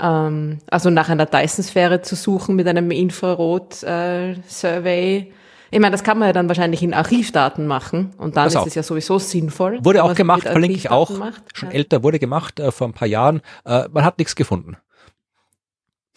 [0.04, 5.18] ähm, also nach einer Dyson-Sphäre zu suchen mit einem Infrarot-Survey.
[5.18, 5.32] Äh,
[5.72, 8.76] ich meine, das kann man ja dann wahrscheinlich in Archivdaten machen und dann ist es
[8.76, 9.80] ja sowieso sinnvoll.
[9.84, 11.58] Wurde auch gemacht, verlinke ich auch, macht.
[11.58, 11.76] schon ja.
[11.76, 13.41] älter, wurde gemacht äh, vor ein paar Jahren.
[13.66, 14.78] Äh, man hat nichts gefunden.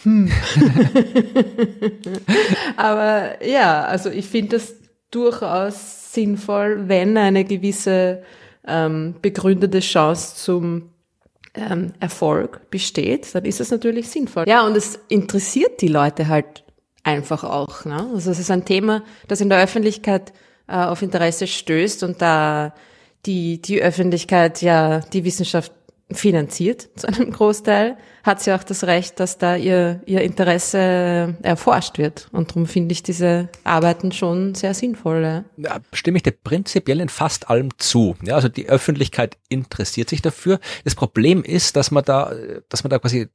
[0.03, 0.27] Hm.
[2.77, 4.75] Aber ja, also ich finde das
[5.11, 8.23] durchaus sinnvoll, wenn eine gewisse
[8.67, 10.91] ähm, begründete Chance zum
[11.57, 14.45] ähm, Erfolg besteht, dann ist es natürlich sinnvoll.
[14.47, 16.65] Ja, und es interessiert die Leute halt
[17.03, 17.85] einfach auch.
[17.85, 18.11] Ne?
[18.15, 20.33] Also es ist ein Thema, das in der Öffentlichkeit
[20.69, 22.75] äh, auf Interesse stößt und da
[23.25, 25.73] die, die Öffentlichkeit ja die Wissenschaft
[26.11, 31.99] finanziert zu einem Großteil, hat sie auch das Recht, dass da ihr, ihr Interesse erforscht
[31.99, 32.29] wird.
[32.33, 35.23] Und darum finde ich diese Arbeiten schon sehr sinnvoll.
[35.23, 35.45] Ja.
[35.57, 38.17] ja, stimme ich dir prinzipiell in fast allem zu.
[38.23, 40.61] Ja, also die Öffentlichkeit interessiert sich dafür.
[40.85, 42.33] Das Problem ist, dass man da,
[42.69, 43.29] dass man da quasi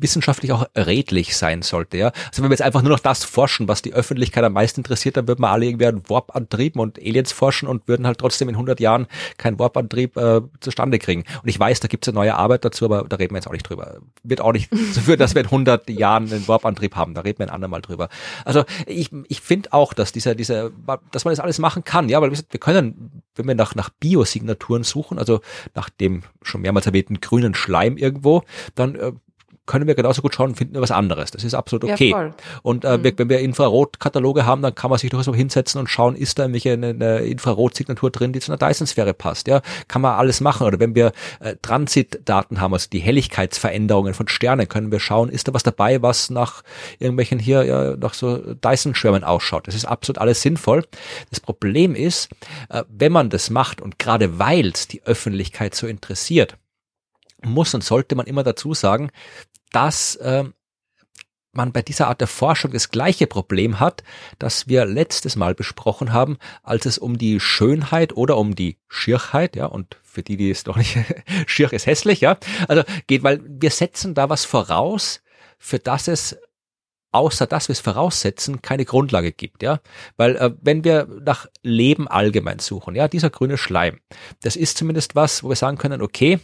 [0.00, 1.96] wissenschaftlich auch redlich sein sollte.
[1.96, 2.12] Ja?
[2.30, 5.16] Also wenn wir jetzt einfach nur noch das forschen, was die Öffentlichkeit am meisten interessiert,
[5.16, 8.54] dann würden wir alle irgendwie einen Warp-Antrieb und Aliens forschen und würden halt trotzdem in
[8.54, 9.06] 100 Jahren
[9.38, 11.24] keinen Warp-Antrieb äh, zustande kriegen.
[11.42, 13.48] Und ich weiß, da gibt es eine neue Arbeit dazu, aber da reden wir jetzt
[13.48, 13.98] auch nicht drüber.
[14.22, 17.14] Wird auch nicht so führen, dass wir in 100 Jahren einen Warp-Antrieb haben.
[17.14, 18.08] Da reden wir ein andermal drüber.
[18.44, 20.70] Also ich, ich finde auch, dass dieser, dieser,
[21.12, 22.08] dass man das alles machen kann.
[22.08, 25.40] Ja, weil wir können, wenn wir nach, nach Biosignaturen suchen, also
[25.74, 28.42] nach dem schon mehrmals erwähnten grünen Schleim irgendwo,
[28.74, 29.12] dann äh,
[29.66, 31.30] können wir genauso gut schauen und finden wir was anderes.
[31.30, 32.10] Das ist absolut okay.
[32.10, 33.12] Ja, und äh, mhm.
[33.16, 36.44] wenn wir Infrarotkataloge haben, dann kann man sich durchaus mal hinsetzen und schauen, ist da
[36.44, 39.48] irgendwelche eine, eine Infrarotsignatur drin, die zu einer Dyson-Sphäre passt.
[39.48, 40.66] Ja, kann man alles machen.
[40.66, 45.48] Oder wenn wir äh, Transitdaten haben, also die Helligkeitsveränderungen von Sternen, können wir schauen, ist
[45.48, 46.62] da was dabei, was nach
[46.98, 49.66] irgendwelchen hier ja, nach so Dyson-Schwärmen ausschaut.
[49.66, 50.84] Das ist absolut alles sinnvoll.
[51.30, 52.28] Das Problem ist,
[52.68, 56.56] äh, wenn man das macht und gerade weil es die Öffentlichkeit so interessiert,
[57.44, 59.10] muss und sollte man immer dazu sagen,
[59.72, 60.44] dass äh,
[61.56, 64.04] man bei dieser Art der Forschung das gleiche Problem hat,
[64.38, 69.56] das wir letztes Mal besprochen haben, als es um die Schönheit oder um die Schierheit,
[69.56, 70.96] ja, und für die, die es doch nicht,
[71.46, 72.38] schier ist hässlich, ja,
[72.68, 75.22] also geht, weil wir setzen da was voraus,
[75.58, 76.36] für das es
[77.12, 79.80] außer dass wir es voraussetzen, keine Grundlage gibt, ja,
[80.18, 84.00] weil äh, wenn wir nach Leben allgemein suchen, ja, dieser grüne Schleim,
[84.42, 86.40] das ist zumindest was, wo wir sagen können, okay,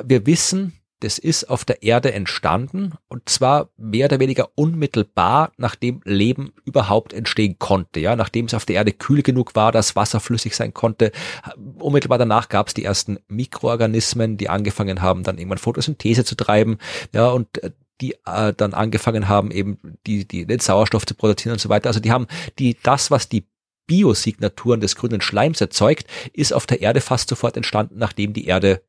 [0.00, 6.00] wir wissen, das ist auf der Erde entstanden und zwar mehr oder weniger unmittelbar, nachdem
[6.04, 8.00] Leben überhaupt entstehen konnte.
[8.00, 11.12] Ja, nachdem es auf der Erde kühl genug war, dass Wasser flüssig sein konnte.
[11.78, 16.78] Unmittelbar danach gab es die ersten Mikroorganismen, die angefangen haben, dann irgendwann Photosynthese zu treiben.
[17.12, 21.52] Ja, und äh, die äh, dann angefangen haben, eben die, die den Sauerstoff zu produzieren
[21.52, 21.88] und so weiter.
[21.88, 22.26] Also die haben
[22.58, 23.46] die das, was die
[23.86, 28.82] Biosignaturen des grünen Schleims erzeugt, ist auf der Erde fast sofort entstanden, nachdem die Erde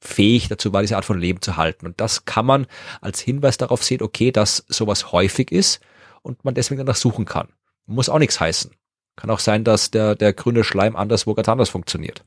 [0.00, 1.86] fähig dazu war, diese Art von Leben zu halten.
[1.86, 2.66] Und das kann man
[3.00, 5.80] als Hinweis darauf sehen, okay, dass sowas häufig ist
[6.22, 7.48] und man deswegen danach suchen kann.
[7.86, 8.72] Muss auch nichts heißen.
[9.16, 12.24] Kann auch sein, dass der, der grüne Schleim anderswo ganz anders funktioniert.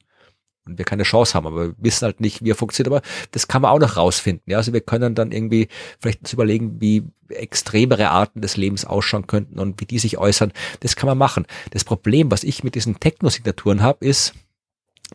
[0.66, 3.02] Und wir keine Chance haben, aber wir wissen halt nicht, wie er funktioniert, aber
[3.32, 4.50] das kann man auch noch rausfinden.
[4.50, 5.68] Ja, also wir können dann irgendwie
[6.00, 10.54] vielleicht uns überlegen, wie extremere Arten des Lebens ausschauen könnten und wie die sich äußern.
[10.80, 11.45] Das kann man machen.
[11.72, 14.34] Das Problem, was ich mit diesen Technosignaturen habe, ist,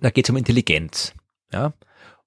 [0.01, 1.15] da geht es um Intelligenz.
[1.51, 1.73] Ja,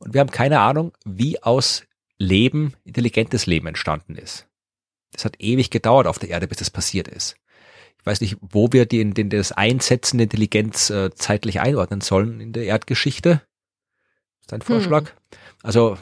[0.01, 1.83] und wir haben keine Ahnung, wie aus
[2.17, 4.47] Leben intelligentes Leben entstanden ist.
[5.11, 7.35] Das hat ewig gedauert auf der Erde, bis das passiert ist.
[7.99, 12.39] Ich weiß nicht, wo wir den, den, das Einsetzen der Intelligenz äh, zeitlich einordnen sollen
[12.39, 13.41] in der Erdgeschichte.
[14.41, 15.09] ist ein Vorschlag.
[15.09, 15.15] Hm.
[15.63, 15.97] Also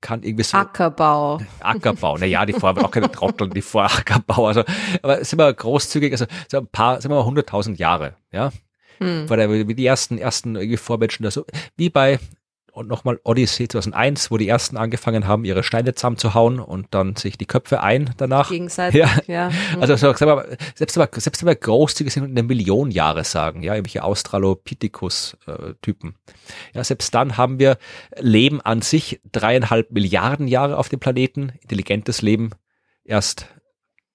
[0.00, 0.56] kann irgendwie so.
[0.56, 1.40] Ackerbau.
[1.60, 2.18] Ackerbau.
[2.18, 4.46] Naja, die vorher auch keine Trottel, die vor Ackerbau.
[4.46, 4.64] Also,
[5.02, 8.52] aber sind wir großzügig, also so ein paar, sind wir mal 100.000 Jahre, ja.
[8.98, 9.28] Hm.
[9.28, 11.44] War der, wie die ersten, ersten irgendwie Vormenschen, also,
[11.76, 12.18] wie bei
[12.80, 17.38] und nochmal Odyssey 2001, wo die ersten angefangen haben, ihre Steine zusammenzuhauen und dann sich
[17.38, 18.48] die Köpfe ein danach.
[18.48, 19.08] Gegenseitig, ja.
[19.26, 19.50] ja.
[19.78, 22.90] Also so, sagen wir, selbst wenn wir, selbst wenn wir großzügig sind und eine Million
[22.90, 26.16] Jahre sagen, ja, irgendwelche Australopithecus-Typen.
[26.74, 27.78] Ja, selbst dann haben wir
[28.18, 32.50] Leben an sich dreieinhalb Milliarden Jahre auf dem Planeten, intelligentes Leben
[33.04, 33.46] erst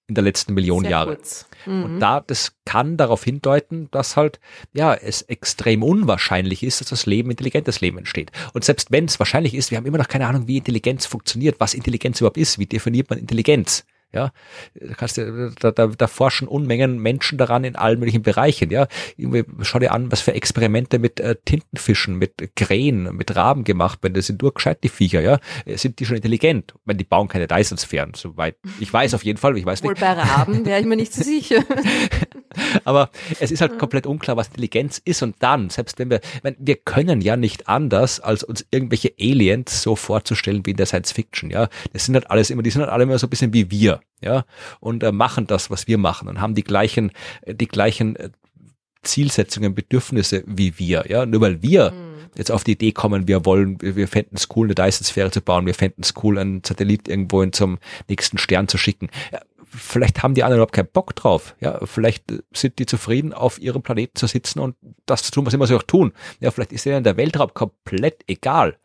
[0.08, 1.18] in der letzten Million Sehr Jahre.
[1.66, 1.84] Mhm.
[1.84, 4.38] Und da, das kann darauf hindeuten, dass halt,
[4.72, 8.30] ja, es extrem unwahrscheinlich ist, dass das Leben, intelligentes Leben entsteht.
[8.52, 11.56] Und selbst wenn es wahrscheinlich ist, wir haben immer noch keine Ahnung, wie Intelligenz funktioniert,
[11.58, 13.84] was Intelligenz überhaupt ist, wie definiert man Intelligenz.
[14.12, 14.32] Ja,
[14.74, 18.70] da, kannst du, da, da, da forschen Unmengen Menschen daran in allen möglichen Bereichen.
[18.70, 18.86] Ja,
[19.62, 24.14] schau dir an, was für Experimente mit äh, Tintenfischen, mit Krähen, mit Raben gemacht werden.
[24.14, 25.20] Das sind nur gescheit die Viecher.
[25.20, 25.38] Ja,
[25.76, 26.74] sind die schon intelligent?
[26.84, 29.58] Wenn die bauen keine Dyson-Sphären, soweit ich weiß auf jeden Fall.
[29.58, 30.00] Ich weiß Wohl nicht.
[30.00, 31.62] bei Raben wäre ich mir nicht so sicher.
[32.84, 33.10] Aber
[33.40, 35.22] es ist halt komplett unklar, was Intelligenz ist.
[35.22, 39.82] Und dann, selbst wenn wir, wenn, wir können ja nicht anders, als uns irgendwelche Aliens
[39.82, 41.50] so vorzustellen wie in der Science Fiction.
[41.50, 43.70] Ja, das sind halt alles immer, die sind halt alle immer so ein bisschen wie
[43.70, 44.44] wir ja,
[44.80, 47.12] und äh, machen das, was wir machen und haben die gleichen,
[47.42, 48.30] äh, die gleichen äh,
[49.02, 52.30] Zielsetzungen, Bedürfnisse wie wir, ja, nur weil wir mhm.
[52.36, 55.40] jetzt auf die Idee kommen, wir wollen, wir, wir fänden es cool, eine Dyson-Sphäre zu
[55.40, 57.78] bauen, wir fänden es cool, einen Satellit irgendwo in zum
[58.08, 59.08] nächsten Stern zu schicken.
[59.32, 61.54] Ja, vielleicht haben die anderen überhaupt keinen Bock drauf.
[61.60, 65.46] Ja, vielleicht äh, sind die zufrieden, auf ihrem Planeten zu sitzen und das zu tun,
[65.46, 66.12] was immer sie auch tun.
[66.40, 68.76] Ja, vielleicht ist ihnen der Weltraum komplett egal.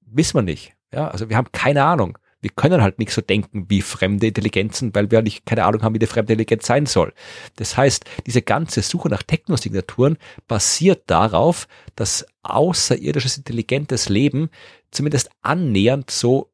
[0.00, 0.74] Wissen wir nicht.
[0.92, 4.94] Ja, also wir haben keine Ahnung wir können halt nicht so denken wie fremde Intelligenzen,
[4.94, 7.14] weil wir nicht keine Ahnung haben, wie die fremde Intelligenz sein soll.
[7.56, 11.66] Das heißt, diese ganze Suche nach Technosignaturen basiert darauf,
[11.96, 14.50] dass außerirdisches intelligentes Leben
[14.90, 16.52] zumindest annähernd so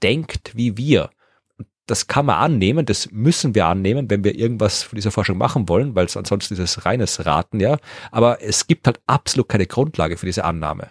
[0.00, 1.10] denkt wie wir.
[1.86, 5.68] Das kann man annehmen, das müssen wir annehmen, wenn wir irgendwas von dieser Forschung machen
[5.68, 7.78] wollen, weil es ansonsten ist es reines Raten, ja.
[8.12, 10.90] Aber es gibt halt absolut keine Grundlage für diese Annahme.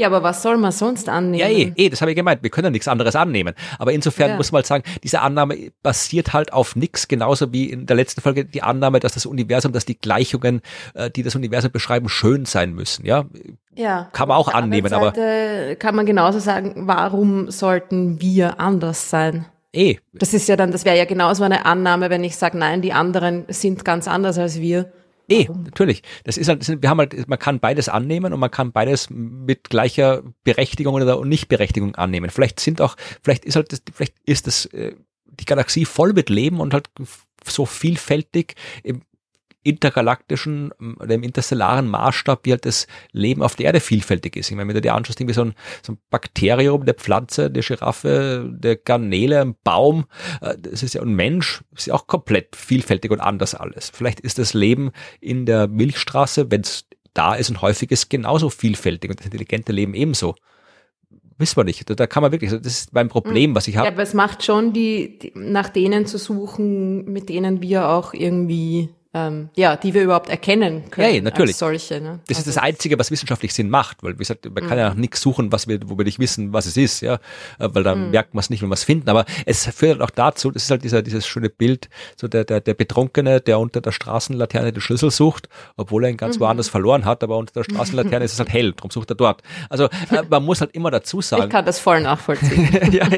[0.00, 1.40] Ja, aber was soll man sonst annehmen?
[1.40, 2.42] Ja, eh, eh das habe ich gemeint.
[2.42, 3.52] Wir können ja nichts anderes annehmen.
[3.78, 4.36] Aber insofern ja.
[4.36, 8.22] muss man halt sagen, diese Annahme basiert halt auf nichts, genauso wie in der letzten
[8.22, 10.62] Folge die Annahme, dass das Universum, dass die Gleichungen,
[10.94, 13.04] äh, die das Universum beschreiben, schön sein müssen.
[13.04, 13.26] Ja,
[13.74, 14.08] ja.
[14.14, 14.90] kann man auch annehmen.
[14.94, 15.12] Aber
[15.78, 19.44] kann man genauso sagen, warum sollten wir anders sein?
[19.74, 19.96] Eh.
[20.14, 22.94] Das ist ja dann, das wäre ja genauso eine Annahme, wenn ich sage, nein, die
[22.94, 24.90] anderen sind ganz anders als wir.
[25.30, 26.02] Nee, natürlich.
[26.24, 29.70] Das ist halt, wir haben halt, man kann beides annehmen und man kann beides mit
[29.70, 32.30] gleicher Berechtigung oder Nichtberechtigung annehmen.
[32.30, 34.94] Vielleicht sind auch, vielleicht ist halt, das, vielleicht ist das, äh,
[35.26, 36.90] die Galaxie voll mit Leben und halt
[37.46, 39.02] so vielfältig im
[39.62, 44.50] intergalaktischen oder im interstellaren Maßstab, wie halt das Leben auf der Erde vielfältig ist.
[44.50, 47.62] Ich meine, wenn du dir anschaust, irgendwie so ein, so ein Bakterium, der Pflanze, der
[47.62, 50.06] Giraffe, der Garnele, ein Baum,
[50.40, 53.90] äh, das ist ja ein Mensch, ist ja auch komplett vielfältig und anders alles.
[53.90, 58.50] Vielleicht ist das Leben in der Milchstraße, wenn es da ist und häufig ist, genauso
[58.50, 60.36] vielfältig und das intelligente Leben ebenso
[61.40, 61.98] wissen wir nicht.
[61.98, 63.86] Da kann man wirklich, das ist mein Problem, was ich habe.
[63.86, 68.12] Ja, aber es macht schon die, die, nach denen zu suchen, mit denen wir auch
[68.12, 71.14] irgendwie ähm, ja, die wir überhaupt erkennen können.
[71.14, 71.50] Ja, natürlich.
[71.50, 72.00] Als solche.
[72.00, 72.20] Ne?
[72.28, 74.90] Das also, ist das Einzige, was wissenschaftlich Sinn macht, weil wie gesagt, man kann ja
[74.90, 77.14] nach nichts suchen, was wir, wo wir nicht wissen, was es ist, ja,
[77.58, 78.10] äh, weil dann mhm.
[78.10, 79.08] merkt man es nicht, wenn wir es finden.
[79.10, 82.44] Aber es führt halt auch dazu, das ist halt dieser, dieses schöne Bild, so der,
[82.44, 86.42] der, der Betrunkene, der unter der Straßenlaterne den Schlüssel sucht, obwohl er ihn ganz mhm.
[86.42, 89.42] woanders verloren hat, aber unter der Straßenlaterne ist es halt hell, darum sucht er dort.
[89.68, 91.44] Also äh, man muss halt immer dazu sagen.
[91.44, 92.68] Ich kann das voll nachvollziehen.
[92.92, 93.08] ja,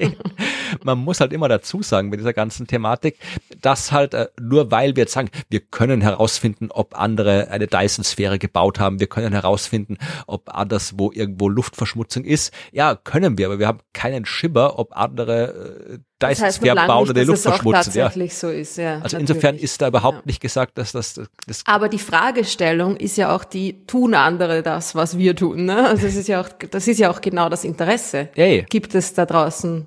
[0.82, 3.18] man muss halt immer dazu sagen bei dieser ganzen Thematik,
[3.60, 8.38] dass halt äh, nur weil wir jetzt sagen, wir können herausfinden, ob andere eine Dyson-Sphäre
[8.38, 12.52] gebaut haben, wir können herausfinden, ob anderswo irgendwo Luftverschmutzung ist.
[12.72, 17.42] Ja, können wir, aber wir haben keinen Schimmer, ob andere äh, Dyson-Sphären bauen oder Luft
[17.42, 17.92] verschmutzen.
[17.92, 18.38] tatsächlich ja.
[18.38, 18.94] so ist, ja.
[18.94, 19.20] Also natürlich.
[19.30, 20.22] insofern ist da überhaupt ja.
[20.26, 24.94] nicht gesagt, dass das, das Aber die Fragestellung ist ja auch die, tun andere das,
[24.94, 25.88] was wir tun, ne?
[25.88, 28.28] Also das ist ja auch, das ist ja auch genau das Interesse.
[28.34, 28.62] Ja.
[28.62, 29.86] Gibt es da draußen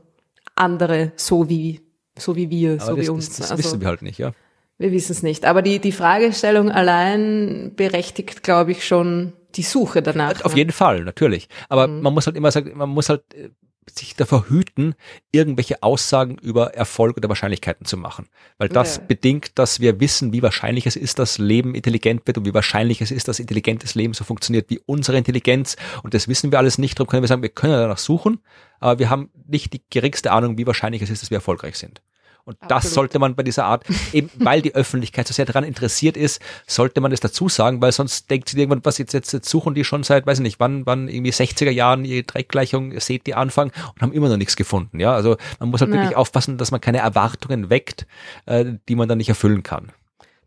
[0.55, 1.81] andere so wie,
[2.17, 3.27] so wie wir, Aber so das, wie uns.
[3.27, 4.31] Das, das also, wissen wir halt nicht, ja.
[4.77, 5.45] Wir wissen es nicht.
[5.45, 10.43] Aber die, die Fragestellung allein berechtigt, glaube ich, schon die Suche danach.
[10.43, 10.59] Auf ne?
[10.59, 11.47] jeden Fall, natürlich.
[11.69, 12.01] Aber mhm.
[12.01, 13.49] man muss halt immer sagen, man muss halt äh,
[13.89, 14.95] sich davor hüten,
[15.31, 18.27] irgendwelche Aussagen über Erfolg oder Wahrscheinlichkeiten zu machen.
[18.57, 19.05] Weil das okay.
[19.09, 23.01] bedingt, dass wir wissen, wie wahrscheinlich es ist, dass Leben intelligent wird und wie wahrscheinlich
[23.01, 25.75] es ist, dass intelligentes Leben so funktioniert wie unsere Intelligenz.
[26.03, 26.99] Und das wissen wir alles nicht.
[26.99, 28.39] Darum können wir sagen, wir können danach suchen,
[28.79, 32.01] aber wir haben nicht die geringste Ahnung, wie wahrscheinlich es ist, dass wir erfolgreich sind.
[32.45, 32.71] Und Absolut.
[32.71, 36.41] das sollte man bei dieser Art, eben weil die Öffentlichkeit so sehr daran interessiert ist,
[36.67, 39.73] sollte man es dazu sagen, weil sonst denkt sie irgendwann, was jetzt, jetzt, jetzt suchen
[39.73, 43.33] die schon seit, weiß ich nicht, wann, wann irgendwie 60er Jahren ihre Dreckgleichung, seht die
[43.33, 44.99] anfangen und haben immer noch nichts gefunden.
[44.99, 45.97] Ja, also man muss halt ja.
[45.97, 48.05] wirklich aufpassen, dass man keine Erwartungen weckt,
[48.45, 49.91] äh, die man dann nicht erfüllen kann.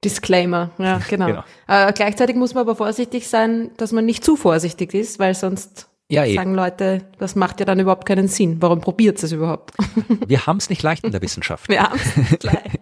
[0.05, 1.27] Disclaimer, ja, genau.
[1.27, 1.45] genau.
[1.67, 5.89] Äh, gleichzeitig muss man aber vorsichtig sein, dass man nicht zu vorsichtig ist, weil sonst
[6.11, 6.35] ja, eh.
[6.35, 8.57] sagen Leute, das macht ja dann überhaupt keinen Sinn.
[8.61, 9.75] Warum probiert es überhaupt?
[10.27, 11.69] Wir haben es nicht leicht in der Wissenschaft.
[11.69, 12.81] Wir haben es nicht leicht.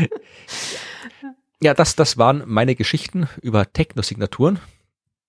[1.62, 4.58] ja, das, das waren meine Geschichten über Technosignaturen.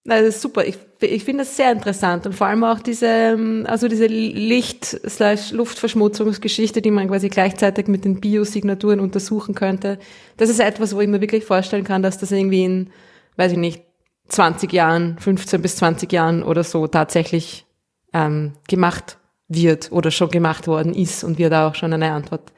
[0.03, 0.65] Das ist super.
[0.65, 6.81] Ich, ich finde das sehr interessant und vor allem auch diese, ähm, also diese Licht-Luftverschmutzungsgeschichte,
[6.81, 9.99] die man quasi gleichzeitig mit den Biosignaturen untersuchen könnte.
[10.37, 12.89] Das ist etwas, wo ich mir wirklich vorstellen kann, dass das irgendwie in,
[13.37, 13.83] weiß ich nicht,
[14.31, 17.65] 20 Jahren, 15 bis 20 Jahren oder so tatsächlich
[18.13, 19.17] ähm, gemacht
[19.47, 22.51] wird oder schon gemacht worden ist und wir da auch schon eine Antwort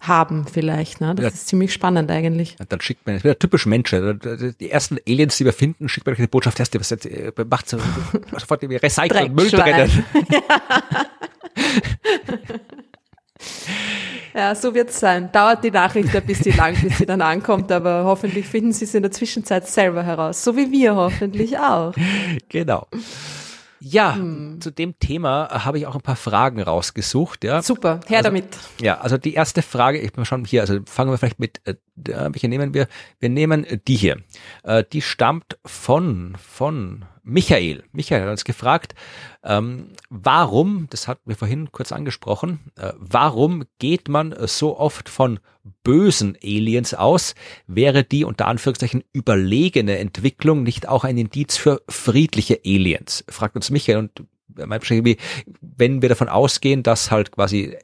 [0.00, 1.00] haben vielleicht.
[1.00, 1.14] Ne?
[1.14, 1.28] Das ja.
[1.28, 2.56] ist ziemlich spannend eigentlich.
[2.58, 4.20] Ja, dann schickt man, das wieder typisch Menschen.
[4.60, 7.68] Die ersten Aliens, die wir finden, schickt man eine Botschaft, erst was jetzt, äh, macht
[7.68, 7.78] so,
[8.38, 10.04] sofort Recycle und Müll trennen.
[10.30, 10.40] Ja,
[14.54, 15.30] so wird's sein.
[15.32, 18.94] Dauert die Nachricht ein bisschen lang, bis sie dann ankommt, aber hoffentlich finden sie es
[18.94, 20.44] in der Zwischenzeit selber heraus.
[20.44, 21.94] So wie wir hoffentlich auch.
[22.48, 22.86] Genau.
[23.80, 24.60] Ja, hm.
[24.60, 27.44] zu dem Thema habe ich auch ein paar Fragen rausgesucht.
[27.44, 27.62] Ja.
[27.62, 28.58] Super, her also, damit.
[28.80, 31.74] Ja, also die erste Frage, ich mal schauen hier, also fangen wir vielleicht mit, äh,
[31.94, 32.88] welche nehmen wir?
[33.20, 34.16] Wir nehmen die hier.
[34.64, 37.84] Äh, die stammt von, von Michael.
[37.92, 38.94] Michael hat uns gefragt,
[39.48, 45.40] ähm, warum, das hatten wir vorhin kurz angesprochen, äh, warum geht man so oft von
[45.82, 47.34] bösen Aliens aus?
[47.66, 53.24] Wäre die unter Anführungszeichen überlegene Entwicklung nicht auch ein Indiz für friedliche Aliens?
[53.30, 54.22] Fragt uns Michael und
[54.66, 54.84] meint
[55.60, 57.76] wenn wir davon ausgehen, dass halt quasi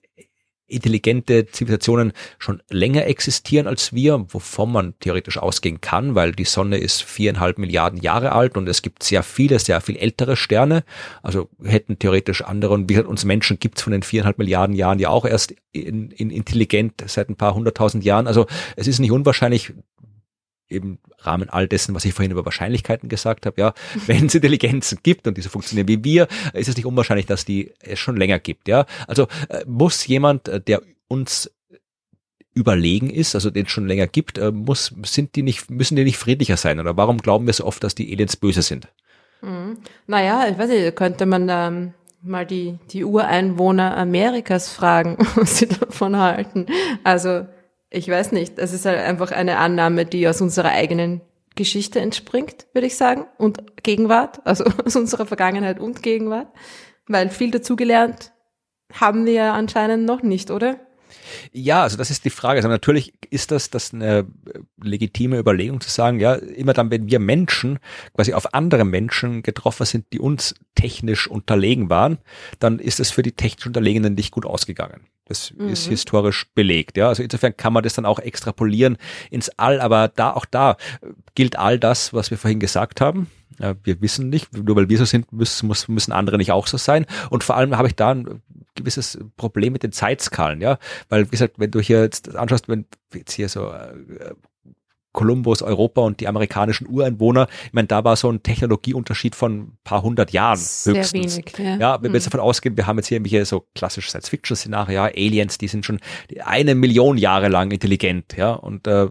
[0.74, 6.78] intelligente Zivilisationen schon länger existieren als wir, wovon man theoretisch ausgehen kann, weil die Sonne
[6.78, 10.84] ist viereinhalb Milliarden Jahre alt und es gibt sehr viele, sehr viel ältere Sterne.
[11.22, 14.98] Also hätten theoretisch andere, und wie gesagt, uns Menschen gibt's von den viereinhalb Milliarden Jahren
[14.98, 18.26] ja auch erst in, in intelligent seit ein paar hunderttausend Jahren.
[18.26, 18.46] Also
[18.76, 19.72] es ist nicht unwahrscheinlich,
[20.68, 23.74] im Rahmen all dessen, was ich vorhin über Wahrscheinlichkeiten gesagt habe, ja,
[24.06, 27.72] wenn es Intelligenzen gibt und diese funktionieren wie wir, ist es nicht unwahrscheinlich, dass die
[27.80, 28.86] es schon länger gibt, ja.
[29.06, 31.50] Also äh, muss jemand, äh, der uns
[32.54, 36.04] überlegen ist, also den es schon länger gibt, äh, muss, sind die nicht, müssen die
[36.04, 36.78] nicht friedlicher sein?
[36.78, 38.88] Oder warum glauben wir so oft, dass die Aliens böse sind?
[39.40, 39.78] Hm.
[40.06, 45.66] Naja, ich weiß nicht, könnte man ähm, mal die, die Ureinwohner Amerikas fragen, was sie
[45.66, 46.66] davon halten.
[47.02, 47.46] Also
[47.94, 51.20] ich weiß nicht, es ist halt einfach eine Annahme, die aus unserer eigenen
[51.54, 56.48] Geschichte entspringt, würde ich sagen, und Gegenwart, also aus unserer Vergangenheit und Gegenwart,
[57.06, 58.32] weil viel dazugelernt
[58.92, 60.78] haben wir ja anscheinend noch nicht, oder?
[61.52, 62.58] Ja, also das ist die Frage.
[62.58, 64.26] Also natürlich ist das, das eine
[64.82, 67.78] legitime Überlegung zu sagen, ja, immer dann, wenn wir Menschen
[68.14, 72.18] quasi auf andere Menschen getroffen sind, die uns technisch unterlegen waren,
[72.58, 75.06] dann ist es für die technisch Unterlegenen nicht gut ausgegangen.
[75.26, 75.68] Das mhm.
[75.70, 76.96] ist historisch belegt.
[76.96, 78.98] Ja, also insofern kann man das dann auch extrapolieren
[79.30, 79.80] ins All.
[79.80, 80.76] Aber da, auch da
[81.34, 83.30] gilt all das, was wir vorhin gesagt haben.
[83.58, 87.06] Wir wissen nicht, nur weil wir so sind, müssen, müssen andere nicht auch so sein.
[87.30, 88.42] Und vor allem habe ich da ein
[88.74, 90.78] gewisses Problem mit den Zeitskalen, ja.
[91.08, 93.94] Weil, wie gesagt, wenn du hier jetzt anschaust, wenn jetzt hier so äh,
[95.14, 97.46] Kolumbus Europa und die amerikanischen Ureinwohner.
[97.66, 101.36] Ich meine, da war so ein Technologieunterschied von ein paar hundert Jahren Sehr höchstens.
[101.36, 101.76] Wenig, ja.
[101.76, 102.32] ja, wenn wir jetzt hm.
[102.32, 106.00] davon ausgehen, wir haben jetzt hier irgendwelche so klassische Science-Fiction-Szenarien, ja, Aliens, die sind schon
[106.44, 109.08] eine Million Jahre lang intelligent, ja, und äh,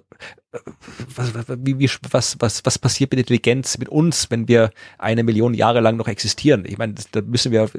[1.15, 5.53] was, wie, wie, was, was, was passiert mit Intelligenz mit uns, wenn wir eine Million
[5.53, 6.63] Jahre lang noch existieren?
[6.65, 7.69] Ich meine, da müssen wir,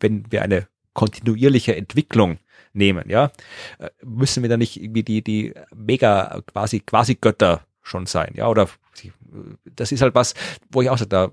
[0.00, 2.38] wenn wir eine kontinuierliche Entwicklung
[2.72, 3.32] nehmen, ja,
[3.78, 8.48] äh, müssen wir da nicht irgendwie die, die mega quasi, quasi Götter schon sein, ja,
[8.48, 8.68] oder
[9.64, 10.34] das ist halt was,
[10.70, 11.30] wo ich auch sage, da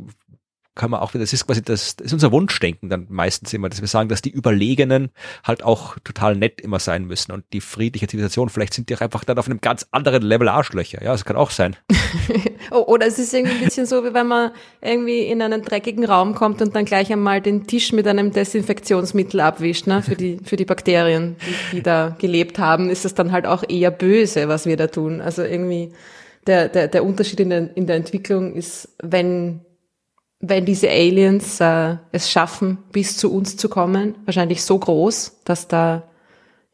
[0.78, 3.68] kann man auch wieder, das ist quasi das, das ist unser Wunschdenken dann meistens immer,
[3.68, 5.10] dass wir sagen, dass die Überlegenen
[5.44, 9.02] halt auch total nett immer sein müssen und die friedliche Zivilisation, vielleicht sind die auch
[9.02, 11.76] einfach dann auf einem ganz anderen Level Arschlöcher, ja, das kann auch sein.
[12.70, 14.52] Oh, oder es ist irgendwie ein bisschen so, wie wenn man
[14.82, 19.40] irgendwie in einen dreckigen Raum kommt und dann gleich einmal den Tisch mit einem Desinfektionsmittel
[19.40, 23.32] abwischt, ne, für die, für die Bakterien, die, die da gelebt haben, ist es dann
[23.32, 25.22] halt auch eher böse, was wir da tun.
[25.22, 25.94] Also irgendwie,
[26.46, 29.62] der, der, der Unterschied in der, in der Entwicklung ist, wenn
[30.40, 35.68] wenn diese Aliens äh, es schaffen, bis zu uns zu kommen, wahrscheinlich so groß, dass
[35.68, 36.04] da,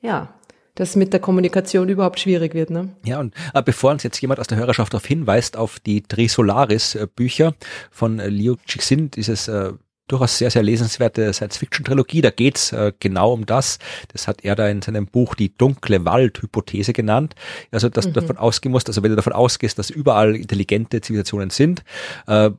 [0.02, 0.34] ja,
[0.76, 2.72] das mit der Kommunikation überhaupt schwierig wird.
[2.72, 2.96] Ne?
[3.06, 7.50] Ja, und äh, bevor uns jetzt jemand aus der Hörerschaft darauf hinweist, auf die Trisolaris-Bücher
[7.50, 9.74] äh, von äh, Liu Cixin, dieses äh,
[10.08, 12.22] durchaus sehr, sehr lesenswerte Science-Fiction-Trilogie.
[12.22, 13.80] Da geht's äh, genau um das.
[14.10, 17.36] Das hat er da in seinem Buch die dunkle Wald-Hypothese genannt.
[17.72, 18.14] Also, dass mhm.
[18.14, 21.84] du davon ausgehen musst, also wenn du davon ausgehst, dass überall intelligente Zivilisationen sind,
[22.28, 22.50] äh,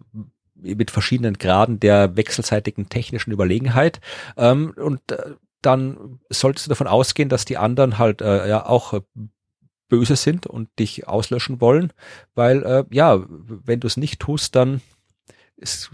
[0.65, 4.01] mit verschiedenen Graden der wechselseitigen technischen Überlegenheit.
[4.37, 8.93] Ähm, und äh, dann solltest du davon ausgehen, dass die anderen halt äh, ja auch
[8.93, 9.01] äh,
[9.89, 11.93] böse sind und dich auslöschen wollen,
[12.35, 14.81] weil äh, ja, wenn du es nicht tust, dann
[15.57, 15.91] ist,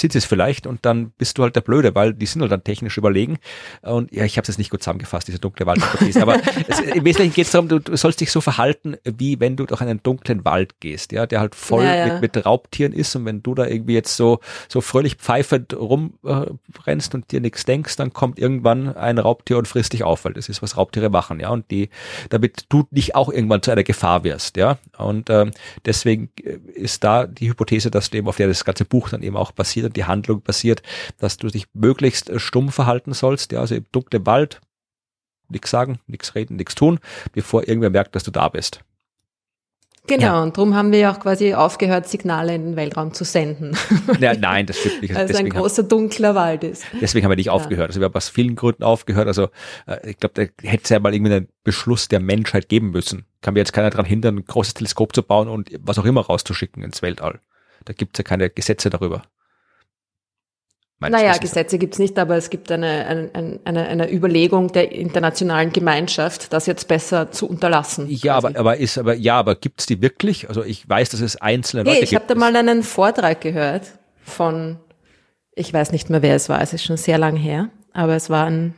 [0.00, 2.52] sind sie es vielleicht und dann bist du halt der Blöde, weil die sind halt
[2.52, 3.38] dann technisch überlegen.
[3.82, 6.36] Und ja, ich habe es jetzt nicht gut zusammengefasst, diese dunkle Waldhypothese, aber
[6.68, 9.66] es, im Wesentlichen geht es darum, du, du, sollst dich so verhalten, wie wenn du
[9.66, 12.06] durch einen dunklen Wald gehst, ja, der halt voll ja, ja.
[12.14, 17.14] Mit, mit Raubtieren ist und wenn du da irgendwie jetzt so, so fröhlich pfeifend rumrennst
[17.14, 20.34] äh, und dir nichts denkst, dann kommt irgendwann ein Raubtier und frisst dich auf, weil
[20.34, 21.90] das ist, was Raubtiere machen, ja, und die,
[22.28, 25.50] damit du nicht auch irgendwann zu einer Gefahr wirst, ja, und ähm,
[25.84, 29.22] deswegen äh, ist da die Hypothese, dass du eben auf der das ganze Buch dann
[29.22, 30.82] eben auch basiert, und die Handlung passiert,
[31.18, 34.60] dass du dich möglichst äh, stumm verhalten sollst, ja, also im dunklen Wald,
[35.48, 36.98] nichts sagen, nichts reden, nichts tun,
[37.32, 38.80] bevor irgendwer merkt, dass du da bist.
[40.06, 40.42] Genau, ja.
[40.42, 43.76] und darum haben wir ja auch quasi aufgehört, Signale in den Weltraum zu senden.
[44.20, 45.14] Ja, nein, das stimmt nicht.
[45.14, 46.84] Also Weil es ein großer dunkler Wald ist.
[47.00, 47.52] Deswegen haben wir nicht ja.
[47.52, 47.88] aufgehört.
[47.88, 49.26] Also wir haben aus vielen Gründen aufgehört.
[49.26, 49.48] Also
[49.86, 53.26] äh, ich glaube, da hätte es ja mal irgendwie einen Beschluss der Menschheit geben müssen.
[53.42, 56.22] Kann mir jetzt keiner daran hindern, ein großes Teleskop zu bauen und was auch immer
[56.22, 57.40] rauszuschicken ins Weltall.
[57.84, 59.22] Da gibt es ja keine Gesetze darüber.
[60.98, 66.52] Naja, Gesetze gibt's nicht, aber es gibt eine, eine, eine, eine Überlegung der internationalen Gemeinschaft,
[66.54, 68.06] das jetzt besser zu unterlassen.
[68.08, 70.48] Ja, aber, aber ist aber ja, aber gibt's die wirklich?
[70.48, 72.22] Also ich weiß, dass es einzelne hey, Leute ich gibt.
[72.22, 73.82] Ich habe da mal einen Vortrag gehört
[74.22, 74.78] von,
[75.54, 78.30] ich weiß nicht mehr, wer es war, es ist schon sehr lang her, aber es
[78.30, 78.74] war ein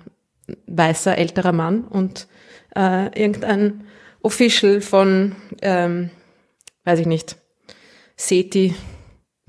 [0.67, 2.27] weißer älterer Mann und
[2.75, 3.85] äh, irgendein
[4.23, 6.11] Official von, ähm,
[6.85, 7.37] weiß ich nicht,
[8.17, 8.75] SETI,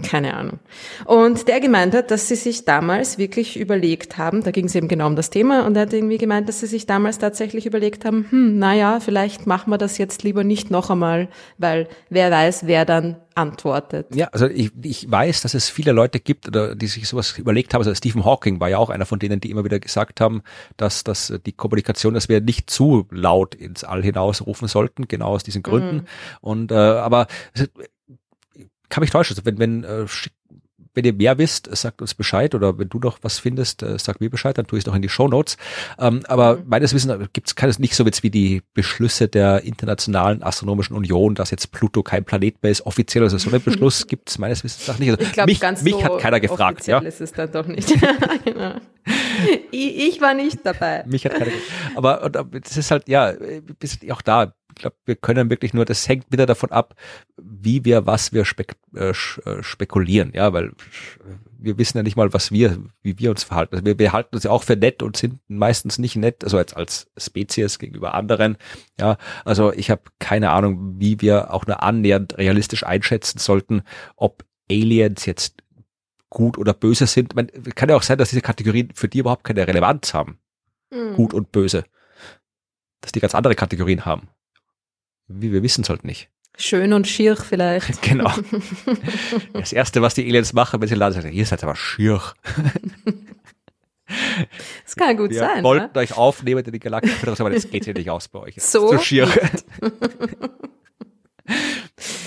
[0.03, 0.59] keine Ahnung.
[1.05, 4.87] Und der gemeint hat, dass sie sich damals wirklich überlegt haben, da ging es eben
[4.87, 8.05] genau um das Thema, und er hat irgendwie gemeint, dass sie sich damals tatsächlich überlegt
[8.05, 11.27] haben, hm, naja, vielleicht machen wir das jetzt lieber nicht noch einmal,
[11.57, 14.13] weil wer weiß, wer dann antwortet.
[14.13, 17.73] Ja, also ich, ich weiß, dass es viele Leute gibt, oder die sich sowas überlegt
[17.73, 17.81] haben.
[17.81, 20.41] Also Stephen Hawking war ja auch einer von denen, die immer wieder gesagt haben,
[20.77, 25.29] dass, dass die Kommunikation, dass wir nicht zu laut ins All hinaus rufen sollten, genau
[25.29, 25.95] aus diesen Gründen.
[25.97, 26.05] Mhm.
[26.41, 27.27] Und äh, aber
[28.89, 29.35] kann mich täuschen.
[29.35, 30.05] Also wenn, wenn, äh,
[30.93, 34.19] wenn ihr mehr wisst, sagt uns Bescheid oder wenn du noch was findest, äh, sag
[34.19, 35.57] mir Bescheid, dann tue ich es noch in die Show Notes.
[35.99, 36.63] Ähm, aber mhm.
[36.67, 41.35] meines Wissens gibt es keines nicht so jetzt wie die Beschlüsse der Internationalen Astronomischen Union,
[41.35, 43.23] dass jetzt Pluto kein Planet mehr ist, offiziell.
[43.23, 45.11] Also so einen Beschluss gibt es meines Wissens nach nicht.
[45.11, 46.87] Also ich glaub, mich ganz mich so hat keiner gefragt.
[46.87, 46.99] Ja?
[46.99, 47.91] ist es dann doch nicht.
[49.71, 51.03] ich, ich, war nicht dabei.
[51.05, 51.95] Mich hat keiner gefragt.
[51.95, 52.35] Aber und,
[52.65, 53.33] das ist halt, ja,
[54.11, 56.95] auch da glaube, wir können wirklich nur, das hängt wieder davon ab,
[57.37, 60.71] wie wir, was wir spek äh, äh, spekulieren, ja, weil
[61.57, 63.75] wir wissen ja nicht mal, was wir, wie wir uns verhalten.
[63.75, 66.57] Also wir, wir halten uns ja auch für nett und sind meistens nicht nett, also
[66.57, 68.57] jetzt als Spezies gegenüber anderen,
[68.99, 69.17] ja.
[69.45, 73.83] Also ich habe keine Ahnung, wie wir auch nur annähernd realistisch einschätzen sollten,
[74.15, 75.63] ob Aliens jetzt
[76.29, 77.35] gut oder böse sind.
[77.35, 80.39] Man, kann ja auch sein, dass diese Kategorien für die überhaupt keine Relevanz haben.
[80.91, 81.15] Mhm.
[81.15, 81.85] Gut und böse.
[83.01, 84.29] Dass die ganz andere Kategorien haben.
[85.29, 86.29] Wie wir wissen es halt nicht.
[86.57, 88.01] Schön und schier vielleicht.
[88.03, 88.31] genau.
[89.53, 92.21] Das erste, was die Aliens machen, wenn sie laden, sagen, ihr seid aber schier.
[94.83, 95.63] Das kann gut Wir sein.
[95.63, 95.99] wollten ne?
[95.99, 98.55] euch aufnehmen in die Galaktik, aber das geht ja nicht aus bei euch.
[98.55, 98.89] Das So?
[98.89, 99.27] Zu schier.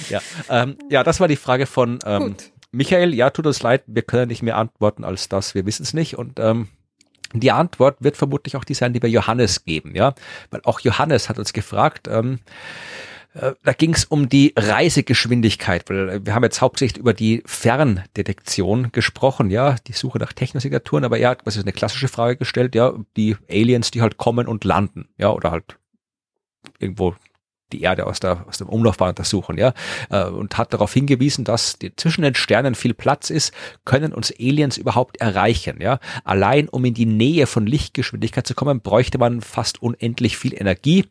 [0.09, 2.37] ja, ähm, ja, das war die Frage von ähm.
[2.71, 3.13] Michael.
[3.15, 5.57] Ja, tut uns leid, wir können nicht mehr antworten als das.
[5.57, 6.17] Wir wissen es nicht.
[6.17, 6.69] Und ähm,
[7.41, 10.15] die Antwort wird vermutlich auch die sein, die wir Johannes geben, ja,
[10.51, 12.09] weil auch Johannes hat uns gefragt.
[12.09, 12.41] Ähm,
[13.35, 18.93] äh, da ging es um die Reisegeschwindigkeit, weil wir haben jetzt hauptsächlich über die Ferndetektion
[18.93, 22.95] gesprochen, ja, die Suche nach Technosignaturen, aber er hat quasi eine klassische Frage gestellt, ja,
[23.17, 25.79] die Aliens, die halt kommen und landen, ja, oder halt
[26.79, 27.15] irgendwo
[27.73, 29.73] die Erde aus, der, aus dem Umlaufbahn untersuchen, ja,
[30.11, 33.53] äh, und hat darauf hingewiesen, dass die, zwischen den Sternen viel Platz ist,
[33.85, 35.99] können uns Aliens überhaupt erreichen, ja.
[36.25, 41.07] Allein um in die Nähe von Lichtgeschwindigkeit zu kommen, bräuchte man fast unendlich viel Energie.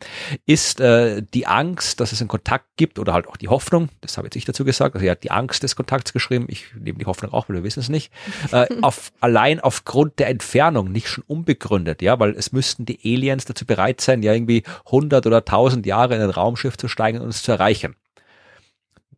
[0.46, 4.18] Ist äh, die Angst, dass es einen Kontakt gibt oder halt auch die Hoffnung, das
[4.18, 7.00] habe jetzt ich dazu gesagt, also er hat die Angst des Kontakts geschrieben, ich nehme
[7.00, 8.12] die Hoffnung auch, weil wir wissen es nicht,
[8.52, 13.46] äh, auf, allein aufgrund der Entfernung nicht schon unbegründet, ja, weil es müssten die Aliens
[13.46, 17.26] dazu bereit sein, ja irgendwie 100 oder 1000 Jahre in ein Raumschiff zu steigen und
[17.26, 17.96] uns zu erreichen.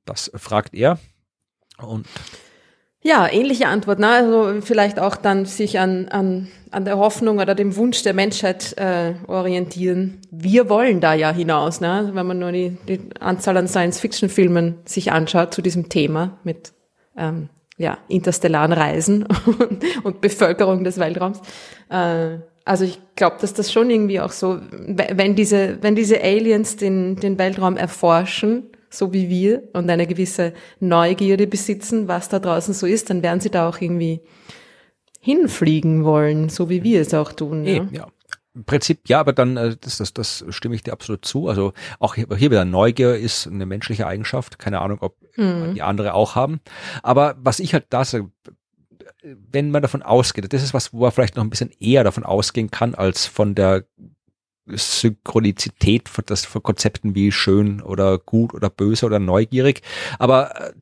[0.06, 1.00] Das fragt er.
[1.82, 2.06] Und
[3.02, 4.00] Ja, ähnliche Antwort.
[4.00, 4.08] Ne?
[4.08, 8.78] Also vielleicht auch dann sich an, an, an der Hoffnung oder dem Wunsch der Menschheit
[8.78, 10.22] äh, orientieren.
[10.32, 11.92] Wir wollen da ja hinaus, ne?
[11.92, 16.74] Also wenn man nur die, die Anzahl an Science-Fiction-Filmen sich anschaut zu diesem Thema mit
[17.18, 21.42] ähm, ja, interstellaren Reisen und, und Bevölkerung des Weltraums.
[21.90, 26.22] Äh, also ich glaube, dass das schon irgendwie auch so, we- wenn diese, wenn diese
[26.22, 32.40] Aliens den, den Weltraum erforschen, so wie wir, und eine gewisse Neugierde besitzen, was da
[32.40, 34.22] draußen so ist, dann werden sie da auch irgendwie
[35.20, 37.66] hinfliegen wollen, so wie wir es auch tun.
[37.66, 37.88] Ja.
[37.92, 38.08] ja.
[38.56, 41.48] Im Prinzip ja, aber dann, äh, das, das, das stimme ich dir absolut zu.
[41.48, 44.60] Also auch hier, hier wieder Neugier ist eine menschliche Eigenschaft.
[44.60, 45.16] Keine Ahnung, ob
[45.74, 46.60] die andere auch haben.
[47.02, 48.06] Aber was ich halt da
[49.24, 52.24] wenn man davon ausgeht, das ist was, wo man vielleicht noch ein bisschen eher davon
[52.24, 53.86] ausgehen kann, als von der
[54.66, 59.82] Synchronizität von, das, von Konzepten wie schön oder gut oder böse oder neugierig.
[60.20, 60.74] Aber äh,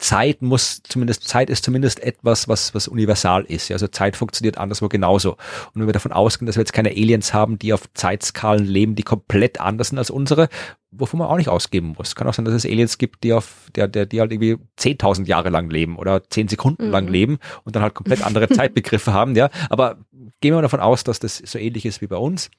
[0.00, 3.68] Zeit muss zumindest, Zeit ist zumindest etwas, was, was universal ist.
[3.68, 5.32] Ja, also Zeit funktioniert anderswo genauso.
[5.32, 8.94] Und wenn wir davon ausgehen, dass wir jetzt keine Aliens haben, die auf Zeitskalen leben,
[8.94, 10.48] die komplett anders sind als unsere,
[10.90, 12.14] wovon man auch nicht ausgeben muss.
[12.14, 15.26] Kann auch sein, dass es Aliens gibt, die auf, der, der, die halt irgendwie 10.000
[15.26, 19.36] Jahre lang leben oder 10 Sekunden lang leben und dann halt komplett andere Zeitbegriffe haben,
[19.36, 19.50] ja.
[19.68, 19.98] Aber
[20.40, 22.50] gehen wir mal davon aus, dass das so ähnlich ist wie bei uns.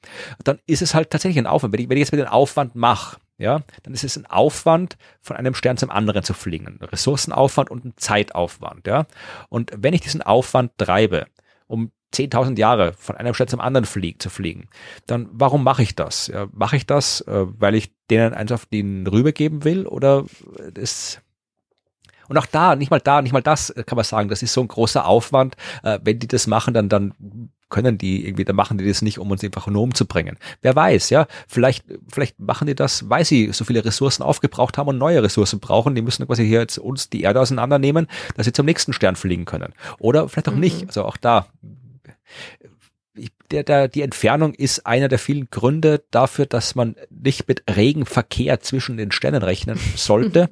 [0.44, 1.72] Dann ist es halt tatsächlich ein Aufwand.
[1.72, 4.96] Wenn ich, wenn ich jetzt mit den Aufwand mache, ja, dann ist es ein Aufwand,
[5.20, 6.66] von einem Stern zum anderen zu fliegen.
[6.66, 9.06] Ein Ressourcenaufwand und ein Zeitaufwand, ja.
[9.48, 11.26] Und wenn ich diesen Aufwand treibe,
[11.66, 14.68] um 10.000 Jahre von einem Stern zum anderen flieg, zu fliegen,
[15.06, 16.28] dann warum mache ich das?
[16.28, 20.24] Ja, mache ich das, äh, weil ich denen eins auf den rübergeben will oder
[20.74, 21.20] ist
[22.28, 24.52] und auch da, nicht mal da, nicht mal das äh, kann man sagen, das ist
[24.52, 25.56] so ein großer Aufwand.
[25.82, 27.14] Äh, wenn die das machen, dann, dann
[27.72, 30.36] können die irgendwie, dann machen die das nicht, um uns einfach nur umzubringen.
[30.60, 34.88] Wer weiß, ja, vielleicht, vielleicht machen die das, weil sie so viele Ressourcen aufgebraucht haben
[34.88, 35.94] und neue Ressourcen brauchen.
[35.94, 39.46] Die müssen quasi hier jetzt uns die Erde auseinandernehmen, dass sie zum nächsten Stern fliegen
[39.46, 39.72] können.
[39.98, 40.86] Oder vielleicht auch nicht.
[40.86, 41.46] Also auch da.
[43.14, 47.64] Ich, der, der, die Entfernung ist einer der vielen Gründe dafür, dass man nicht mit
[47.74, 50.50] Regenverkehr zwischen den Sternen rechnen sollte,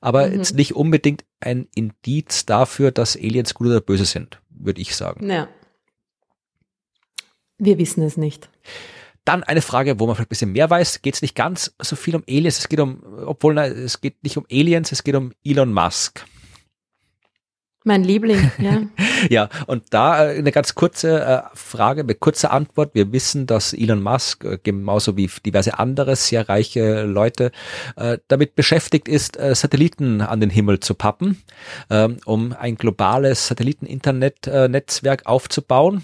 [0.00, 4.94] aber jetzt nicht unbedingt ein Indiz dafür, dass Aliens gut oder böse sind, würde ich
[4.94, 5.28] sagen.
[5.28, 5.48] ja.
[7.60, 8.48] Wir wissen es nicht.
[9.26, 11.94] Dann eine Frage, wo man vielleicht ein bisschen mehr weiß, geht es nicht ganz so
[11.94, 15.14] viel um Aliens, es geht um, obwohl na, es geht nicht um Aliens, es geht
[15.14, 16.24] um Elon Musk.
[17.84, 18.82] Mein Liebling, ja.
[19.28, 22.94] Ja, und da äh, eine ganz kurze äh, Frage mit kurzer Antwort.
[22.94, 27.52] Wir wissen, dass Elon Musk, äh, genauso wie diverse andere sehr reiche Leute,
[28.28, 31.42] damit beschäftigt ist, Satelliten an den Himmel zu pappen,
[31.90, 36.02] ähm, um ein globales Satelliten-Internet-Netzwerk aufzubauen.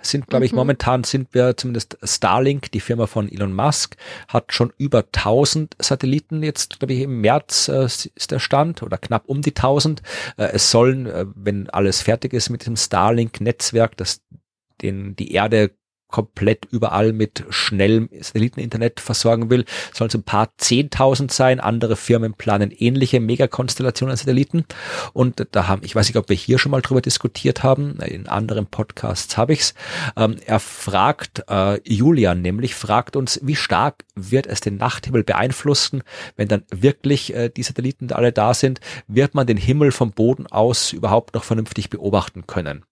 [0.00, 3.96] Sind, glaube ich, momentan sind wir zumindest Starlink, die Firma von Elon Musk,
[4.28, 8.98] hat schon über 1000 Satelliten jetzt, glaube ich, im März äh, ist der Stand oder
[8.98, 10.02] knapp um die 1000.
[10.36, 14.22] Äh, es sollen, äh, wenn alles fertig ist mit diesem Starlink-Netzwerk, das
[14.82, 15.70] den die Erde
[16.14, 21.58] komplett überall mit schnellem Satelliteninternet versorgen will, sollen es ein paar Zehntausend sein.
[21.58, 24.64] Andere Firmen planen ähnliche Megakonstellationen an Satelliten.
[25.12, 28.28] Und da haben, ich weiß nicht, ob wir hier schon mal drüber diskutiert haben, in
[28.28, 29.74] anderen Podcasts habe ich's.
[30.16, 36.04] Ähm, er fragt, äh, Julian nämlich, fragt uns, wie stark wird es den Nachthimmel beeinflussen,
[36.36, 38.78] wenn dann wirklich äh, die Satelliten alle da sind?
[39.08, 42.84] Wird man den Himmel vom Boden aus überhaupt noch vernünftig beobachten können?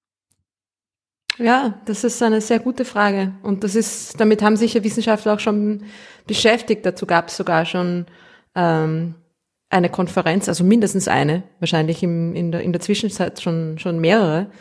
[1.42, 3.32] Ja, das ist eine sehr gute Frage.
[3.42, 5.82] Und das ist, damit haben sich ja Wissenschaftler auch schon
[6.24, 6.86] beschäftigt.
[6.86, 8.06] Dazu gab es sogar schon
[8.54, 9.16] ähm,
[9.68, 14.52] eine Konferenz, also mindestens eine, wahrscheinlich im, in, der, in der Zwischenzeit schon, schon mehrere,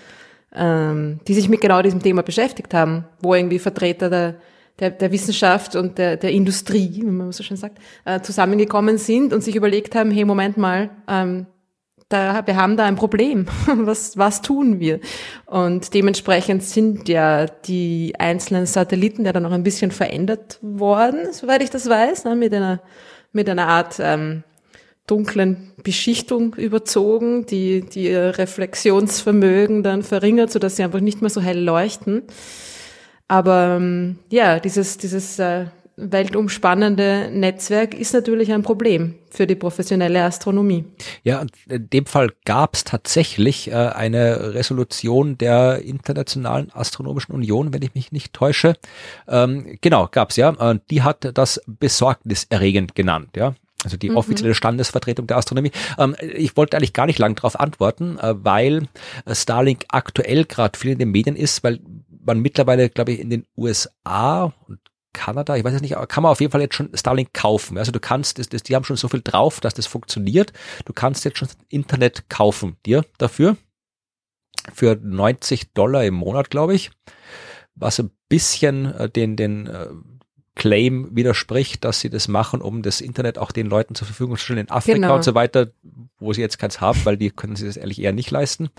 [0.56, 4.36] ähm, die sich mit genau diesem Thema beschäftigt haben, wo irgendwie Vertreter der,
[4.80, 9.34] der, der Wissenschaft und der, der Industrie, wie man so schön sagt, äh, zusammengekommen sind
[9.34, 11.46] und sich überlegt haben, hey, Moment mal, ähm,
[12.12, 13.48] da, wir haben da ein Problem.
[13.66, 15.00] Was, was tun wir?
[15.46, 21.62] Und dementsprechend sind ja die einzelnen Satelliten ja dann noch ein bisschen verändert worden, soweit
[21.64, 22.82] ich das weiß, ne, mit einer,
[23.32, 24.44] mit einer Art ähm,
[25.08, 31.42] dunklen Beschichtung überzogen, die, die ihr Reflexionsvermögen dann verringert, sodass sie einfach nicht mehr so
[31.42, 32.24] hell leuchten.
[33.28, 35.66] Aber ähm, ja, dieses, dieses äh,
[36.02, 40.86] weltumspannende Netzwerk ist natürlich ein Problem für die professionelle Astronomie.
[41.24, 47.82] Ja, in dem Fall gab es tatsächlich äh, eine Resolution der Internationalen Astronomischen Union, wenn
[47.82, 48.76] ich mich nicht täusche.
[49.28, 50.50] Ähm, genau, gab's ja.
[50.60, 53.56] Äh, die hat das besorgniserregend genannt, ja.
[53.84, 54.18] Also die mhm.
[54.18, 55.72] offizielle Standesvertretung der Astronomie.
[55.98, 58.88] Ähm, ich wollte eigentlich gar nicht lang darauf antworten, äh, weil
[59.32, 61.80] Starlink aktuell gerade viel in den Medien ist, weil
[62.24, 64.80] man mittlerweile, glaube ich, in den USA und
[65.14, 67.78] Kanada, ich weiß es nicht, kann man auf jeden Fall jetzt schon Starlink kaufen.
[67.78, 70.54] Also du kannst, das, das, die haben schon so viel drauf, dass das funktioniert.
[70.86, 73.58] Du kannst jetzt schon Internet kaufen, dir dafür.
[74.74, 76.92] Für 90 Dollar im Monat, glaube ich.
[77.76, 79.88] Was ein bisschen äh, den, den äh,
[80.56, 84.44] Claim widerspricht, dass sie das machen, um das Internet auch den Leuten zur Verfügung zu
[84.44, 85.16] stellen in Afrika genau.
[85.16, 85.72] und so weiter,
[86.20, 88.70] wo sie jetzt keins haben, weil die können sich das ehrlich eher nicht leisten.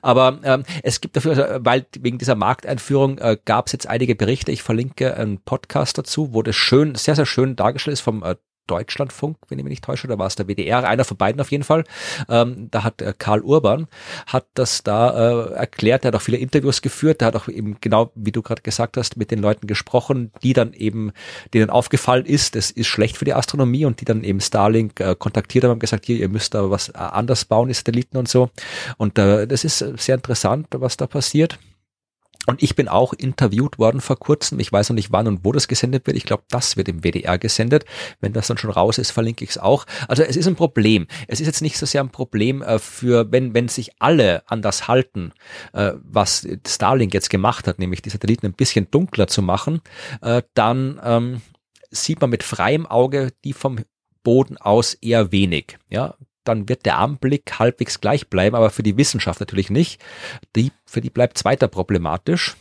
[0.00, 4.14] Aber ähm, es gibt dafür, also, weil wegen dieser Markteinführung äh, gab es jetzt einige
[4.14, 4.52] Berichte.
[4.52, 8.36] Ich verlinke einen Podcast dazu, wo das schön, sehr, sehr schön dargestellt ist vom äh,
[8.68, 11.50] Deutschlandfunk, wenn ich mich nicht täusche, oder war es der WDR, einer von beiden auf
[11.50, 11.84] jeden Fall.
[12.28, 13.88] Ähm, da hat äh, Karl Urban,
[14.26, 17.76] hat das da äh, erklärt, er hat auch viele Interviews geführt, der hat auch eben
[17.80, 21.12] genau, wie du gerade gesagt hast, mit den Leuten gesprochen, die dann eben,
[21.54, 25.16] denen aufgefallen ist, das ist schlecht für die Astronomie und die dann eben Starlink äh,
[25.18, 28.28] kontaktiert haben und gesagt, hier, ihr müsst aber was äh, anders bauen, die Satelliten und
[28.28, 28.50] so.
[28.96, 31.58] Und äh, das ist sehr interessant, was da passiert.
[32.48, 34.58] Und ich bin auch interviewt worden vor kurzem.
[34.58, 36.16] Ich weiß noch nicht wann und wo das gesendet wird.
[36.16, 37.84] Ich glaube, das wird im WDR gesendet.
[38.22, 39.84] Wenn das dann schon raus ist, verlinke ich es auch.
[40.08, 41.06] Also es ist ein Problem.
[41.26, 44.62] Es ist jetzt nicht so sehr ein Problem äh, für, wenn, wenn sich alle an
[44.62, 45.34] das halten,
[45.74, 49.82] äh, was Starlink jetzt gemacht hat, nämlich die Satelliten ein bisschen dunkler zu machen,
[50.22, 51.42] äh, dann ähm,
[51.90, 53.80] sieht man mit freiem Auge die vom
[54.22, 55.76] Boden aus eher wenig.
[55.90, 56.14] Ja,
[56.48, 60.00] dann wird der Anblick halbwegs gleich bleiben, aber für die Wissenschaft natürlich nicht.
[60.56, 62.56] Die, für die bleibt es weiter problematisch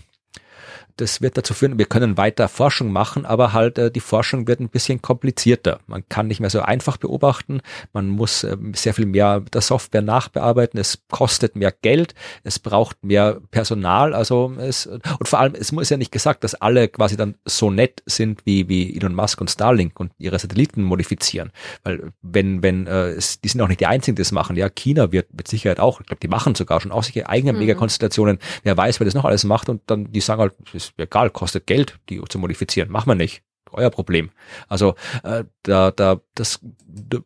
[0.98, 4.60] das wird dazu führen, wir können weiter Forschung machen, aber halt äh, die Forschung wird
[4.60, 5.80] ein bisschen komplizierter.
[5.88, 7.62] Man kann nicht mehr so einfach beobachten,
[7.94, 12.14] man muss äh, sehr viel mehr der Software nachbearbeiten, es kostet mehr Geld,
[12.44, 16.56] es braucht mehr Personal, also es und vor allem es muss ja nicht gesagt, dass
[16.56, 20.84] alle quasi dann so nett sind wie wie Elon Musk und Starlink und ihre Satelliten
[20.84, 21.52] modifizieren,
[21.84, 24.70] weil wenn wenn äh, es, die sind auch nicht die einzigen, die das machen, ja
[24.70, 27.62] China wird mit Sicherheit auch, ich glaube, die machen sogar schon auch solche eigenen mhm.
[27.62, 28.40] Megakonstellationen.
[28.64, 29.70] Wer weiß, wer das noch alles macht.
[29.70, 30.54] Und dann die sagen halt,
[30.90, 32.92] ist egal, kostet Geld, die zu modifizieren.
[32.92, 33.44] Machen wir nicht.
[33.72, 34.32] Euer Problem.
[34.68, 36.60] Also äh, da, da, das,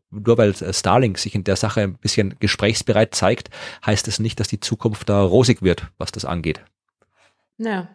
[0.10, 3.50] nur weil Starlink sich in der Sache ein bisschen gesprächsbereit zeigt,
[3.86, 6.64] heißt es nicht, dass die Zukunft da rosig wird, was das angeht.
[7.58, 7.90] Ja.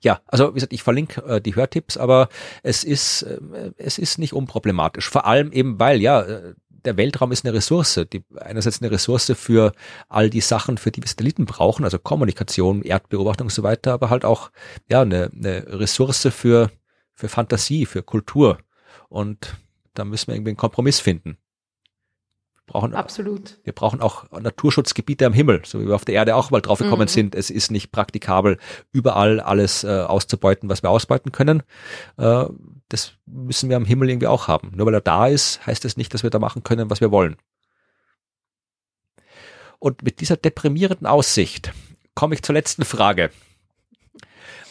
[0.00, 2.28] Ja, also wie gesagt, ich verlinke äh, die Hörtipps, aber
[2.62, 5.08] es ist, äh, es ist nicht unproblematisch.
[5.08, 9.32] Vor allem eben, weil ja, äh, der Weltraum ist eine Ressource, die einerseits eine Ressource
[9.36, 9.72] für
[10.08, 14.10] all die Sachen, für die wir Satelliten brauchen, also Kommunikation, Erdbeobachtung und so weiter, aber
[14.10, 14.50] halt auch
[14.88, 16.70] ja eine, eine Ressource für
[17.14, 18.58] für Fantasie, für Kultur
[19.08, 19.56] und
[19.94, 21.36] da müssen wir irgendwie einen Kompromiss finden.
[22.68, 23.58] Wir brauchen, Absolut.
[23.64, 26.80] Wir brauchen auch Naturschutzgebiete am Himmel, so wie wir auf der Erde auch mal drauf
[26.80, 27.08] gekommen mhm.
[27.08, 27.34] sind.
[27.34, 28.58] Es ist nicht praktikabel,
[28.92, 31.62] überall alles äh, auszubeuten, was wir ausbeuten können.
[32.18, 32.44] Äh,
[32.90, 34.72] das müssen wir am Himmel irgendwie auch haben.
[34.74, 37.10] Nur weil er da ist, heißt das nicht, dass wir da machen können, was wir
[37.10, 37.36] wollen.
[39.78, 41.72] Und mit dieser deprimierenden Aussicht
[42.14, 43.30] komme ich zur letzten Frage.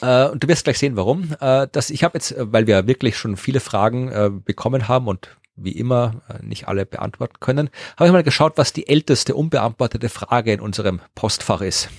[0.02, 1.36] Äh, und du wirst gleich sehen, warum.
[1.40, 5.08] Äh, dass ich habe jetzt, äh, weil wir wirklich schon viele Fragen äh, bekommen haben
[5.08, 9.36] und wie immer äh, nicht alle beantworten können, habe ich mal geschaut, was die älteste
[9.36, 11.90] unbeantwortete Frage in unserem Postfach ist.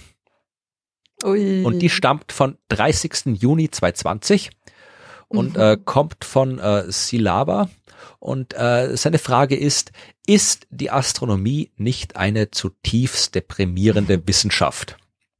[1.24, 1.64] Ui.
[1.64, 3.36] Und die stammt von 30.
[3.40, 4.50] Juni 2020
[5.28, 5.62] und mhm.
[5.62, 7.68] äh, kommt von äh, Silava.
[8.20, 9.92] Und äh, seine Frage ist,
[10.26, 14.96] ist die Astronomie nicht eine zutiefst deprimierende Wissenschaft?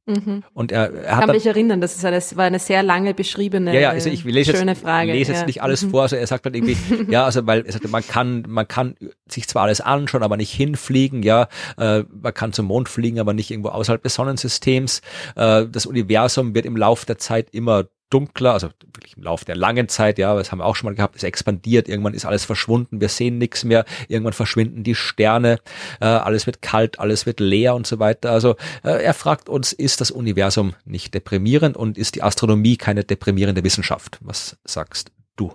[0.09, 0.43] Mhm.
[0.53, 3.73] Und er, er hat kann mich erinnern, das ist eine, war eine sehr lange beschriebene
[3.73, 5.11] ja, ja, also ich lese schöne jetzt, Frage.
[5.11, 5.45] lese jetzt ja.
[5.45, 5.91] nicht alles mhm.
[5.91, 6.77] vor, also er sagt halt irgendwie,
[7.09, 8.95] ja, also weil er sagt, man kann, man kann
[9.27, 13.33] sich zwar alles anschauen, aber nicht hinfliegen, ja, äh, man kann zum Mond fliegen, aber
[13.33, 15.01] nicht irgendwo außerhalb des Sonnensystems.
[15.35, 19.55] Äh, das Universum wird im Laufe der Zeit immer dunkler, also wirklich im Laufe der
[19.55, 22.45] langen Zeit, ja, das haben wir auch schon mal gehabt, es expandiert, irgendwann ist alles
[22.45, 25.59] verschwunden, wir sehen nichts mehr, irgendwann verschwinden die Sterne,
[26.01, 28.31] äh, alles wird kalt, alles wird leer und so weiter.
[28.31, 33.03] Also äh, er fragt uns, ist das Universum nicht deprimierend und ist die Astronomie keine
[33.03, 34.17] deprimierende Wissenschaft?
[34.21, 35.53] Was sagst du?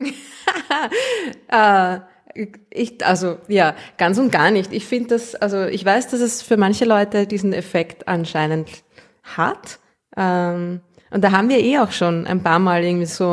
[1.48, 1.98] äh,
[2.70, 4.72] ich, also ja, ganz und gar nicht.
[4.72, 8.68] Ich finde das, also ich weiß, dass es für manche Leute diesen Effekt anscheinend
[9.22, 9.78] hat.
[10.16, 10.80] Ähm,
[11.14, 13.24] und da haben wir eh auch schon ein paar Mal irgendwie so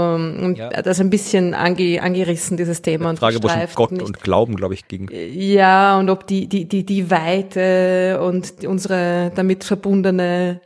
[0.55, 0.69] ja.
[0.83, 3.09] das ein bisschen ange, angerissen, dieses Thema.
[3.09, 4.03] Und Frage, wo es Gott nicht.
[4.03, 5.09] und Glauben, glaube ich, ging.
[5.11, 10.61] Ja, und ob die, die, die, die Weite und unsere damit verbundene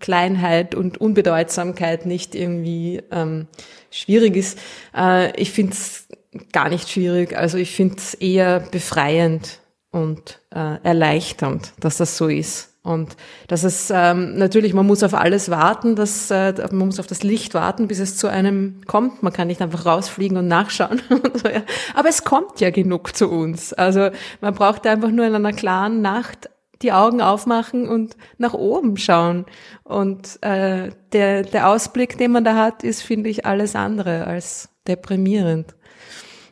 [0.00, 3.46] Kleinheit und Unbedeutsamkeit nicht irgendwie ähm,
[3.92, 4.58] schwierig ist.
[4.92, 6.08] Äh, ich finde es
[6.50, 7.38] gar nicht schwierig.
[7.38, 9.60] Also ich finde es eher befreiend
[9.92, 12.75] und äh, erleichternd, dass das so ist.
[12.86, 13.16] Und
[13.48, 17.24] das ist ähm, natürlich, man muss auf alles warten, dass, äh, man muss auf das
[17.24, 19.24] Licht warten, bis es zu einem kommt.
[19.24, 21.02] Man kann nicht einfach rausfliegen und nachschauen.
[21.94, 23.72] Aber es kommt ja genug zu uns.
[23.72, 24.10] Also
[24.40, 26.48] man braucht einfach nur in einer klaren Nacht
[26.82, 29.46] die Augen aufmachen und nach oben schauen.
[29.82, 34.68] Und äh, der, der Ausblick, den man da hat, ist, finde ich, alles andere als
[34.86, 35.74] deprimierend.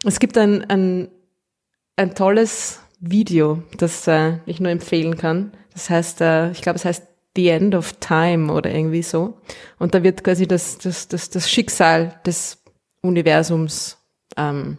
[0.05, 1.09] Es gibt ein, ein,
[1.97, 5.53] ein tolles Video, das äh, ich nur empfehlen kann.
[5.75, 7.07] Das heißt, äh, ich glaube, es heißt
[7.37, 9.35] The End of Time oder irgendwie so.
[9.79, 12.63] Und da wird quasi das, das, das, das Schicksal des
[13.03, 13.99] Universums
[14.37, 14.79] ähm,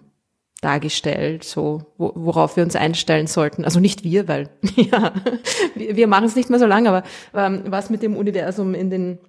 [0.61, 3.65] dargestellt, so wo, worauf wir uns einstellen sollten.
[3.65, 5.13] Also nicht wir, weil ja,
[5.75, 7.03] wir, wir machen es nicht mehr so lange, aber
[7.33, 9.19] ähm, was mit dem Universum in den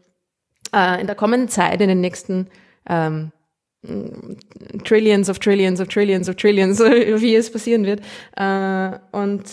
[0.73, 2.49] äh, in der kommenden Zeit, in den nächsten
[2.89, 3.33] ähm,
[4.85, 8.01] Trillions of Trillions of Trillions of Trillions, wie es passieren wird.
[8.37, 9.45] Äh, und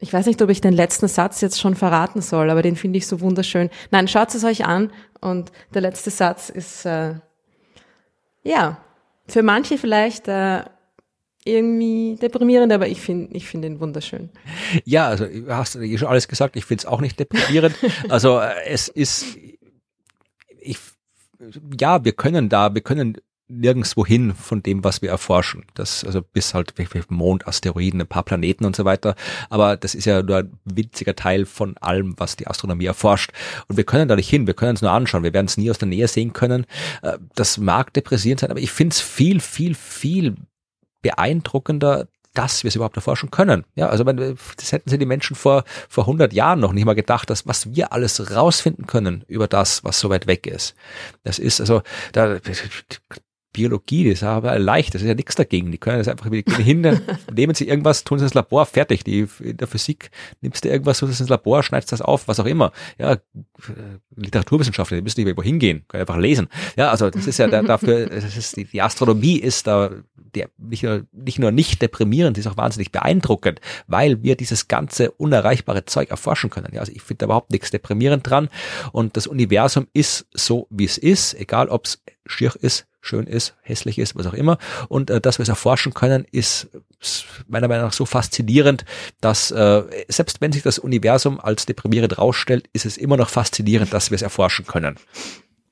[0.00, 2.98] ich weiß nicht, ob ich den letzten Satz jetzt schon verraten soll, aber den finde
[2.98, 3.68] ich so wunderschön.
[3.90, 7.14] Nein, schaut es euch an und der letzte Satz ist, äh,
[8.44, 8.80] ja,
[9.26, 10.62] für manche vielleicht äh,
[11.44, 14.30] irgendwie deprimierend, aber ich finde ich finde ihn wunderschön.
[14.84, 17.74] Ja, also du hast ja schon alles gesagt, ich finde es auch nicht deprimierend.
[18.08, 19.36] also äh, es ist,
[20.60, 20.78] ich,
[21.78, 23.16] ja, wir können da, wir können
[23.48, 25.64] nirgendswo hin von dem, was wir erforschen.
[25.74, 26.74] Das, also bis halt
[27.10, 29.14] Mond, Asteroiden, ein paar Planeten und so weiter.
[29.48, 33.32] Aber das ist ja nur ein winziger Teil von allem, was die Astronomie erforscht.
[33.68, 34.46] Und wir können da nicht hin.
[34.46, 35.22] Wir können es nur anschauen.
[35.22, 36.66] Wir werden es nie aus der Nähe sehen können.
[37.02, 40.36] Äh, das mag depressierend sein, aber ich finde es viel, viel, viel
[41.02, 43.64] beeindruckender, dass wir es überhaupt erforschen können.
[43.74, 47.30] Ja, also das hätten sie die Menschen vor vor 100 Jahren noch nicht mal gedacht,
[47.30, 50.74] dass was wir alles rausfinden können über das, was so weit weg ist.
[51.24, 52.38] Das ist also da
[53.58, 55.72] Biologie, das ist aber leicht, das ist ja nichts dagegen.
[55.72, 57.00] Die können das einfach hin,
[57.34, 59.02] nehmen sie irgendwas, tun sie ins Labor, fertig.
[59.02, 62.38] Die, in der Physik nimmst du irgendwas, tust es ins Labor, schneidest das auf, was
[62.38, 62.70] auch immer.
[62.98, 63.16] Ja,
[64.14, 66.46] Literaturwissenschaftler, die müssen nicht irgendwo hingehen, können einfach lesen.
[66.76, 70.50] Ja, also das ist ja da, dafür, das ist, die, die Astronomie ist da der,
[70.56, 75.10] nicht, nur, nicht nur nicht deprimierend, die ist auch wahnsinnig beeindruckend, weil wir dieses ganze
[75.10, 76.68] unerreichbare Zeug erforschen können.
[76.72, 78.50] Ja, also ich finde da überhaupt nichts deprimierend dran.
[78.92, 83.54] Und das Universum ist so, wie es ist, egal ob es schier ist, schön ist,
[83.62, 84.58] hässlich ist, was auch immer.
[84.88, 86.68] Und äh, dass wir es erforschen können, ist
[87.46, 88.84] meiner Meinung nach so faszinierend,
[89.20, 93.92] dass äh, selbst wenn sich das Universum als deprimierend rausstellt, ist es immer noch faszinierend,
[93.92, 94.96] dass wir es erforschen können.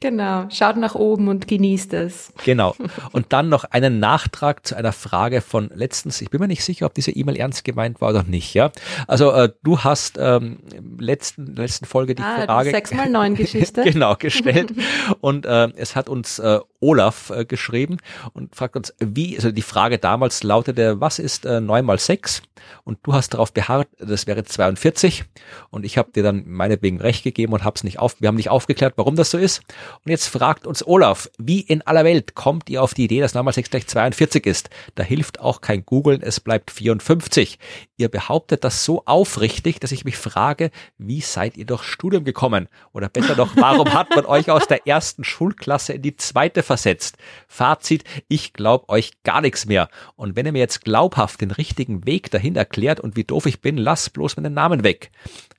[0.01, 2.33] Genau, schaut nach oben und genießt es.
[2.45, 2.75] Genau.
[3.13, 6.21] Und dann noch einen Nachtrag zu einer Frage von letztens.
[6.21, 8.53] Ich bin mir nicht sicher, ob diese E-Mail ernst gemeint war oder nicht.
[8.53, 8.73] Ja,
[9.07, 10.59] also äh, du hast ähm,
[10.99, 14.73] letzten letzten Folge die ah, Frage sechs mal neun Geschichte genau gestellt
[15.21, 17.99] und äh, es hat uns äh, Olaf äh, geschrieben
[18.35, 22.43] und fragt uns, wie also die Frage damals lautete, was ist äh, neun mal sechs?
[22.85, 25.25] Und du hast darauf beharrt, das wäre 42
[25.71, 28.21] und ich habe dir dann meinetwegen recht gegeben und hab's nicht auf.
[28.21, 29.63] Wir haben nicht aufgeklärt, warum das so ist.
[30.05, 33.35] Und jetzt fragt uns Olaf, wie in aller Welt kommt ihr auf die Idee, dass
[33.35, 34.71] 9 mal 6 gleich 42 ist?
[34.95, 37.59] Da hilft auch kein Googeln, es bleibt 54.
[37.97, 42.69] Ihr behauptet das so aufrichtig, dass ich mich frage, wie seid ihr durchs Studium gekommen?
[42.93, 47.17] Oder besser noch, warum hat man euch aus der ersten Schulklasse in die zweite versetzt?
[47.49, 49.89] Fazit, ich glaube euch gar nichts mehr.
[50.17, 53.61] Und wenn ihr mir jetzt glaubhaft den richtigen Weg dahin erklärt und wie doof ich
[53.61, 55.11] bin, lasst bloß meinen Namen weg.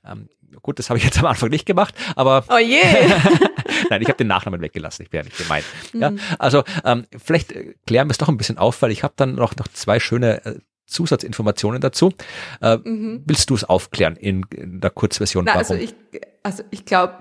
[0.05, 0.29] Ähm,
[0.61, 2.81] Gut, das habe ich jetzt am Anfang nicht gemacht, aber oh je.
[3.89, 5.65] Nein, ich habe den Nachnamen weggelassen, ich bin ja nicht gemeint.
[5.93, 6.19] Ja, mhm.
[6.39, 9.35] also ähm, vielleicht äh, klären wir es doch ein bisschen auf, weil ich habe dann
[9.35, 12.13] noch, noch zwei schöne äh, Zusatzinformationen dazu.
[12.61, 13.23] Äh, mhm.
[13.25, 15.45] Willst du es aufklären in, in der Kurzversion?
[15.45, 15.93] Na, also ich,
[16.43, 17.13] also ich glaube,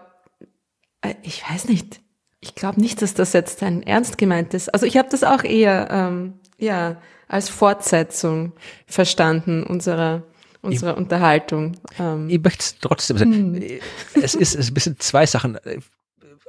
[1.03, 2.01] äh, ich weiß nicht.
[2.41, 4.69] Ich glaube nicht, dass das jetzt ein ernst gemeintes.
[4.69, 8.53] Also ich habe das auch eher ähm, ja als Fortsetzung
[8.87, 10.23] verstanden unserer
[10.63, 11.77] unserer ich, Unterhaltung.
[11.99, 12.29] Ähm.
[12.29, 13.57] Ich möchte es trotzdem sagen.
[13.57, 13.81] Hm.
[14.15, 15.59] Es ist, es ist ein bisschen zwei Sachen.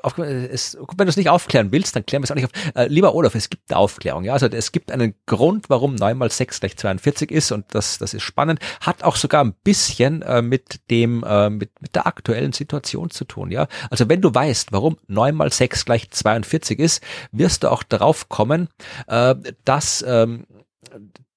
[0.04, 2.76] Auf, es, wenn du es nicht aufklären willst, dann klären wir es auch nicht auf.
[2.76, 4.24] Äh, lieber Olaf, es gibt eine Aufklärung.
[4.24, 7.98] Ja, also es gibt einen Grund, warum 9 mal 6 gleich 42 ist und das,
[7.98, 8.60] das ist spannend.
[8.82, 13.26] Hat auch sogar ein bisschen äh, mit dem, äh, mit, mit der aktuellen Situation zu
[13.26, 13.52] tun.
[13.52, 17.84] Ja, also wenn du weißt, warum 9 mal 6 gleich 42 ist, wirst du auch
[17.84, 18.70] darauf kommen,
[19.08, 20.46] äh, dass ähm,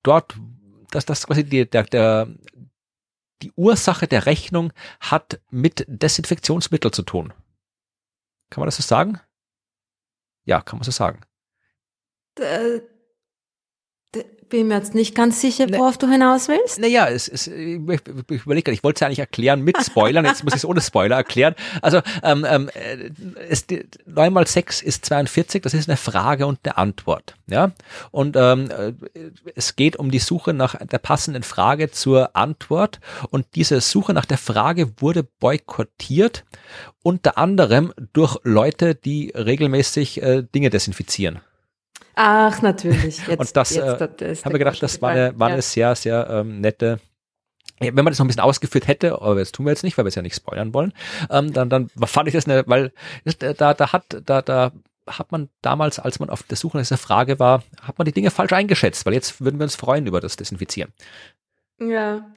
[0.03, 0.35] dort,
[0.91, 2.29] dass das quasi die, der, der,
[3.43, 7.33] die Ursache der Rechnung hat mit Desinfektionsmittel zu tun.
[8.51, 9.21] Kann man das so sagen?
[10.45, 11.21] Ja, kann man so sagen.
[14.51, 15.79] Äh, bin mir jetzt nicht ganz sicher, ne.
[15.79, 16.79] worauf ne, du hinaus willst.
[16.81, 17.81] Naja, es, es, ich,
[18.31, 20.81] ich überlege, ich wollte es ja eigentlich erklären mit Spoilern, jetzt muss ich es ohne
[20.81, 21.55] Spoiler erklären.
[21.83, 22.71] Also ähm, ähm,
[23.49, 23.67] es,
[24.07, 27.37] 9 mal 6 ist 42, das ist eine Frage und eine Antwort.
[27.47, 27.73] Ja?
[28.11, 28.71] Und ähm,
[29.55, 33.01] es geht um die Suche nach der passenden Frage zur Antwort
[33.31, 36.45] und diese Suche nach der Frage wurde boykottiert,
[37.03, 41.41] unter anderem durch Leute, die regelmäßig äh, Dinge desinfizieren.
[42.23, 43.27] Ach, natürlich.
[43.27, 45.63] Jetzt, und das, jetzt, äh, das haben wir gedacht, das war eine, war eine ja.
[45.63, 47.01] sehr, sehr ähm, nette
[47.83, 50.05] wenn man das noch ein bisschen ausgeführt hätte, aber das tun wir jetzt nicht, weil
[50.05, 50.93] wir es ja nicht spoilern wollen,
[51.31, 52.93] ähm, dann, dann fand ich das eine, weil
[53.39, 54.73] da, da hat, da, da
[55.07, 58.13] hat man damals, als man auf der Suche nach dieser Frage war, hat man die
[58.13, 60.93] Dinge falsch eingeschätzt, weil jetzt würden wir uns freuen über das Desinfizieren.
[61.81, 62.31] Ja.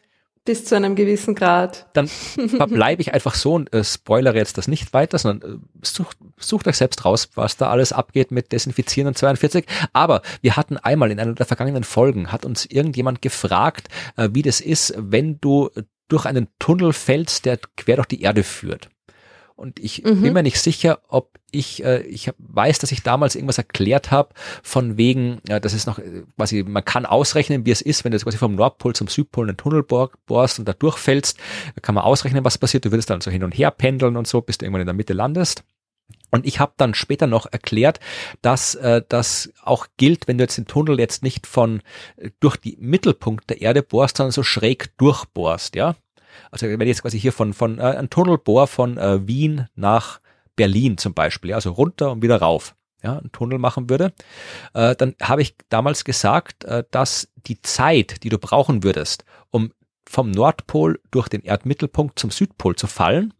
[0.45, 1.87] Bis zu einem gewissen Grad.
[1.93, 6.17] Dann verbleibe ich einfach so und äh, spoilere jetzt das nicht weiter, sondern äh, sucht,
[6.37, 9.65] sucht euch selbst raus, was da alles abgeht mit Desinfizieren und 42.
[9.93, 13.87] Aber wir hatten einmal in einer der vergangenen Folgen, hat uns irgendjemand gefragt,
[14.17, 15.69] äh, wie das ist, wenn du
[16.09, 18.89] durch einen Tunnel fällst, der quer durch die Erde führt.
[19.55, 20.21] Und ich mhm.
[20.21, 24.11] bin mir nicht sicher, ob ich, äh, ich hab, weiß, dass ich damals irgendwas erklärt
[24.11, 28.03] habe, von wegen, ja, das ist noch äh, quasi, man kann ausrechnen, wie es ist,
[28.03, 31.37] wenn du quasi vom Nordpol zum Südpol einen Tunnel bohrst und da durchfällst,
[31.75, 32.85] da kann man ausrechnen, was passiert.
[32.85, 34.95] Du würdest dann so hin und her pendeln und so, bis du irgendwann in der
[34.95, 35.63] Mitte landest.
[36.31, 37.99] Und ich habe dann später noch erklärt,
[38.41, 41.81] dass äh, das auch gilt, wenn du jetzt den Tunnel jetzt nicht von
[42.17, 45.95] äh, durch die Mittelpunkt der Erde bohrst, sondern so schräg durchbohrst, ja.
[46.51, 50.19] Also wenn ich jetzt quasi hier von, von äh, ein Tunnelbohr von äh, Wien nach
[50.55, 54.13] Berlin zum Beispiel, also runter und wieder rauf, ja, einen Tunnel machen würde,
[54.73, 59.71] äh, dann habe ich damals gesagt, äh, dass die Zeit, die du brauchen würdest, um
[60.07, 63.33] vom Nordpol durch den Erdmittelpunkt zum Südpol zu fallen,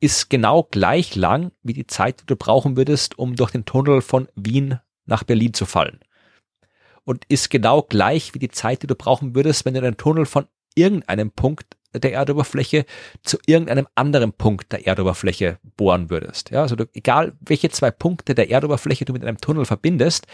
[0.00, 4.02] ist genau gleich lang wie die Zeit, die du brauchen würdest, um durch den Tunnel
[4.02, 6.00] von Wien nach Berlin zu fallen.
[7.04, 10.26] Und ist genau gleich wie die Zeit, die du brauchen würdest, wenn du den Tunnel
[10.26, 12.84] von irgendeinem Punkt der Erdoberfläche
[13.22, 16.50] zu irgendeinem anderen Punkt der Erdoberfläche bohren würdest.
[16.50, 20.26] Ja, also du, egal welche zwei Punkte der Erdoberfläche du mit einem Tunnel verbindest,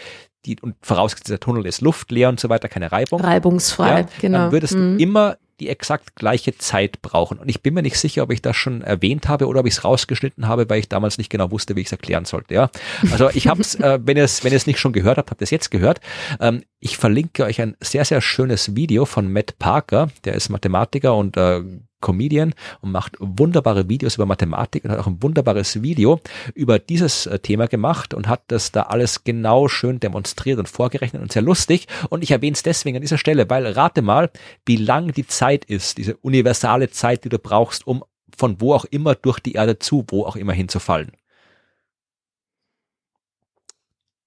[0.45, 3.21] die, und vorausgesetzt der Tunnel ist luftleer und so weiter, keine Reibung.
[3.21, 4.37] Reibungsfrei, ja, genau.
[4.37, 4.97] Dann würdest mhm.
[4.97, 7.37] du immer die exakt gleiche Zeit brauchen.
[7.37, 9.73] Und ich bin mir nicht sicher, ob ich das schon erwähnt habe oder ob ich
[9.73, 12.53] es rausgeschnitten habe, weil ich damals nicht genau wusste, wie ich es erklären sollte.
[12.53, 12.69] Ja,
[13.11, 15.29] also ich habe es, äh, wenn ihr es, wenn ihr es nicht schon gehört habt,
[15.31, 15.99] habt ihr es jetzt gehört.
[16.39, 21.15] Ähm, ich verlinke euch ein sehr sehr schönes Video von Matt Parker, der ist Mathematiker
[21.15, 21.61] und äh,
[22.01, 26.19] Comedian und macht wunderbare Videos über Mathematik und hat auch ein wunderbares Video
[26.53, 31.21] über dieses äh, Thema gemacht und hat das da alles genau schön demonstriert und vorgerechnet
[31.21, 31.87] und sehr lustig.
[32.09, 34.29] Und ich erwähne es deswegen an dieser Stelle, weil rate mal,
[34.65, 38.03] wie lang die Zeit ist, diese universale Zeit, die du brauchst, um
[38.35, 41.11] von wo auch immer durch die Erde zu, wo auch immer hinzufallen.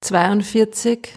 [0.02, 1.08] 42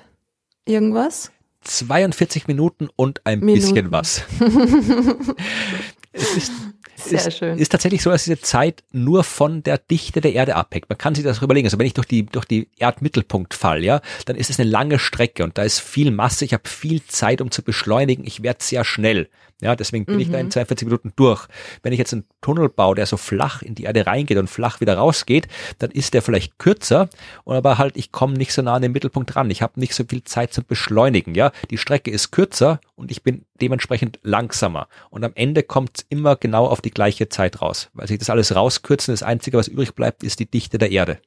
[0.65, 1.31] irgendwas?
[1.65, 3.73] 42 Minuten und ein Minuten.
[3.73, 4.23] bisschen was.
[6.15, 6.51] es ist,
[6.95, 7.57] Sehr ist, schön.
[7.57, 10.89] ist tatsächlich so, dass diese Zeit nur von der Dichte der Erde abhängt.
[10.89, 11.67] Man kann sich das überlegen.
[11.67, 14.97] Also wenn ich durch die, durch die Erdmittelpunkt fall, ja, dann ist es eine lange
[14.97, 16.45] Strecke und da ist viel Masse.
[16.45, 18.25] Ich habe viel Zeit, um zu beschleunigen.
[18.25, 19.29] Ich werde sehr schnell.
[19.61, 20.21] Ja, deswegen bin mhm.
[20.21, 20.89] ich da in 42 mhm.
[20.89, 21.47] Minuten durch.
[21.81, 24.81] Wenn ich jetzt einen Tunnel baue, der so flach in die Erde reingeht und flach
[24.81, 25.47] wieder rausgeht,
[25.79, 27.09] dann ist der vielleicht kürzer,
[27.45, 29.49] aber halt ich komme nicht so nah an den Mittelpunkt ran.
[29.49, 31.35] Ich habe nicht so viel Zeit zum Beschleunigen.
[31.35, 34.87] Ja, die Strecke ist kürzer und ich bin dementsprechend langsamer.
[35.09, 38.29] Und am Ende kommt es immer genau auf die gleiche Zeit raus, weil sich das
[38.29, 39.13] alles rauskürzen.
[39.13, 41.19] Das Einzige, was übrig bleibt, ist die Dichte der Erde.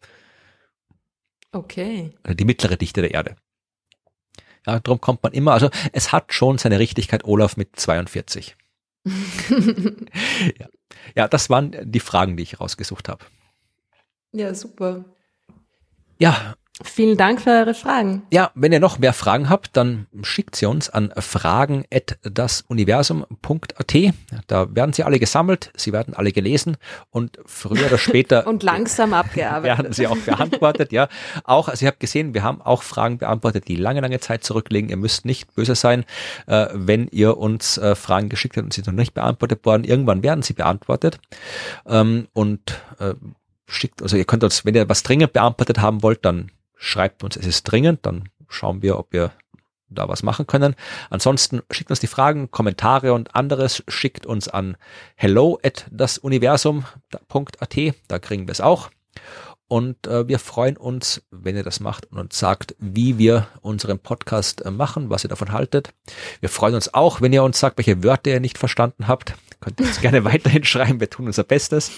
[1.52, 2.12] Okay.
[2.22, 3.36] Also die mittlere Dichte der Erde.
[4.66, 8.56] Ja, darum kommt man immer, also es hat schon seine Richtigkeit, Olaf mit 42.
[10.58, 10.68] ja.
[11.16, 13.24] ja, das waren die Fragen, die ich rausgesucht habe.
[14.32, 15.04] Ja, super.
[16.18, 18.22] Ja, Vielen Dank für eure Fragen.
[18.30, 23.96] Ja, wenn ihr noch mehr Fragen habt, dann schickt sie uns an fragen@dasuniversum.at.
[24.46, 26.76] Da werden sie alle gesammelt, sie werden alle gelesen
[27.10, 29.78] und früher oder später und langsam abgearbeitet.
[29.78, 31.08] werden sie auch beantwortet, ja.
[31.42, 34.88] Auch, also ihr habt gesehen, wir haben auch Fragen beantwortet, die lange, lange Zeit zurückliegen.
[34.88, 36.04] Ihr müsst nicht böse sein,
[36.46, 39.82] äh, wenn ihr uns äh, Fragen geschickt habt und sie noch nicht beantwortet worden.
[39.82, 41.18] Irgendwann werden sie beantwortet.
[41.86, 43.14] Ähm, und äh,
[43.66, 47.36] schickt, also ihr könnt uns, wenn ihr was dringend beantwortet haben wollt, dann schreibt uns,
[47.36, 49.32] es ist dringend, dann schauen wir, ob wir
[49.90, 50.74] da was machen können.
[51.10, 54.76] Ansonsten schickt uns die Fragen, Kommentare und anderes, schickt uns an
[55.16, 57.78] hello at dasuniversum.at,
[58.08, 58.90] da kriegen wir es auch.
[59.68, 63.98] Und äh, wir freuen uns, wenn ihr das macht und uns sagt, wie wir unseren
[63.98, 65.92] Podcast äh, machen, was ihr davon haltet.
[66.40, 69.34] Wir freuen uns auch, wenn ihr uns sagt, welche Wörter ihr nicht verstanden habt.
[69.60, 71.00] Könnt ihr uns gerne weiterhin schreiben.
[71.00, 71.90] Wir tun unser Bestes,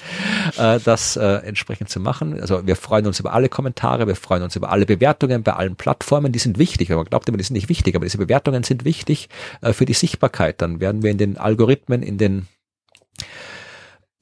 [0.59, 2.41] äh, das äh, entsprechend zu machen.
[2.41, 5.77] Also wir freuen uns über alle Kommentare, wir freuen uns über alle Bewertungen bei allen
[5.77, 6.33] Plattformen.
[6.33, 6.89] Die sind wichtig.
[6.89, 9.29] Man glaubt immer, die sind nicht wichtig, aber diese Bewertungen sind wichtig
[9.61, 10.61] äh, für die Sichtbarkeit.
[10.61, 12.49] Dann werden wir in den Algorithmen, in den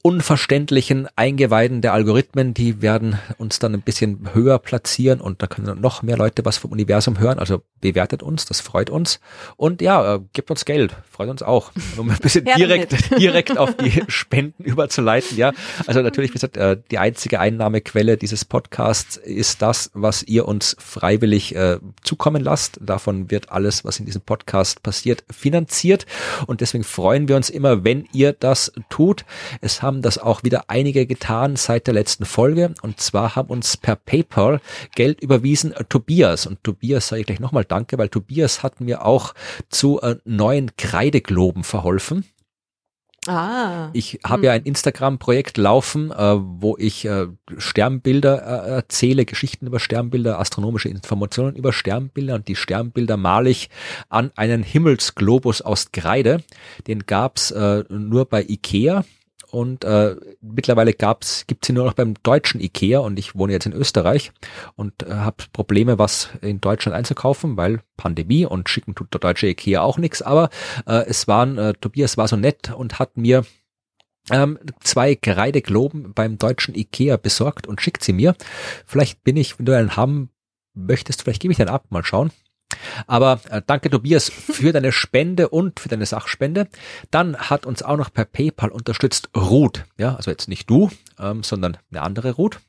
[0.01, 5.81] unverständlichen Eingeweiden der Algorithmen, die werden uns dann ein bisschen höher platzieren und da können
[5.81, 7.37] noch mehr Leute was vom Universum hören.
[7.37, 9.19] Also bewertet uns, das freut uns.
[9.57, 11.71] Und ja, äh, gebt uns Geld, freut uns auch.
[11.97, 15.35] Um ein bisschen direkt, direkt auf die Spenden überzuleiten.
[15.35, 15.51] Ja,
[15.85, 20.77] also natürlich, wie gesagt, äh, die einzige Einnahmequelle dieses Podcasts ist das, was ihr uns
[20.79, 22.79] freiwillig äh, zukommen lasst.
[22.81, 26.05] Davon wird alles, was in diesem Podcast passiert, finanziert.
[26.47, 29.25] Und deswegen freuen wir uns immer, wenn ihr das tut.
[29.59, 32.73] Es haben das auch wieder einige getan seit der letzten Folge.
[32.81, 34.61] Und zwar haben uns per PayPal
[34.95, 36.45] Geld überwiesen äh, Tobias.
[36.45, 39.33] Und Tobias sage ich gleich nochmal Danke, weil Tobias hat mir auch
[39.69, 42.25] zu äh, neuen Kreidegloben verholfen.
[43.27, 43.89] Ah.
[43.93, 44.43] Ich habe hm.
[44.45, 50.89] ja ein Instagram-Projekt laufen, äh, wo ich äh, Sternbilder äh, erzähle, Geschichten über Sternbilder, astronomische
[50.89, 53.69] Informationen über Sternbilder und die Sternbilder male ich
[54.07, 56.43] an einen Himmelsglobus aus Kreide.
[56.87, 59.03] Den gab's äh, nur bei Ikea
[59.51, 63.65] und äh, mittlerweile gab's gibt's sie nur noch beim deutschen Ikea und ich wohne jetzt
[63.65, 64.31] in Österreich
[64.75, 69.47] und äh, habe Probleme, was in Deutschland einzukaufen, weil Pandemie und schicken tut der deutsche
[69.47, 70.21] Ikea auch nichts.
[70.21, 70.49] Aber
[70.85, 73.45] äh, es waren äh, Tobias war so nett und hat mir
[74.31, 78.35] ähm, zwei Kreidegloben beim deutschen Ikea besorgt und schickt sie mir.
[78.85, 80.29] Vielleicht bin ich, wenn du einen haben
[80.73, 82.31] möchtest, vielleicht gebe ich den ab, mal schauen.
[83.07, 86.67] Aber äh, danke Tobias für deine Spende und für deine Sachspende.
[87.11, 89.85] Dann hat uns auch noch per PayPal unterstützt Ruth.
[89.97, 90.89] Ja, also jetzt nicht du,
[91.19, 92.59] ähm, sondern eine andere Ruth.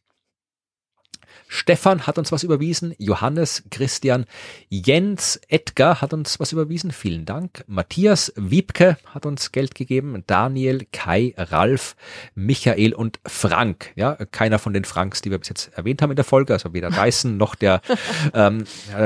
[1.52, 4.24] Stefan hat uns was überwiesen, Johannes, Christian,
[4.68, 7.64] Jens, Edgar hat uns was überwiesen, vielen Dank.
[7.66, 11.96] Matthias Wiebke hat uns Geld gegeben, Daniel, Kai, Ralf,
[12.36, 13.90] Michael und Frank.
[13.96, 16.72] Ja, keiner von den Franks, die wir bis jetzt erwähnt haben in der Folge, also
[16.72, 17.82] weder Dyson noch der,
[18.32, 18.62] ähm,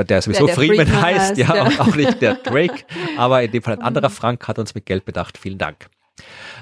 [0.07, 2.85] der sowieso der, der Freeman, Freeman heißt, heißt, ja, und auch nicht der Drake,
[3.17, 5.39] aber in dem Fall ein anderer Frank hat uns mit Geld bedacht.
[5.39, 5.87] Vielen Dank.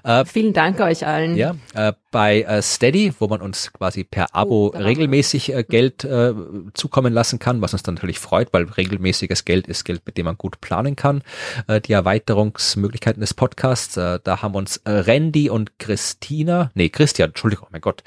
[0.04, 1.36] Äh, Vielen Dank euch allen.
[1.36, 6.04] Ja, äh, bei äh, Steady, wo man uns quasi per Abo oh, regelmäßig äh, Geld
[6.04, 6.34] äh,
[6.74, 10.26] zukommen lassen kann, was uns dann natürlich freut, weil regelmäßiges Geld ist Geld, mit dem
[10.26, 11.24] man gut planen kann.
[11.68, 17.82] Äh, die Erweiterungsmöglichkeiten des Podcasts, da haben uns Randy und Christina, nee, Christian, Entschuldigung, mein
[17.82, 18.04] Gott,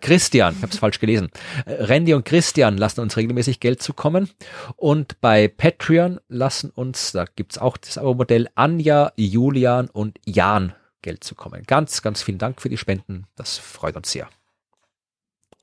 [0.00, 1.30] Christian, ich habe es falsch gelesen.
[1.66, 4.30] Randy und Christian lassen uns regelmäßig Geld zukommen
[4.76, 11.24] und bei Patreon lassen uns, da gibt's auch das Abo-Modell, Anja, Julian und Jan Geld
[11.24, 11.62] zu kommen.
[11.66, 13.26] Ganz, ganz vielen Dank für die Spenden.
[13.36, 14.28] Das freut uns sehr.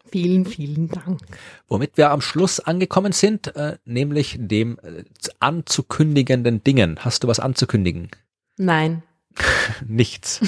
[0.09, 1.19] Vielen, vielen Dank.
[1.68, 5.03] Womit wir am Schluss angekommen sind, äh, nämlich dem äh,
[5.39, 7.03] anzukündigenden Dingen.
[7.03, 8.09] Hast du was anzukündigen?
[8.57, 9.03] Nein.
[9.85, 10.41] Nichts.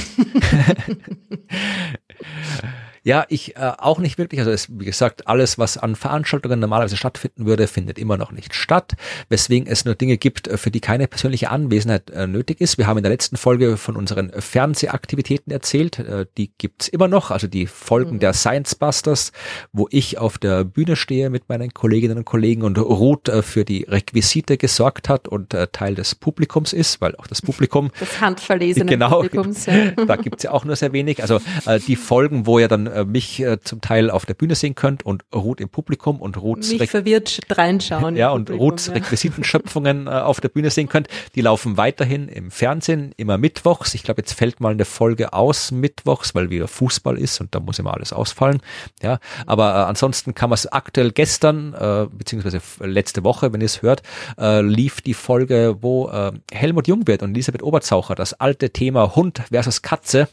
[3.10, 4.40] Ja, ich äh, auch nicht wirklich.
[4.40, 8.54] Also es, wie gesagt, alles, was an Veranstaltungen normalerweise stattfinden würde, findet immer noch nicht
[8.54, 8.94] statt,
[9.30, 12.78] weswegen es nur Dinge gibt, äh, für die keine persönliche Anwesenheit äh, nötig ist.
[12.78, 15.98] Wir haben in der letzten Folge von unseren Fernsehaktivitäten erzählt.
[15.98, 18.20] Äh, die gibt's immer noch, also die Folgen mhm.
[18.20, 19.32] der Science Busters,
[19.74, 23.66] wo ich auf der Bühne stehe mit meinen Kolleginnen und Kollegen und Ruth äh, für
[23.66, 28.22] die Requisite gesorgt hat und äh, Teil des Publikums ist, weil auch das Publikum das
[28.22, 29.90] handverlesene genau, Publikums, ja.
[30.08, 31.24] da gibt's ja auch nur sehr wenig.
[31.24, 34.56] Also äh, die Folgen, wo ihr dann äh, mich äh, zum Teil auf der Bühne
[34.56, 38.16] sehen könnt und Ruth im Publikum und Ruths mich verwirrt reinschauen.
[38.20, 38.94] Ja, und Ruths ja.
[38.94, 41.08] Requisitenschöpfungen äh, auf der Bühne sehen könnt.
[41.36, 43.94] Die laufen weiterhin im Fernsehen, immer mittwochs.
[43.94, 47.60] Ich glaube, jetzt fällt mal eine Folge aus mittwochs, weil wieder Fußball ist und da
[47.60, 48.62] muss immer alles ausfallen.
[49.02, 53.66] Ja, aber äh, ansonsten kann man es aktuell gestern, äh, beziehungsweise letzte Woche, wenn ihr
[53.66, 54.02] es hört,
[54.38, 59.44] äh, lief die Folge, wo äh, Helmut Jungwirth und Elisabeth Oberzaucher das alte Thema Hund
[59.50, 60.28] versus Katze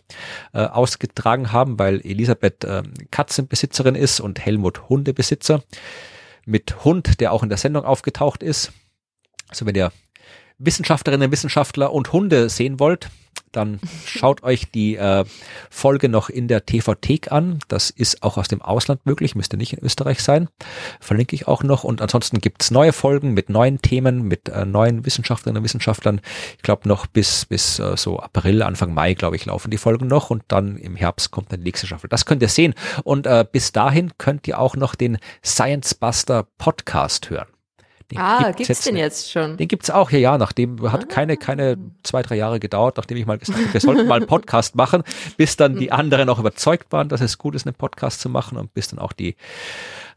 [0.52, 5.62] äh, ausgetragen haben, weil Elisabeth Elisabeth äh, Katzenbesitzerin ist und Helmut Hundebesitzer.
[6.44, 8.73] Mit Hund, der auch in der Sendung aufgetaucht ist.
[9.48, 9.93] Also wenn ihr
[10.59, 13.09] Wissenschaftlerinnen, Wissenschaftler und Hunde sehen wollt,
[13.53, 15.24] dann schaut euch die äh,
[15.70, 17.59] Folge noch in der TV-Thek an.
[17.69, 20.49] Das ist auch aus dem Ausland möglich, müsste nicht in Österreich sein.
[21.01, 21.85] Verlinke ich auch noch.
[21.85, 26.20] Und ansonsten gibt's neue Folgen mit neuen Themen, mit äh, neuen Wissenschaftlerinnen und Wissenschaftlern.
[26.57, 30.07] Ich glaube noch bis, bis äh, so April, Anfang Mai, glaube ich, laufen die Folgen
[30.07, 30.31] noch.
[30.31, 32.09] Und dann im Herbst kommt dann die nächste Staffel.
[32.09, 32.74] Das könnt ihr sehen.
[33.05, 37.56] Und äh, bis dahin könnt ihr auch noch den Science Buster Podcast hören.
[38.11, 39.57] Den ah, gibt's, jetzt, den jetzt schon?
[39.57, 41.07] Den gibt's auch, ja, ja, nachdem, hat ah.
[41.07, 44.27] keine, keine zwei, drei Jahre gedauert, nachdem ich mal gesagt habe, wir sollten mal einen
[44.28, 45.03] Podcast machen,
[45.37, 48.59] bis dann die anderen auch überzeugt waren, dass es gut ist, einen Podcast zu machen
[48.59, 49.35] und bis dann auch die,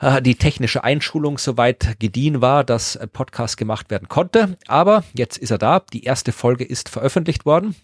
[0.01, 4.55] äh, die technische Einschulung soweit gediehen war, dass ein Podcast gemacht werden konnte.
[4.67, 5.79] Aber jetzt ist er da.
[5.79, 7.75] Die erste Folge ist veröffentlicht worden.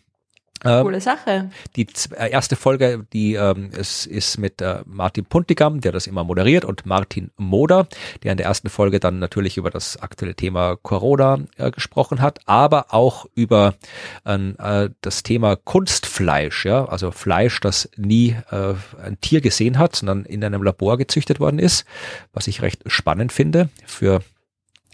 [0.66, 1.50] Ähm, Coole Sache.
[1.76, 1.88] Die
[2.18, 6.66] äh, erste Folge, die ähm, es ist mit äh, Martin Puntigam, der das immer moderiert,
[6.66, 7.88] und Martin Moder,
[8.24, 12.40] der in der ersten Folge dann natürlich über das aktuelle Thema Corona äh, gesprochen hat,
[12.46, 13.76] aber auch über
[14.24, 18.74] äh, das Thema Kunstfleisch, ja, also Fleisch, das nie äh,
[19.04, 21.86] ein Tier gesehen hat, sondern in einem Labor gezüchtet worden ist,
[22.34, 24.22] was ich recht spannend finde für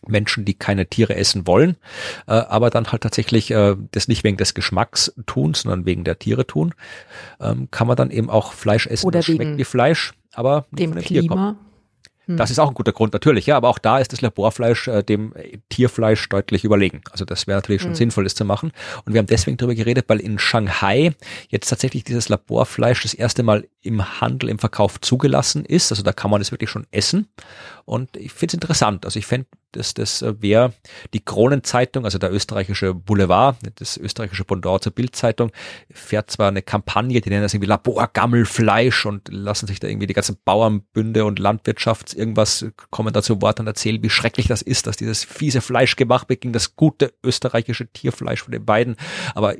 [0.07, 1.77] Menschen, die keine Tiere essen wollen,
[2.27, 6.19] äh, aber dann halt tatsächlich äh, das nicht wegen des Geschmacks tun, sondern wegen der
[6.19, 6.73] Tiere tun,
[7.39, 9.05] ähm, kann man dann eben auch Fleisch essen.
[9.05, 11.57] Oder das schmeckt wie Fleisch, aber dem Klima.
[12.31, 12.37] Hm.
[12.37, 15.03] Das ist auch ein guter Grund, natürlich, ja, aber auch da ist das Laborfleisch äh,
[15.03, 15.33] dem
[15.69, 17.01] Tierfleisch deutlich überlegen.
[17.11, 17.95] Also das wäre natürlich schon hm.
[17.95, 18.71] sinnvoll, das zu machen.
[19.05, 21.15] Und wir haben deswegen darüber geredet, weil in Shanghai
[21.49, 25.91] jetzt tatsächlich dieses Laborfleisch das erste Mal im Handel, im Verkauf zugelassen ist.
[25.91, 27.27] Also da kann man es wirklich schon essen.
[27.91, 29.03] Und ich finde es interessant.
[29.03, 30.71] Also ich fände, dass das äh, wäre
[31.13, 35.51] die Kronenzeitung, also der österreichische Boulevard, das österreichische Pendant zur Bildzeitung,
[35.89, 40.13] fährt zwar eine Kampagne, die nennen das irgendwie Laborgammelfleisch und lassen sich da irgendwie die
[40.13, 44.95] ganzen Bauernbünde und Landwirtschafts irgendwas kommen dazu Wort und erzählen, wie schrecklich das ist, dass
[44.95, 48.95] dieses fiese Fleisch gemacht wird gegen das gute österreichische Tierfleisch von den beiden.
[49.35, 49.55] Aber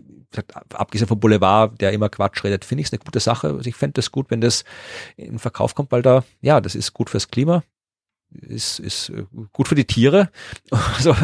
[0.74, 3.48] abgesehen vom Boulevard, der immer Quatsch redet, finde ich es eine gute Sache.
[3.50, 4.64] Also ich fände es gut, wenn das
[5.18, 7.64] in Verkauf kommt, weil da, ja, das ist gut fürs Klima,
[8.48, 10.30] ist, ist äh, gut für die Tiere.
[11.00, 11.16] so.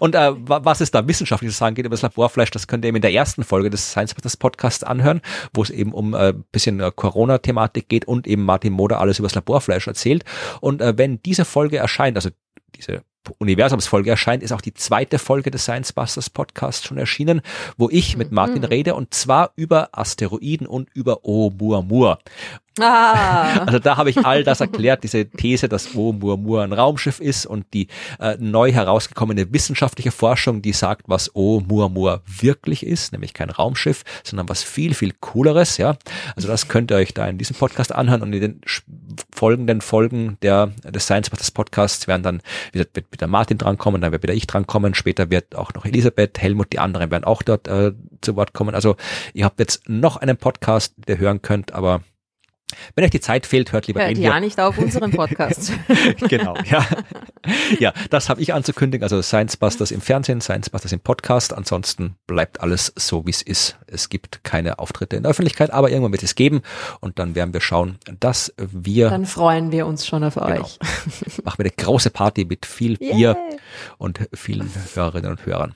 [0.00, 2.88] Und äh, was es da wissenschaftlich zu sagen geht über das Laborfleisch, das könnt ihr
[2.88, 5.20] eben in der ersten Folge des Science Business Podcasts anhören,
[5.52, 9.26] wo es eben um äh, bisschen äh, Corona-Thematik geht und eben Martin Moder alles über
[9.26, 10.24] das Laborfleisch erzählt.
[10.60, 12.30] Und äh, wenn diese Folge erscheint, also
[12.74, 13.02] diese
[13.38, 17.40] Universumsfolge erscheint, ist auch die zweite Folge des Science Busters Podcasts schon erschienen,
[17.76, 18.64] wo ich mit Martin mhm.
[18.64, 22.18] rede und zwar über Asteroiden und über Oumuamua.
[22.78, 23.64] Ah.
[23.66, 27.66] Also da habe ich all das erklärt, diese These, dass Oumuamua ein Raumschiff ist und
[27.72, 27.88] die
[28.20, 34.48] äh, neu herausgekommene wissenschaftliche Forschung, die sagt, was Oumuamua wirklich ist, nämlich kein Raumschiff, sondern
[34.48, 35.96] was viel, viel cooleres, ja.
[36.34, 38.60] Also das könnt ihr euch da in diesem Podcast anhören und in den
[39.34, 42.42] folgenden Folgen der, des Science Masters Podcasts werden dann
[42.72, 46.38] wieder, wird wieder Martin drankommen, dann wird wieder ich drankommen, später wird auch noch Elisabeth,
[46.38, 48.74] Helmut, die anderen werden auch dort äh, zu Wort kommen.
[48.74, 48.96] Also
[49.32, 52.02] ihr habt jetzt noch einen Podcast, der hören könnt, aber
[52.96, 55.72] wenn euch die Zeit fehlt, hört lieber Hört ja nicht auf unseren Podcast.
[56.28, 56.84] genau, ja.
[57.78, 59.04] Ja, das habe ich anzukündigen.
[59.04, 61.52] Also Science Busters im Fernsehen, Science Busters im Podcast.
[61.52, 63.78] Ansonsten bleibt alles so, wie es ist.
[63.86, 66.62] Es gibt keine Auftritte in der Öffentlichkeit, aber irgendwann wird es geben.
[67.00, 69.10] Und dann werden wir schauen, dass wir...
[69.10, 70.78] Dann freuen wir uns schon auf genau, euch.
[71.44, 73.36] Machen wir eine große Party mit viel Bier yeah.
[73.98, 75.74] und vielen Hörerinnen und Hörern.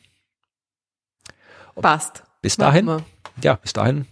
[1.81, 2.25] Passt.
[2.43, 3.03] Bis dahin,
[3.43, 4.07] ja, bis dahin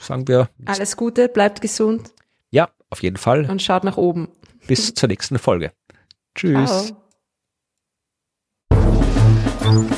[0.00, 0.48] sagen wir.
[0.64, 2.12] Alles Gute, bleibt gesund.
[2.50, 3.48] Ja, auf jeden Fall.
[3.50, 4.28] Und schaut nach oben.
[4.66, 5.72] Bis zur nächsten Folge.
[6.34, 6.92] Tschüss.
[9.60, 9.96] Ciao.